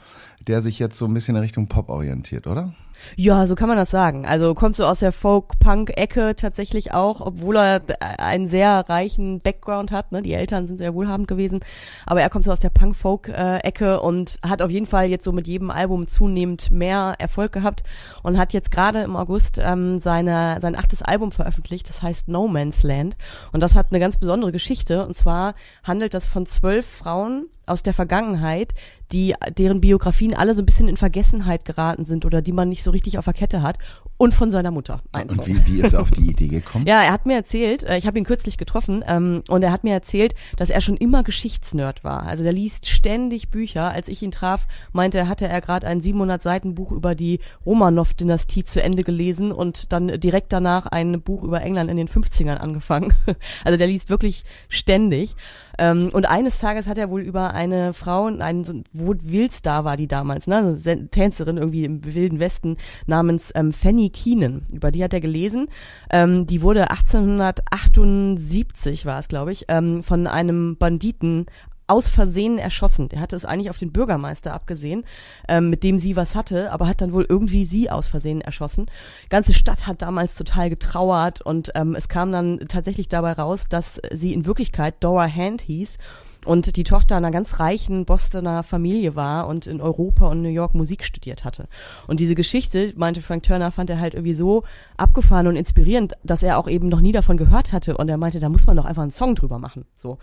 der 0.47 0.63
sich 0.63 0.79
jetzt 0.79 0.97
so 0.97 1.05
ein 1.05 1.13
bisschen 1.13 1.35
in 1.35 1.43
Richtung 1.43 1.67
Pop 1.67 1.89
orientiert, 1.89 2.47
oder? 2.47 2.73
Ja, 3.15 3.45
so 3.47 3.55
kann 3.55 3.67
man 3.67 3.77
das 3.77 3.91
sagen. 3.91 4.25
Also 4.25 4.53
kommst 4.53 4.79
du 4.79 4.85
aus 4.85 4.99
der 4.99 5.11
Folk-Punk-Ecke 5.11 6.35
tatsächlich 6.35 6.93
auch, 6.93 7.21
obwohl 7.21 7.57
er 7.57 7.81
einen 7.99 8.49
sehr 8.49 8.89
reichen 8.89 9.39
Background 9.41 9.91
hat. 9.91 10.11
Ne? 10.11 10.21
Die 10.21 10.33
Eltern 10.33 10.67
sind 10.67 10.77
sehr 10.77 10.93
wohlhabend 10.93 11.27
gewesen, 11.27 11.61
aber 12.05 12.21
er 12.21 12.29
kommt 12.29 12.45
so 12.45 12.51
aus 12.51 12.59
der 12.59 12.69
Punk-Folk-Ecke 12.69 14.01
und 14.01 14.39
hat 14.43 14.61
auf 14.61 14.71
jeden 14.71 14.85
Fall 14.85 15.07
jetzt 15.07 15.25
so 15.25 15.31
mit 15.31 15.47
jedem 15.47 15.69
Album 15.69 16.07
zunehmend 16.07 16.71
mehr 16.71 17.15
Erfolg 17.19 17.51
gehabt 17.51 17.83
und 18.23 18.37
hat 18.37 18.53
jetzt 18.53 18.71
gerade 18.71 19.01
im 19.01 19.15
August 19.15 19.59
ähm, 19.61 19.99
seine, 19.99 20.57
sein 20.61 20.75
achtes 20.75 21.01
Album 21.01 21.31
veröffentlicht. 21.31 21.89
Das 21.89 22.01
heißt 22.01 22.27
No 22.27 22.47
Man's 22.47 22.83
Land 22.83 23.17
und 23.51 23.61
das 23.61 23.75
hat 23.75 23.87
eine 23.91 23.99
ganz 23.99 24.17
besondere 24.17 24.51
Geschichte. 24.51 25.05
Und 25.05 25.15
zwar 25.15 25.53
handelt 25.83 26.13
das 26.13 26.27
von 26.27 26.45
zwölf 26.45 26.85
Frauen 26.85 27.47
aus 27.65 27.83
der 27.83 27.93
Vergangenheit, 27.93 28.73
die 29.11 29.35
deren 29.57 29.81
Biografien 29.81 30.33
alle 30.33 30.55
so 30.55 30.61
ein 30.61 30.65
bisschen 30.65 30.87
in 30.87 30.97
Vergessenheit 30.97 31.65
geraten 31.65 32.05
sind 32.05 32.25
oder 32.25 32.41
die 32.41 32.51
man 32.51 32.69
nicht 32.69 32.83
so 32.83 32.91
richtig 32.91 33.17
auf 33.17 33.25
der 33.25 33.33
Kette 33.33 33.61
hat. 33.61 33.77
Und 34.17 34.33
von 34.33 34.51
seiner 34.51 34.71
Mutter 34.71 35.01
ein 35.11 35.29
Und 35.29 35.45
wie, 35.47 35.65
wie 35.65 35.81
ist 35.81 35.93
er 35.93 36.01
auf 36.01 36.11
die 36.11 36.29
Idee 36.29 36.47
gekommen? 36.47 36.85
Ja, 36.93 37.01
er 37.01 37.11
hat 37.11 37.25
mir 37.25 37.35
erzählt, 37.35 37.83
äh, 37.83 37.97
ich 37.97 38.07
habe 38.07 38.17
ihn 38.17 38.25
kürzlich 38.25 38.57
getroffen 38.57 39.03
ähm, 39.07 39.41
und 39.47 39.63
er 39.63 39.71
hat 39.71 39.83
mir 39.83 39.93
erzählt, 39.93 40.35
dass 40.57 40.69
er 40.69 40.81
schon 40.81 40.97
immer 40.97 41.23
Geschichtsnerd 41.23 42.03
war. 42.03 42.23
Also 42.23 42.43
der 42.43 42.53
liest 42.53 42.87
ständig 42.87 43.49
Bücher. 43.49 43.89
Als 43.89 44.07
ich 44.07 44.21
ihn 44.21 44.31
traf, 44.31 44.67
meinte 44.91 45.17
er, 45.17 45.27
hatte 45.29 45.47
er 45.47 45.61
gerade 45.61 45.87
ein 45.87 46.01
700 46.01 46.43
Seiten 46.43 46.75
Buch 46.75 46.91
über 46.91 47.15
die 47.15 47.39
Romanov-Dynastie 47.65 48.65
zu 48.65 48.81
Ende 48.81 49.03
gelesen 49.03 49.51
und 49.51 49.91
dann 49.91 50.19
direkt 50.19 50.53
danach 50.53 50.87
ein 50.87 51.21
Buch 51.21 51.43
über 51.43 51.61
England 51.61 51.89
in 51.89 51.97
den 51.97 52.09
50ern 52.09 52.57
angefangen. 52.57 53.13
Also 53.63 53.77
der 53.77 53.87
liest 53.87 54.09
wirklich 54.09 54.43
ständig. 54.67 55.35
Ähm, 55.77 56.09
und 56.13 56.27
eines 56.27 56.59
Tages 56.59 56.87
hat 56.87 56.97
er 56.97 57.09
wohl 57.09 57.21
über 57.21 57.53
eine 57.53 57.93
Frau, 57.93 58.25
einen 58.25 58.63
so, 58.63 58.81
wo 58.91 59.15
Wildstar 59.21 59.85
war 59.85 59.97
die 59.97 60.07
damals, 60.07 60.47
ne, 60.47 60.57
also 60.57 60.95
Tänzerin 61.11 61.57
irgendwie 61.57 61.85
im 61.85 62.03
Wilden 62.03 62.39
Westen 62.39 62.77
namens 63.07 63.51
ähm, 63.55 63.73
Fanny 63.73 64.09
Keenan. 64.13 64.65
Über 64.71 64.91
die 64.91 65.03
hat 65.03 65.13
er 65.13 65.19
gelesen. 65.19 65.67
Ähm, 66.09 66.47
die 66.47 66.61
wurde 66.61 66.89
1878 66.89 69.05
war 69.05 69.19
es, 69.19 69.27
glaube 69.27 69.51
ich, 69.51 69.65
ähm, 69.67 70.03
von 70.03 70.27
einem 70.27 70.77
Banditen 70.77 71.47
aus 71.87 72.07
Versehen 72.07 72.57
erschossen. 72.57 73.09
Der 73.09 73.19
hatte 73.19 73.35
es 73.35 73.45
eigentlich 73.45 73.69
auf 73.69 73.77
den 73.77 73.91
Bürgermeister 73.91 74.53
abgesehen, 74.53 75.03
ähm, 75.47 75.69
mit 75.69 75.83
dem 75.83 75.99
sie 75.99 76.15
was 76.15 76.33
hatte, 76.33 76.71
aber 76.71 76.87
hat 76.87 77.01
dann 77.01 77.13
wohl 77.13 77.25
irgendwie 77.27 77.65
sie 77.65 77.89
aus 77.89 78.07
Versehen 78.07 78.41
erschossen. 78.41 78.87
Ganze 79.29 79.53
Stadt 79.53 79.85
hat 79.85 80.01
damals 80.01 80.35
total 80.35 80.69
getrauert 80.69 81.41
und 81.41 81.71
ähm, 81.75 81.95
es 81.95 82.07
kam 82.07 82.31
dann 82.31 82.59
tatsächlich 82.67 83.09
dabei 83.09 83.33
raus, 83.33 83.65
dass 83.69 83.99
sie 84.13 84.33
in 84.33 84.45
Wirklichkeit 84.45 84.95
Dora 85.01 85.27
Hand 85.27 85.61
hieß 85.61 85.97
und 86.45 86.75
die 86.75 86.83
Tochter 86.83 87.15
einer 87.15 87.31
ganz 87.31 87.59
reichen 87.59 88.05
Bostoner 88.05 88.63
Familie 88.63 89.15
war 89.15 89.47
und 89.47 89.67
in 89.67 89.81
Europa 89.81 90.27
und 90.27 90.41
New 90.41 90.49
York 90.49 90.73
Musik 90.73 91.03
studiert 91.03 91.43
hatte. 91.43 91.67
Und 92.07 92.19
diese 92.19 92.35
Geschichte, 92.35 92.93
meinte 92.95 93.21
Frank 93.21 93.43
Turner, 93.43 93.71
fand 93.71 93.89
er 93.89 93.99
halt 93.99 94.13
irgendwie 94.13 94.35
so 94.35 94.63
abgefahren 94.97 95.47
und 95.47 95.55
inspirierend, 95.55 96.13
dass 96.23 96.43
er 96.43 96.57
auch 96.57 96.67
eben 96.67 96.89
noch 96.89 97.01
nie 97.01 97.11
davon 97.11 97.37
gehört 97.37 97.73
hatte 97.73 97.97
und 97.97 98.09
er 98.09 98.17
meinte, 98.17 98.39
da 98.39 98.49
muss 98.49 98.65
man 98.65 98.77
doch 98.77 98.85
einfach 98.85 99.03
einen 99.03 99.13
Song 99.13 99.35
drüber 99.35 99.59
machen, 99.59 99.85
so. 99.95 100.17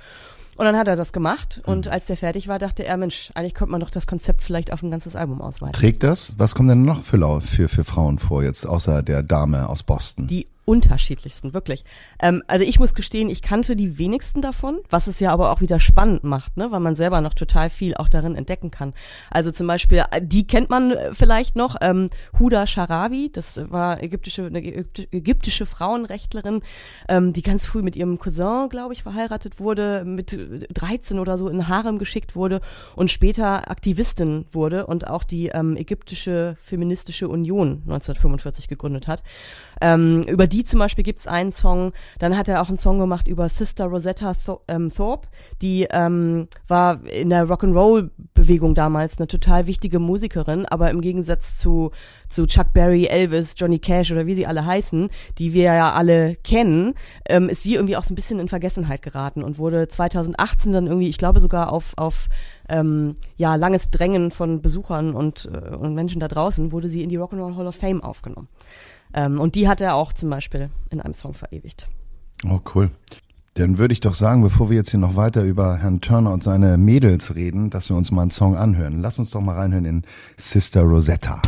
Und 0.57 0.67
dann 0.67 0.77
hat 0.77 0.89
er 0.89 0.97
das 0.97 1.15
gemacht 1.15 1.63
und 1.65 1.89
als 1.89 2.07
der 2.07 2.19
fertig 2.19 2.47
war, 2.47 2.59
dachte 2.59 2.85
er, 2.85 2.99
Mensch, 2.99 3.31
eigentlich 3.35 3.55
könnte 3.55 3.73
man 3.73 3.81
doch 3.81 3.89
das 3.89 4.07
Konzept 4.07 4.43
vielleicht 4.43 4.75
auf 4.75 4.83
ein 4.83 4.91
ganzes 4.91 5.17
Album 5.17 5.41
ausweiten. 5.41 5.73
Trägt 5.73 6.03
das? 6.03 6.35
Was 6.37 6.55
kommt 6.55 6.69
denn 6.69 6.85
noch 6.85 7.03
für, 7.03 7.41
für, 7.41 7.69
für 7.69 7.83
Frauen 7.83 8.19
vor, 8.19 8.43
jetzt 8.43 8.67
außer 8.67 9.03
der 9.03 9.23
Dame 9.23 9.71
aus 9.71 9.83
Boston? 9.83 10.27
Die 10.27 10.47
unterschiedlichsten, 10.71 11.53
wirklich. 11.53 11.85
Ähm, 12.23 12.45
also 12.47 12.65
ich 12.65 12.79
muss 12.79 12.95
gestehen, 12.95 13.29
ich 13.29 13.43
kannte 13.43 13.75
die 13.75 13.99
wenigsten 13.99 14.41
davon, 14.41 14.79
was 14.89 15.09
es 15.09 15.19
ja 15.19 15.33
aber 15.33 15.51
auch 15.51 15.61
wieder 15.61 15.81
spannend 15.81 16.23
macht, 16.23 16.57
ne, 16.57 16.71
weil 16.71 16.79
man 16.79 16.95
selber 16.95 17.21
noch 17.21 17.35
total 17.35 17.71
viel 17.71 17.97
auch 17.97 18.09
darin 18.09 18.37
entdecken 18.37 18.71
kann. 18.71 18.95
Also 19.33 19.51
zum 19.51 19.67
Beispiel, 19.67 20.05
äh, 20.13 20.23
die 20.23 20.47
kennt 20.47 20.71
man 20.71 20.93
äh, 20.93 21.13
vielleicht 21.13 21.57
noch, 21.57 21.75
ähm, 21.81 22.09
Huda 22.39 22.69
Sharawi, 22.69 23.31
das 23.33 23.61
war 23.69 24.01
ägyptische, 24.01 24.47
eine 24.47 24.61
ägypti- 24.61 25.09
ägyptische 25.11 25.67
Frauenrechtlerin, 25.67 26.63
ähm, 27.09 27.33
die 27.33 27.43
ganz 27.43 27.67
früh 27.67 27.83
mit 27.83 27.97
ihrem 27.97 28.21
Cousin, 28.21 28.69
glaube 28.71 28.95
ich, 28.95 29.03
verheiratet 29.03 29.59
wurde, 29.59 30.05
mit 30.05 30.39
13 30.73 31.19
oder 31.19 31.37
so 31.37 31.49
in 31.49 31.67
Harem 31.67 31.99
geschickt 31.99 32.37
wurde 32.37 32.61
und 32.95 33.11
später 33.11 33.69
Aktivistin 33.73 34.45
wurde 34.53 34.87
und 34.87 35.09
auch 35.09 35.25
die 35.25 35.49
ähm, 35.49 35.77
ägyptische 35.77 36.57
feministische 36.63 37.29
Union 37.29 37.83
1945 37.87 38.69
gegründet 38.69 39.09
hat. 39.09 39.25
Ähm, 39.81 40.23
über 40.29 40.47
die 40.47 40.60
zum 40.65 40.81
Beispiel 40.81 41.05
gibt's 41.05 41.27
einen 41.27 41.53
Song, 41.53 41.93
dann 42.19 42.37
hat 42.37 42.49
er 42.49 42.63
auch 42.63 42.69
einen 42.69 42.79
Song 42.79 42.99
gemacht 42.99 43.29
über 43.29 43.49
Sister 43.49 43.87
Rosetta 43.87 44.35
Thor 44.35 44.63
ähm, 44.69 44.93
Thorpe, 44.93 45.29
die 45.63 45.87
ähm, 45.91 46.49
war 46.67 47.05
in 47.07 47.31
der 47.31 47.47
Rock'n'Roll-Bewegung 47.47 48.75
damals 48.75 49.19
eine 49.19 49.27
total 49.27 49.67
wichtige 49.67 49.99
Musikerin, 49.99 50.67
aber 50.67 50.91
im 50.91 51.01
Gegensatz 51.01 51.57
zu, 51.57 51.91
zu 52.29 52.47
Chuck 52.47 52.73
Berry, 52.73 53.07
Elvis, 53.07 53.55
Johnny 53.57 53.79
Cash 53.79 54.13
oder 54.13 54.27
wie 54.27 54.35
sie 54.35 54.47
alle 54.47 54.65
heißen, 54.65 55.09
die 55.39 55.53
wir 55.53 55.65
ja 55.65 55.93
alle 55.93 56.37
kennen, 56.37 56.95
ähm, 57.29 57.49
ist 57.49 57.63
sie 57.63 57.75
irgendwie 57.75 57.97
auch 57.97 58.05
so 58.05 58.13
ein 58.13 58.17
bisschen 58.17 58.39
in 58.39 58.49
Vergessenheit 58.49 59.03
geraten 59.03 59.43
und 59.43 59.59
wurde 59.59 59.89
2018 59.89 60.73
dann 60.73 60.87
irgendwie, 60.87 61.09
ich 61.09 61.19
glaube 61.19 61.41
sogar 61.41 61.73
auf, 61.73 61.93
auf 61.97 62.29
ähm, 62.71 63.15
ja, 63.37 63.57
langes 63.57 63.91
Drängen 63.91 64.31
von 64.31 64.63
Besuchern 64.63 65.15
und, 65.15 65.51
äh, 65.53 65.75
und 65.75 65.95
Menschen 65.95 66.21
da 66.21 66.29
draußen, 66.29 66.73
wurde 66.73 66.89
sie 66.89 67.03
in 67.03 67.09
die 67.09 67.19
Rock'n'Roll 67.19 67.57
Hall 67.57 67.67
of 67.67 67.75
Fame 67.75 68.03
aufgenommen. 68.03 68.49
Ähm, 69.15 69.41
und 69.41 69.55
die 69.55 69.69
hat 69.69 69.81
er 69.81 69.95
auch 69.95 70.13
zum 70.13 70.31
Beispiel 70.31 70.71
in 70.91 71.01
einem 71.01 71.15
Song 71.15 71.35
verewigt. 71.35 71.89
Oh, 72.49 72.61
cool. 72.75 72.91
Dann 73.55 73.79
würde 73.79 73.93
ich 73.93 74.01
doch 74.01 74.15
sagen, 74.15 74.43
bevor 74.43 74.71
wir 74.71 74.77
jetzt 74.77 74.91
hier 74.91 75.01
noch 75.01 75.17
weiter 75.17 75.43
über 75.43 75.77
Herrn 75.77 76.01
Turner 76.01 76.33
und 76.33 76.43
seine 76.43 76.79
Mädels 76.79 77.35
reden, 77.35 77.69
dass 77.69 77.89
wir 77.91 77.97
uns 77.97 78.11
mal 78.11 78.23
einen 78.23 78.31
Song 78.31 78.57
anhören. 78.57 79.01
Lass 79.01 79.19
uns 79.19 79.31
doch 79.31 79.41
mal 79.41 79.57
reinhören 79.57 79.85
in 79.85 80.03
Sister 80.37 80.83
Rosetta. 80.83 81.43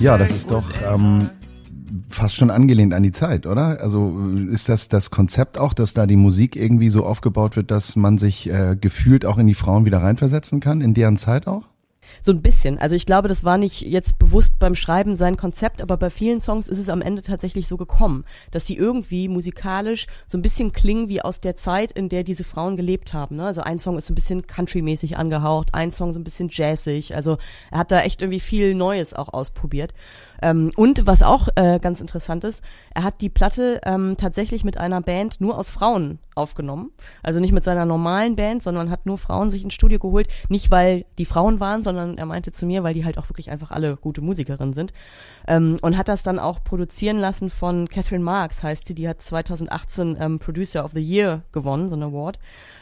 Ja, 0.00 0.18
das 0.18 0.30
ist 0.30 0.50
doch 0.50 0.70
ähm, 0.82 1.30
fast 2.08 2.36
schon 2.36 2.50
angelehnt 2.50 2.94
an 2.94 3.02
die 3.02 3.12
Zeit, 3.12 3.46
oder? 3.46 3.80
Also 3.80 4.18
ist 4.50 4.68
das 4.68 4.88
das 4.88 5.10
Konzept 5.10 5.58
auch, 5.58 5.72
dass 5.72 5.94
da 5.94 6.06
die 6.06 6.16
Musik 6.16 6.56
irgendwie 6.56 6.88
so 6.88 7.04
aufgebaut 7.04 7.56
wird, 7.56 7.70
dass 7.70 7.96
man 7.96 8.18
sich 8.18 8.50
äh, 8.50 8.76
gefühlt 8.80 9.24
auch 9.26 9.38
in 9.38 9.46
die 9.46 9.54
Frauen 9.54 9.84
wieder 9.84 9.98
reinversetzen 9.98 10.60
kann, 10.60 10.80
in 10.80 10.94
deren 10.94 11.16
Zeit 11.16 11.46
auch? 11.46 11.68
So 12.22 12.32
ein 12.32 12.42
bisschen. 12.42 12.78
Also 12.78 12.94
ich 12.94 13.06
glaube, 13.06 13.28
das 13.28 13.44
war 13.44 13.58
nicht 13.58 13.82
jetzt 13.82 14.18
bewusst 14.18 14.58
beim 14.58 14.74
Schreiben 14.74 15.16
sein 15.16 15.36
Konzept, 15.36 15.82
aber 15.82 15.96
bei 15.96 16.10
vielen 16.10 16.40
Songs 16.40 16.68
ist 16.68 16.78
es 16.78 16.88
am 16.88 17.02
Ende 17.02 17.22
tatsächlich 17.22 17.68
so 17.68 17.76
gekommen, 17.76 18.24
dass 18.50 18.64
die 18.64 18.76
irgendwie 18.76 19.28
musikalisch 19.28 20.06
so 20.26 20.38
ein 20.38 20.42
bisschen 20.42 20.72
klingen 20.72 21.08
wie 21.08 21.22
aus 21.22 21.40
der 21.40 21.56
Zeit, 21.56 21.92
in 21.92 22.08
der 22.08 22.24
diese 22.24 22.44
Frauen 22.44 22.76
gelebt 22.76 23.12
haben. 23.12 23.36
Ne? 23.36 23.44
Also 23.44 23.60
ein 23.62 23.80
Song 23.80 23.98
ist 23.98 24.06
so 24.06 24.12
ein 24.12 24.16
bisschen 24.16 24.46
countrymäßig 24.46 25.16
angehaucht, 25.16 25.70
ein 25.72 25.92
Song 25.92 26.12
so 26.12 26.18
ein 26.18 26.24
bisschen 26.24 26.48
jazzig. 26.50 27.14
Also 27.14 27.38
er 27.70 27.78
hat 27.78 27.92
da 27.92 28.00
echt 28.00 28.22
irgendwie 28.22 28.40
viel 28.40 28.74
Neues 28.74 29.14
auch 29.14 29.32
ausprobiert. 29.32 29.92
Ähm, 30.42 30.70
und 30.76 31.06
was 31.06 31.22
auch 31.22 31.48
äh, 31.56 31.78
ganz 31.80 32.00
interessant 32.00 32.44
ist, 32.44 32.62
er 32.94 33.04
hat 33.04 33.20
die 33.20 33.28
Platte 33.28 33.80
ähm, 33.84 34.16
tatsächlich 34.16 34.64
mit 34.64 34.78
einer 34.78 35.00
Band 35.00 35.40
nur 35.40 35.58
aus 35.58 35.70
Frauen 35.70 36.18
aufgenommen. 36.38 36.92
Also 37.22 37.40
nicht 37.40 37.52
mit 37.52 37.64
seiner 37.64 37.84
normalen 37.84 38.36
Band, 38.36 38.62
sondern 38.62 38.90
hat 38.90 39.04
nur 39.04 39.18
Frauen 39.18 39.50
sich 39.50 39.64
ins 39.64 39.74
Studio 39.74 39.98
geholt. 39.98 40.28
Nicht, 40.48 40.70
weil 40.70 41.04
die 41.18 41.24
Frauen 41.24 41.60
waren, 41.60 41.82
sondern 41.82 42.16
er 42.16 42.26
meinte 42.26 42.52
zu 42.52 42.64
mir, 42.64 42.84
weil 42.84 42.94
die 42.94 43.04
halt 43.04 43.18
auch 43.18 43.28
wirklich 43.28 43.50
einfach 43.50 43.70
alle 43.72 43.96
gute 43.96 44.20
Musikerinnen 44.20 44.72
sind. 44.72 44.92
Ähm, 45.46 45.78
und 45.82 45.98
hat 45.98 46.08
das 46.08 46.22
dann 46.22 46.38
auch 46.38 46.62
produzieren 46.62 47.18
lassen 47.18 47.50
von 47.50 47.88
Catherine 47.88 48.24
Marks, 48.24 48.62
heißt 48.62 48.86
sie. 48.86 48.94
Die 48.94 49.08
hat 49.08 49.20
2018 49.20 50.16
ähm, 50.18 50.38
Producer 50.38 50.84
of 50.84 50.92
the 50.94 51.02
Year 51.02 51.42
gewonnen, 51.52 51.88
so 51.88 51.96
ein 51.96 52.02
Award. 52.02 52.38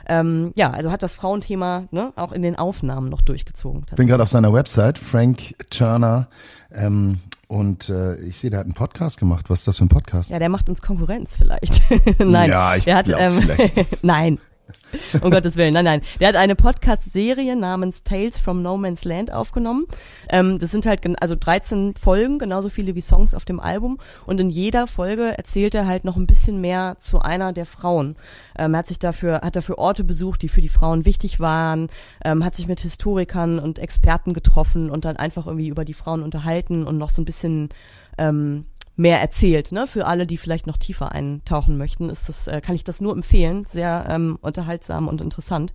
Ähm, 0.06 0.52
ja, 0.54 0.70
also 0.70 0.92
hat 0.92 1.02
das 1.02 1.14
Frauenthema 1.14 1.84
ne, 1.90 2.12
auch 2.16 2.32
in 2.32 2.42
den 2.42 2.56
Aufnahmen 2.56 3.08
noch 3.08 3.22
durchgezogen. 3.22 3.84
Ich 3.88 3.96
bin 3.96 4.06
gerade 4.06 4.22
auf 4.22 4.30
seiner 4.30 4.52
Website, 4.52 4.98
Frank 4.98 5.54
Turner, 5.70 6.28
ähm, 6.72 7.20
und 7.48 7.88
äh, 7.88 8.16
ich 8.16 8.38
sehe, 8.38 8.50
der 8.50 8.60
hat 8.60 8.66
einen 8.66 8.74
Podcast 8.74 9.18
gemacht. 9.18 9.48
Was 9.48 9.60
ist 9.60 9.68
das 9.68 9.78
für 9.78 9.84
ein 9.84 9.88
Podcast? 9.88 10.30
Ja, 10.30 10.38
der 10.38 10.48
macht 10.48 10.68
uns 10.68 10.82
Konkurrenz 10.82 11.36
vielleicht. 11.36 11.82
nein, 12.18 12.50
Ja, 12.50 12.74
ich 12.76 12.84
der 12.84 12.96
hat, 12.96 13.08
ähm, 13.08 13.40
vielleicht 13.40 14.02
nein. 14.04 14.38
Um 15.20 15.30
Gottes 15.30 15.56
Willen, 15.56 15.74
nein, 15.74 15.84
nein. 15.84 16.02
Der 16.20 16.28
hat 16.28 16.36
eine 16.36 16.56
Podcast-Serie 16.56 17.56
namens 17.56 18.02
Tales 18.02 18.38
from 18.38 18.62
No 18.62 18.76
Man's 18.76 19.04
Land 19.04 19.32
aufgenommen. 19.32 19.86
Ähm, 20.28 20.58
das 20.58 20.70
sind 20.70 20.86
halt 20.86 21.02
also 21.20 21.36
13 21.36 21.94
Folgen, 21.94 22.38
genauso 22.38 22.68
viele 22.68 22.94
wie 22.94 23.00
Songs 23.00 23.34
auf 23.34 23.44
dem 23.44 23.60
Album. 23.60 23.98
Und 24.26 24.40
in 24.40 24.50
jeder 24.50 24.86
Folge 24.86 25.36
erzählt 25.36 25.74
er 25.74 25.86
halt 25.86 26.04
noch 26.04 26.16
ein 26.16 26.26
bisschen 26.26 26.60
mehr 26.60 26.96
zu 27.00 27.20
einer 27.20 27.52
der 27.52 27.66
Frauen. 27.66 28.16
Ähm, 28.58 28.74
er 28.74 28.78
hat 28.78 28.88
sich 28.88 28.98
dafür, 28.98 29.40
hat 29.42 29.56
dafür 29.56 29.78
Orte 29.78 30.04
besucht, 30.04 30.42
die 30.42 30.48
für 30.48 30.60
die 30.60 30.68
Frauen 30.68 31.04
wichtig 31.04 31.40
waren, 31.40 31.88
ähm, 32.24 32.44
hat 32.44 32.56
sich 32.56 32.66
mit 32.66 32.80
Historikern 32.80 33.58
und 33.58 33.78
Experten 33.78 34.34
getroffen 34.34 34.90
und 34.90 35.04
dann 35.04 35.16
einfach 35.16 35.46
irgendwie 35.46 35.68
über 35.68 35.84
die 35.84 35.94
Frauen 35.94 36.22
unterhalten 36.22 36.86
und 36.86 36.98
noch 36.98 37.10
so 37.10 37.22
ein 37.22 37.26
bisschen 37.26 37.68
ähm, 38.18 38.66
mehr 38.96 39.20
erzählt. 39.20 39.72
Ne? 39.72 39.86
Für 39.86 40.06
alle, 40.06 40.26
die 40.26 40.38
vielleicht 40.38 40.66
noch 40.66 40.78
tiefer 40.78 41.12
eintauchen 41.12 41.76
möchten, 41.76 42.10
ist 42.10 42.28
das, 42.28 42.46
äh, 42.46 42.60
kann 42.60 42.74
ich 42.74 42.84
das 42.84 43.00
nur 43.00 43.12
empfehlen. 43.12 43.66
Sehr 43.68 44.06
ähm, 44.08 44.38
unterhaltsam 44.40 45.08
und 45.08 45.20
interessant. 45.20 45.72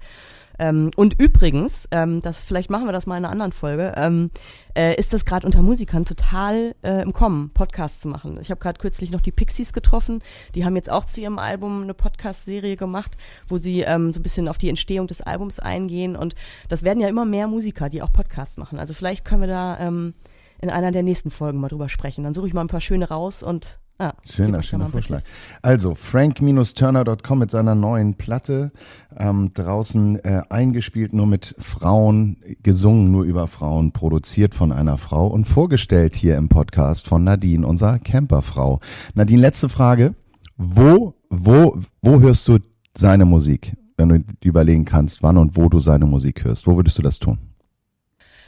Ähm, 0.62 0.92
und 0.96 1.20
übrigens, 1.20 1.88
ähm, 1.90 2.22
das 2.22 2.44
vielleicht 2.44 2.70
machen 2.70 2.86
wir 2.86 2.92
das 2.92 3.08
mal 3.08 3.18
in 3.18 3.26
einer 3.26 3.32
anderen 3.32 3.52
Folge, 3.52 3.94
ähm, 3.96 4.30
äh, 4.76 4.96
ist 4.96 5.12
das 5.12 5.26
gerade 5.26 5.46
unter 5.46 5.64
Musikern 5.64 6.06
total 6.06 6.76
äh, 6.84 7.02
im 7.02 7.14
Kommen, 7.14 7.50
Podcasts 7.50 8.02
zu 8.02 8.08
machen. 8.08 8.38
Ich 8.40 8.52
habe 8.52 8.60
gerade 8.60 8.80
kürzlich 8.80 9.12
noch 9.12 9.22
die 9.22 9.32
Pixies 9.32 9.74
getroffen. 9.74 10.22
Die 10.54 10.64
haben 10.64 10.76
jetzt 10.76 10.92
auch 10.92 11.06
zu 11.06 11.20
ihrem 11.20 11.40
Album 11.40 11.82
eine 11.82 11.96
Podcast-Serie 11.96 12.76
gemacht, 12.76 13.18
wo 13.48 13.58
sie 13.58 13.82
ähm, 13.82 14.14
so 14.14 14.20
ein 14.20 14.24
bisschen 14.24 14.48
auf 14.48 14.60
die 14.60 14.70
Entstehung 14.70 15.08
des 15.08 15.22
Albums 15.22 15.58
eingehen. 15.60 16.16
Und 16.16 16.36
das 16.70 16.84
werden 16.84 17.00
ja 17.00 17.08
immer 17.08 17.26
mehr 17.26 17.48
Musiker, 17.48 17.90
die 17.90 18.04
auch 18.04 18.14
Podcasts 18.14 18.58
machen. 18.58 18.78
Also 18.78 18.94
vielleicht 18.94 19.26
können 19.26 19.42
wir 19.42 19.48
da 19.48 19.80
ähm, 19.80 20.14
in 20.62 20.70
einer 20.70 20.92
der 20.92 21.04
nächsten 21.04 21.32
Folgen 21.32 21.60
mal 21.60 21.68
drüber 21.68 21.90
sprechen. 21.90 22.24
Dann 22.24 22.34
suche 22.34 22.48
ich 22.48 22.54
mal 22.54 22.62
ein 22.62 22.68
paar 22.68 22.82
schöne 22.82 23.10
raus 23.10 23.44
und 23.44 23.80
Ja, 24.00 24.14
Schöner, 24.28 24.64
schöner 24.64 24.90
Vorschlag. 24.90 25.22
Also 25.62 25.94
frank-turner.com 25.96 27.40
mit 27.40 27.52
seiner 27.52 27.76
neuen 27.76 28.16
Platte 28.16 28.72
ähm, 29.18 29.52
draußen 29.54 30.24
äh, 30.24 30.42
eingespielt, 30.50 31.14
nur 31.14 31.28
mit 31.28 31.56
Frauen, 31.60 32.38
gesungen 32.64 33.12
nur 33.12 33.24
über 33.26 33.48
Frauen, 33.48 33.92
produziert 33.92 34.56
von 34.56 34.72
einer 34.72 34.98
Frau 34.98 35.28
und 35.28 35.46
vorgestellt 35.46 36.16
hier 36.16 36.38
im 36.38 36.50
Podcast 36.50 37.08
von 37.08 37.24
Nadine, 37.24 37.66
unserer 37.66 38.00
Camperfrau. 38.00 38.80
Nadine, 39.14 39.42
letzte 39.42 39.70
Frage. 39.70 40.16
Wo, 40.58 41.16
wo, 41.30 41.78
wo 42.02 42.20
hörst 42.20 42.48
du 42.48 42.60
seine 42.96 43.26
Musik? 43.26 43.76
Wenn 43.98 44.10
du 44.10 44.24
überlegen 44.44 44.86
kannst, 44.86 45.22
wann 45.22 45.38
und 45.38 45.58
wo 45.58 45.70
du 45.70 45.80
seine 45.80 46.06
Musik 46.08 46.44
hörst. 46.44 46.66
Wo 46.66 46.76
würdest 46.76 46.98
du 46.98 47.04
das 47.04 47.20
tun? 47.20 47.38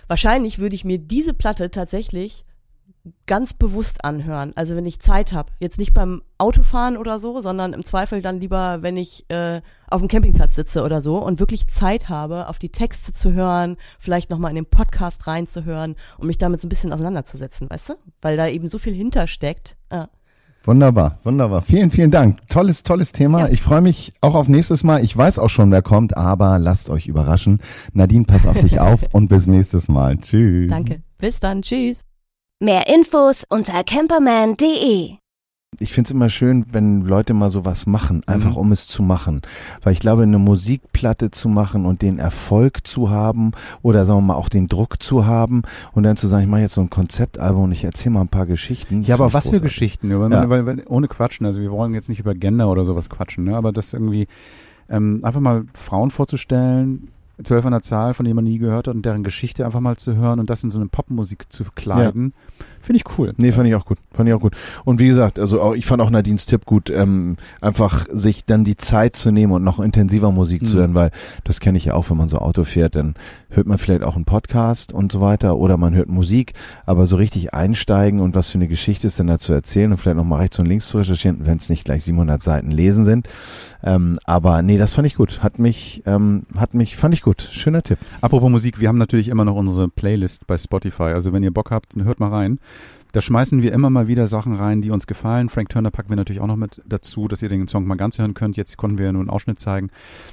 Wahrscheinlich 0.07 0.59
würde 0.59 0.75
ich 0.75 0.85
mir 0.85 0.99
diese 0.99 1.33
Platte 1.33 1.71
tatsächlich 1.71 2.45
ganz 3.25 3.53
bewusst 3.53 4.05
anhören. 4.05 4.53
Also 4.55 4.75
wenn 4.75 4.85
ich 4.85 4.99
Zeit 4.99 5.33
habe. 5.33 5.51
Jetzt 5.59 5.77
nicht 5.77 5.93
beim 5.93 6.21
Autofahren 6.37 6.95
oder 6.95 7.19
so, 7.19 7.39
sondern 7.41 7.73
im 7.73 7.83
Zweifel 7.83 8.21
dann 8.21 8.39
lieber, 8.39 8.81
wenn 8.81 8.95
ich 8.95 9.29
äh, 9.29 9.61
auf 9.89 9.99
dem 9.99 10.07
Campingplatz 10.07 10.55
sitze 10.55 10.83
oder 10.83 11.01
so 11.01 11.17
und 11.17 11.39
wirklich 11.39 11.67
Zeit 11.67 12.07
habe, 12.07 12.47
auf 12.47 12.59
die 12.59 12.69
Texte 12.69 13.11
zu 13.11 13.33
hören, 13.33 13.75
vielleicht 13.99 14.29
nochmal 14.29 14.51
in 14.51 14.55
den 14.55 14.65
Podcast 14.65 15.27
reinzuhören 15.27 15.95
und 16.17 16.27
mich 16.27 16.37
damit 16.37 16.61
so 16.61 16.67
ein 16.67 16.69
bisschen 16.69 16.93
auseinanderzusetzen, 16.93 17.69
weißt 17.69 17.89
du? 17.89 17.93
Weil 18.21 18.37
da 18.37 18.47
eben 18.47 18.67
so 18.67 18.77
viel 18.77 18.93
hintersteckt. 18.93 19.75
Ja. 19.91 20.09
Wunderbar, 20.65 21.19
wunderbar. 21.23 21.61
Vielen, 21.61 21.91
vielen 21.91 22.11
Dank. 22.11 22.47
Tolles, 22.47 22.83
tolles 22.83 23.11
Thema. 23.11 23.41
Ja. 23.41 23.47
Ich 23.49 23.61
freue 23.61 23.81
mich 23.81 24.13
auch 24.21 24.33
auf 24.33 24.47
nächstes 24.47 24.83
Mal. 24.83 25.03
Ich 25.03 25.15
weiß 25.15 25.39
auch 25.39 25.49
schon, 25.49 25.71
wer 25.71 25.81
kommt, 25.81 26.15
aber 26.15 26.57
lasst 26.57 26.89
euch 26.89 27.07
überraschen. 27.07 27.59
Nadine, 27.91 28.25
pass 28.25 28.47
auf 28.47 28.57
dich 28.59 28.79
auf 28.79 29.01
und 29.11 29.27
bis 29.27 29.47
nächstes 29.47 29.89
Mal. 29.89 30.17
Tschüss. 30.17 30.69
Danke. 30.69 31.01
Bis 31.17 31.39
dann. 31.39 31.61
Tschüss. 31.61 32.03
Mehr 32.59 32.87
Infos 32.87 33.43
unter 33.49 33.83
camperman.de. 33.83 35.22
Ich 35.79 35.91
finde 35.93 36.07
es 36.07 36.11
immer 36.11 36.29
schön, 36.29 36.65
wenn 36.71 37.01
Leute 37.01 37.33
mal 37.33 37.49
sowas 37.49 37.85
machen, 37.85 38.21
einfach 38.27 38.51
Mhm. 38.51 38.57
um 38.57 38.71
es 38.71 38.87
zu 38.87 39.03
machen. 39.03 39.41
Weil 39.81 39.93
ich 39.93 39.99
glaube, 39.99 40.23
eine 40.23 40.37
Musikplatte 40.37 41.31
zu 41.31 41.49
machen 41.49 41.85
und 41.85 42.01
den 42.01 42.19
Erfolg 42.19 42.85
zu 42.87 43.09
haben 43.09 43.51
oder 43.81 44.05
sagen 44.05 44.19
wir 44.19 44.27
mal 44.27 44.35
auch 44.35 44.49
den 44.49 44.67
Druck 44.67 45.01
zu 45.01 45.25
haben 45.25 45.63
und 45.93 46.03
dann 46.03 46.17
zu 46.17 46.27
sagen, 46.27 46.43
ich 46.43 46.49
mache 46.49 46.61
jetzt 46.61 46.73
so 46.73 46.81
ein 46.81 46.89
Konzeptalbum 46.89 47.63
und 47.63 47.71
ich 47.71 47.83
erzähle 47.83 48.13
mal 48.13 48.21
ein 48.21 48.29
paar 48.29 48.45
Geschichten. 48.45 49.03
Ja, 49.03 49.15
aber 49.15 49.33
was 49.33 49.45
für 49.45 49.51
großartig. 49.51 49.61
Geschichten? 49.71 50.19
Weil, 50.19 50.31
Ja. 50.31 50.49
weil, 50.49 50.65
weil, 50.65 50.83
ohne 50.87 51.07
Quatschen. 51.07 51.45
Also 51.45 51.61
wir 51.61 51.71
wollen 51.71 51.93
jetzt 51.93 52.09
nicht 52.09 52.19
über 52.19 52.33
Gender 52.35 52.69
oder 52.69 52.85
sowas 52.85 53.09
quatschen, 53.09 53.43
ne? 53.45 53.55
aber 53.55 53.71
das 53.71 53.93
irgendwie 53.93 54.27
ähm, 54.89 55.19
einfach 55.23 55.39
mal 55.39 55.63
Frauen 55.73 56.11
vorzustellen, 56.11 57.07
zwölf 57.43 57.65
an 57.65 57.71
der 57.71 57.81
Zahl, 57.81 58.13
von 58.13 58.25
denen 58.25 58.35
man 58.35 58.43
nie 58.45 58.57
gehört 58.59 58.87
hat 58.87 58.95
und 58.95 59.05
deren 59.05 59.23
Geschichte 59.23 59.65
einfach 59.65 59.79
mal 59.79 59.97
zu 59.97 60.15
hören 60.15 60.39
und 60.39 60.49
das 60.49 60.63
in 60.63 60.69
so 60.71 60.79
eine 60.79 60.87
Popmusik 60.87 61.51
zu 61.51 61.63
kleiden, 61.75 62.33
finde 62.83 62.97
ich 62.97 63.17
cool. 63.17 63.33
Nee, 63.37 63.51
fand 63.51 63.67
ich 63.67 63.73
auch 63.75 63.85
gut. 63.85 63.97
Fand 64.13 64.29
ich 64.29 64.35
auch 64.35 64.39
gut. 64.41 64.53
Und 64.85 64.99
wie 64.99 65.07
gesagt, 65.07 65.39
also 65.39 65.59
auch, 65.61 65.73
ich 65.73 65.85
fand 65.87 66.01
auch 66.01 66.09
Nadines 66.11 66.45
Tipp 66.45 66.65
gut, 66.65 66.91
ähm, 66.91 67.37
einfach 67.61 68.05
sich 68.11 68.45
dann 68.45 68.63
die 68.63 68.77
Zeit 68.77 69.15
zu 69.15 69.31
nehmen 69.31 69.51
und 69.53 69.63
noch 69.63 69.79
intensiver 69.79 70.31
Musik 70.31 70.65
zu 70.67 70.73
Mhm. 70.75 70.77
hören, 70.79 70.93
weil 70.93 71.11
das 71.43 71.59
kenne 71.59 71.77
ich 71.79 71.85
ja 71.85 71.95
auch, 71.95 72.09
wenn 72.11 72.17
man 72.17 72.27
so 72.27 72.37
Auto 72.37 72.63
fährt, 72.63 72.95
dann 72.95 73.15
hört 73.49 73.65
man 73.67 73.77
vielleicht 73.77 74.03
auch 74.03 74.15
einen 74.15 74.25
Podcast 74.25 74.93
und 74.93 75.11
so 75.11 75.21
weiter 75.21 75.57
oder 75.57 75.77
man 75.77 75.93
hört 75.95 76.09
Musik, 76.09 76.53
aber 76.85 77.07
so 77.07 77.15
richtig 77.15 77.53
einsteigen 77.53 78.19
und 78.19 78.35
was 78.35 78.49
für 78.49 78.57
eine 78.59 78.67
Geschichte 78.67 79.07
ist 79.07 79.17
denn 79.19 79.27
da 79.27 79.39
zu 79.39 79.53
erzählen 79.53 79.91
und 79.91 79.97
vielleicht 79.97 80.17
noch 80.17 80.23
mal 80.25 80.37
rechts 80.37 80.59
und 80.59 80.65
links 80.65 80.87
zu 80.89 80.97
recherchieren, 80.97 81.45
wenn 81.45 81.57
es 81.57 81.69
nicht 81.69 81.85
gleich 81.85 82.03
700 82.03 82.41
Seiten 82.41 82.71
lesen 82.71 83.05
sind. 83.05 83.27
Ähm, 83.85 84.17
aber 84.25 84.61
nee, 84.61 84.77
das 84.77 84.93
fand 84.93 85.05
ich 85.07 85.15
gut. 85.15 85.43
Hat 85.43 85.59
mich, 85.59 86.03
ähm, 86.05 86.43
hat 86.57 86.73
mich, 86.73 86.95
fand 86.95 87.13
ich 87.13 87.21
gut. 87.21 87.41
Schöner 87.51 87.83
Tipp. 87.83 87.99
Apropos 88.21 88.49
Musik, 88.49 88.79
wir 88.79 88.87
haben 88.87 88.97
natürlich 88.97 89.27
immer 89.27 89.43
noch 89.45 89.55
unsere 89.55 89.89
Playlist 89.89 90.47
bei 90.47 90.57
Spotify. 90.57 91.03
Also 91.13 91.33
wenn 91.33 91.43
ihr 91.43 91.51
Bock 91.53 91.69
habt, 91.71 91.95
dann 91.95 92.05
hört 92.05 92.19
mal 92.19 92.29
rein. 92.29 92.59
Da 93.13 93.21
schmeißen 93.21 93.61
wir 93.61 93.71
immer 93.73 93.91
mal 93.91 94.07
wieder 94.07 94.25
Sachen 94.25 94.55
rein, 94.55 94.81
die 94.81 94.89
uns 94.89 95.05
gefallen. 95.05 95.47
Frank 95.49 95.69
Turner 95.69 95.91
packen 95.91 96.09
wir 96.09 96.15
natürlich 96.15 96.41
auch 96.41 96.47
noch 96.47 96.55
mit 96.55 96.81
dazu, 96.83 97.27
dass 97.27 97.43
ihr 97.43 97.49
den 97.49 97.67
Song 97.67 97.85
mal 97.85 97.93
ganz 97.93 98.17
hören 98.17 98.33
könnt. 98.33 98.57
Jetzt 98.57 98.75
konnten 98.75 98.97
wir 98.97 99.05
ja 99.05 99.11
nur 99.11 99.21
einen 99.21 99.29
Ausschnitt 99.29 99.59
zeigen. 99.59 99.91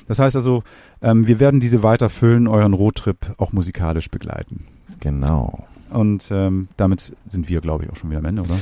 Das 0.09 0.19
heißt 0.19 0.35
also, 0.35 0.63
ähm, 1.03 1.27
wir 1.27 1.41
werden 1.41 1.61
diese 1.61 1.83
weiter 1.83 2.09
füllen, 2.09 2.49
euren 2.49 2.73
Roadtrip 2.73 3.35
auch 3.37 3.53
musikalisch 3.53 4.09
begleiten. 4.09 4.65
Genau. 4.99 5.67
Und 5.91 6.31
ähm, 6.31 6.69
damit 6.79 7.15
sind 7.29 7.51
wir, 7.51 7.61
glaube 7.61 7.85
ich, 7.85 7.91
auch 7.91 7.97
schon 7.97 8.09
wieder 8.09 8.21
am 8.21 8.25
Ende, 8.25 8.43
oder? 8.43 8.59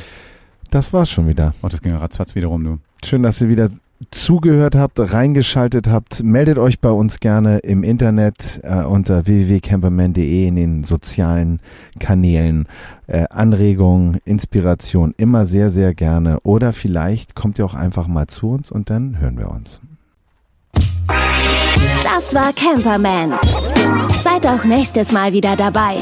Das 0.73 0.93
war's 0.93 1.11
schon 1.11 1.29
wieder. 1.29 1.55
Oh, 1.63 1.69
das 1.69 1.81
ging 1.81 1.93
ja 1.93 1.99
ratzfatz 1.99 2.35
wiederum, 2.35 2.65
du. 2.65 2.79
Schön, 3.05 3.23
dass 3.23 3.41
ihr 3.41 3.49
wieder 3.49 3.71
zugehört 4.11 4.75
habt, 4.75 4.99
reingeschaltet 4.99 5.89
habt. 5.89 6.23
Meldet 6.23 6.59
euch 6.59 6.81
bei 6.81 6.91
uns 6.91 7.21
gerne 7.21 7.59
im 7.59 7.83
Internet 7.83 8.61
äh, 8.63 8.85
unter 8.85 9.27
www.camperman.de 9.27 10.47
in 10.47 10.57
den 10.57 10.85
sozialen 10.85 11.61
Kanälen. 11.99 12.67
Äh, 13.07 13.25
Anregungen, 13.31 14.19
Inspiration 14.25 15.15
immer 15.17 15.47
sehr, 15.47 15.71
sehr 15.71 15.95
gerne. 15.95 16.39
Oder 16.43 16.73
vielleicht 16.73 17.35
kommt 17.35 17.59
ihr 17.59 17.65
auch 17.65 17.75
einfach 17.75 18.07
mal 18.07 18.27
zu 18.27 18.51
uns 18.51 18.71
und 18.71 18.91
dann 18.91 19.19
hören 19.19 19.39
wir 19.39 19.51
uns. 19.51 19.81
Das 22.05 22.35
war 22.35 22.53
Camperman. 22.53 23.35
Seid 24.23 24.47
auch 24.47 24.65
nächstes 24.65 25.13
Mal 25.13 25.33
wieder 25.33 25.57
dabei. 25.57 25.97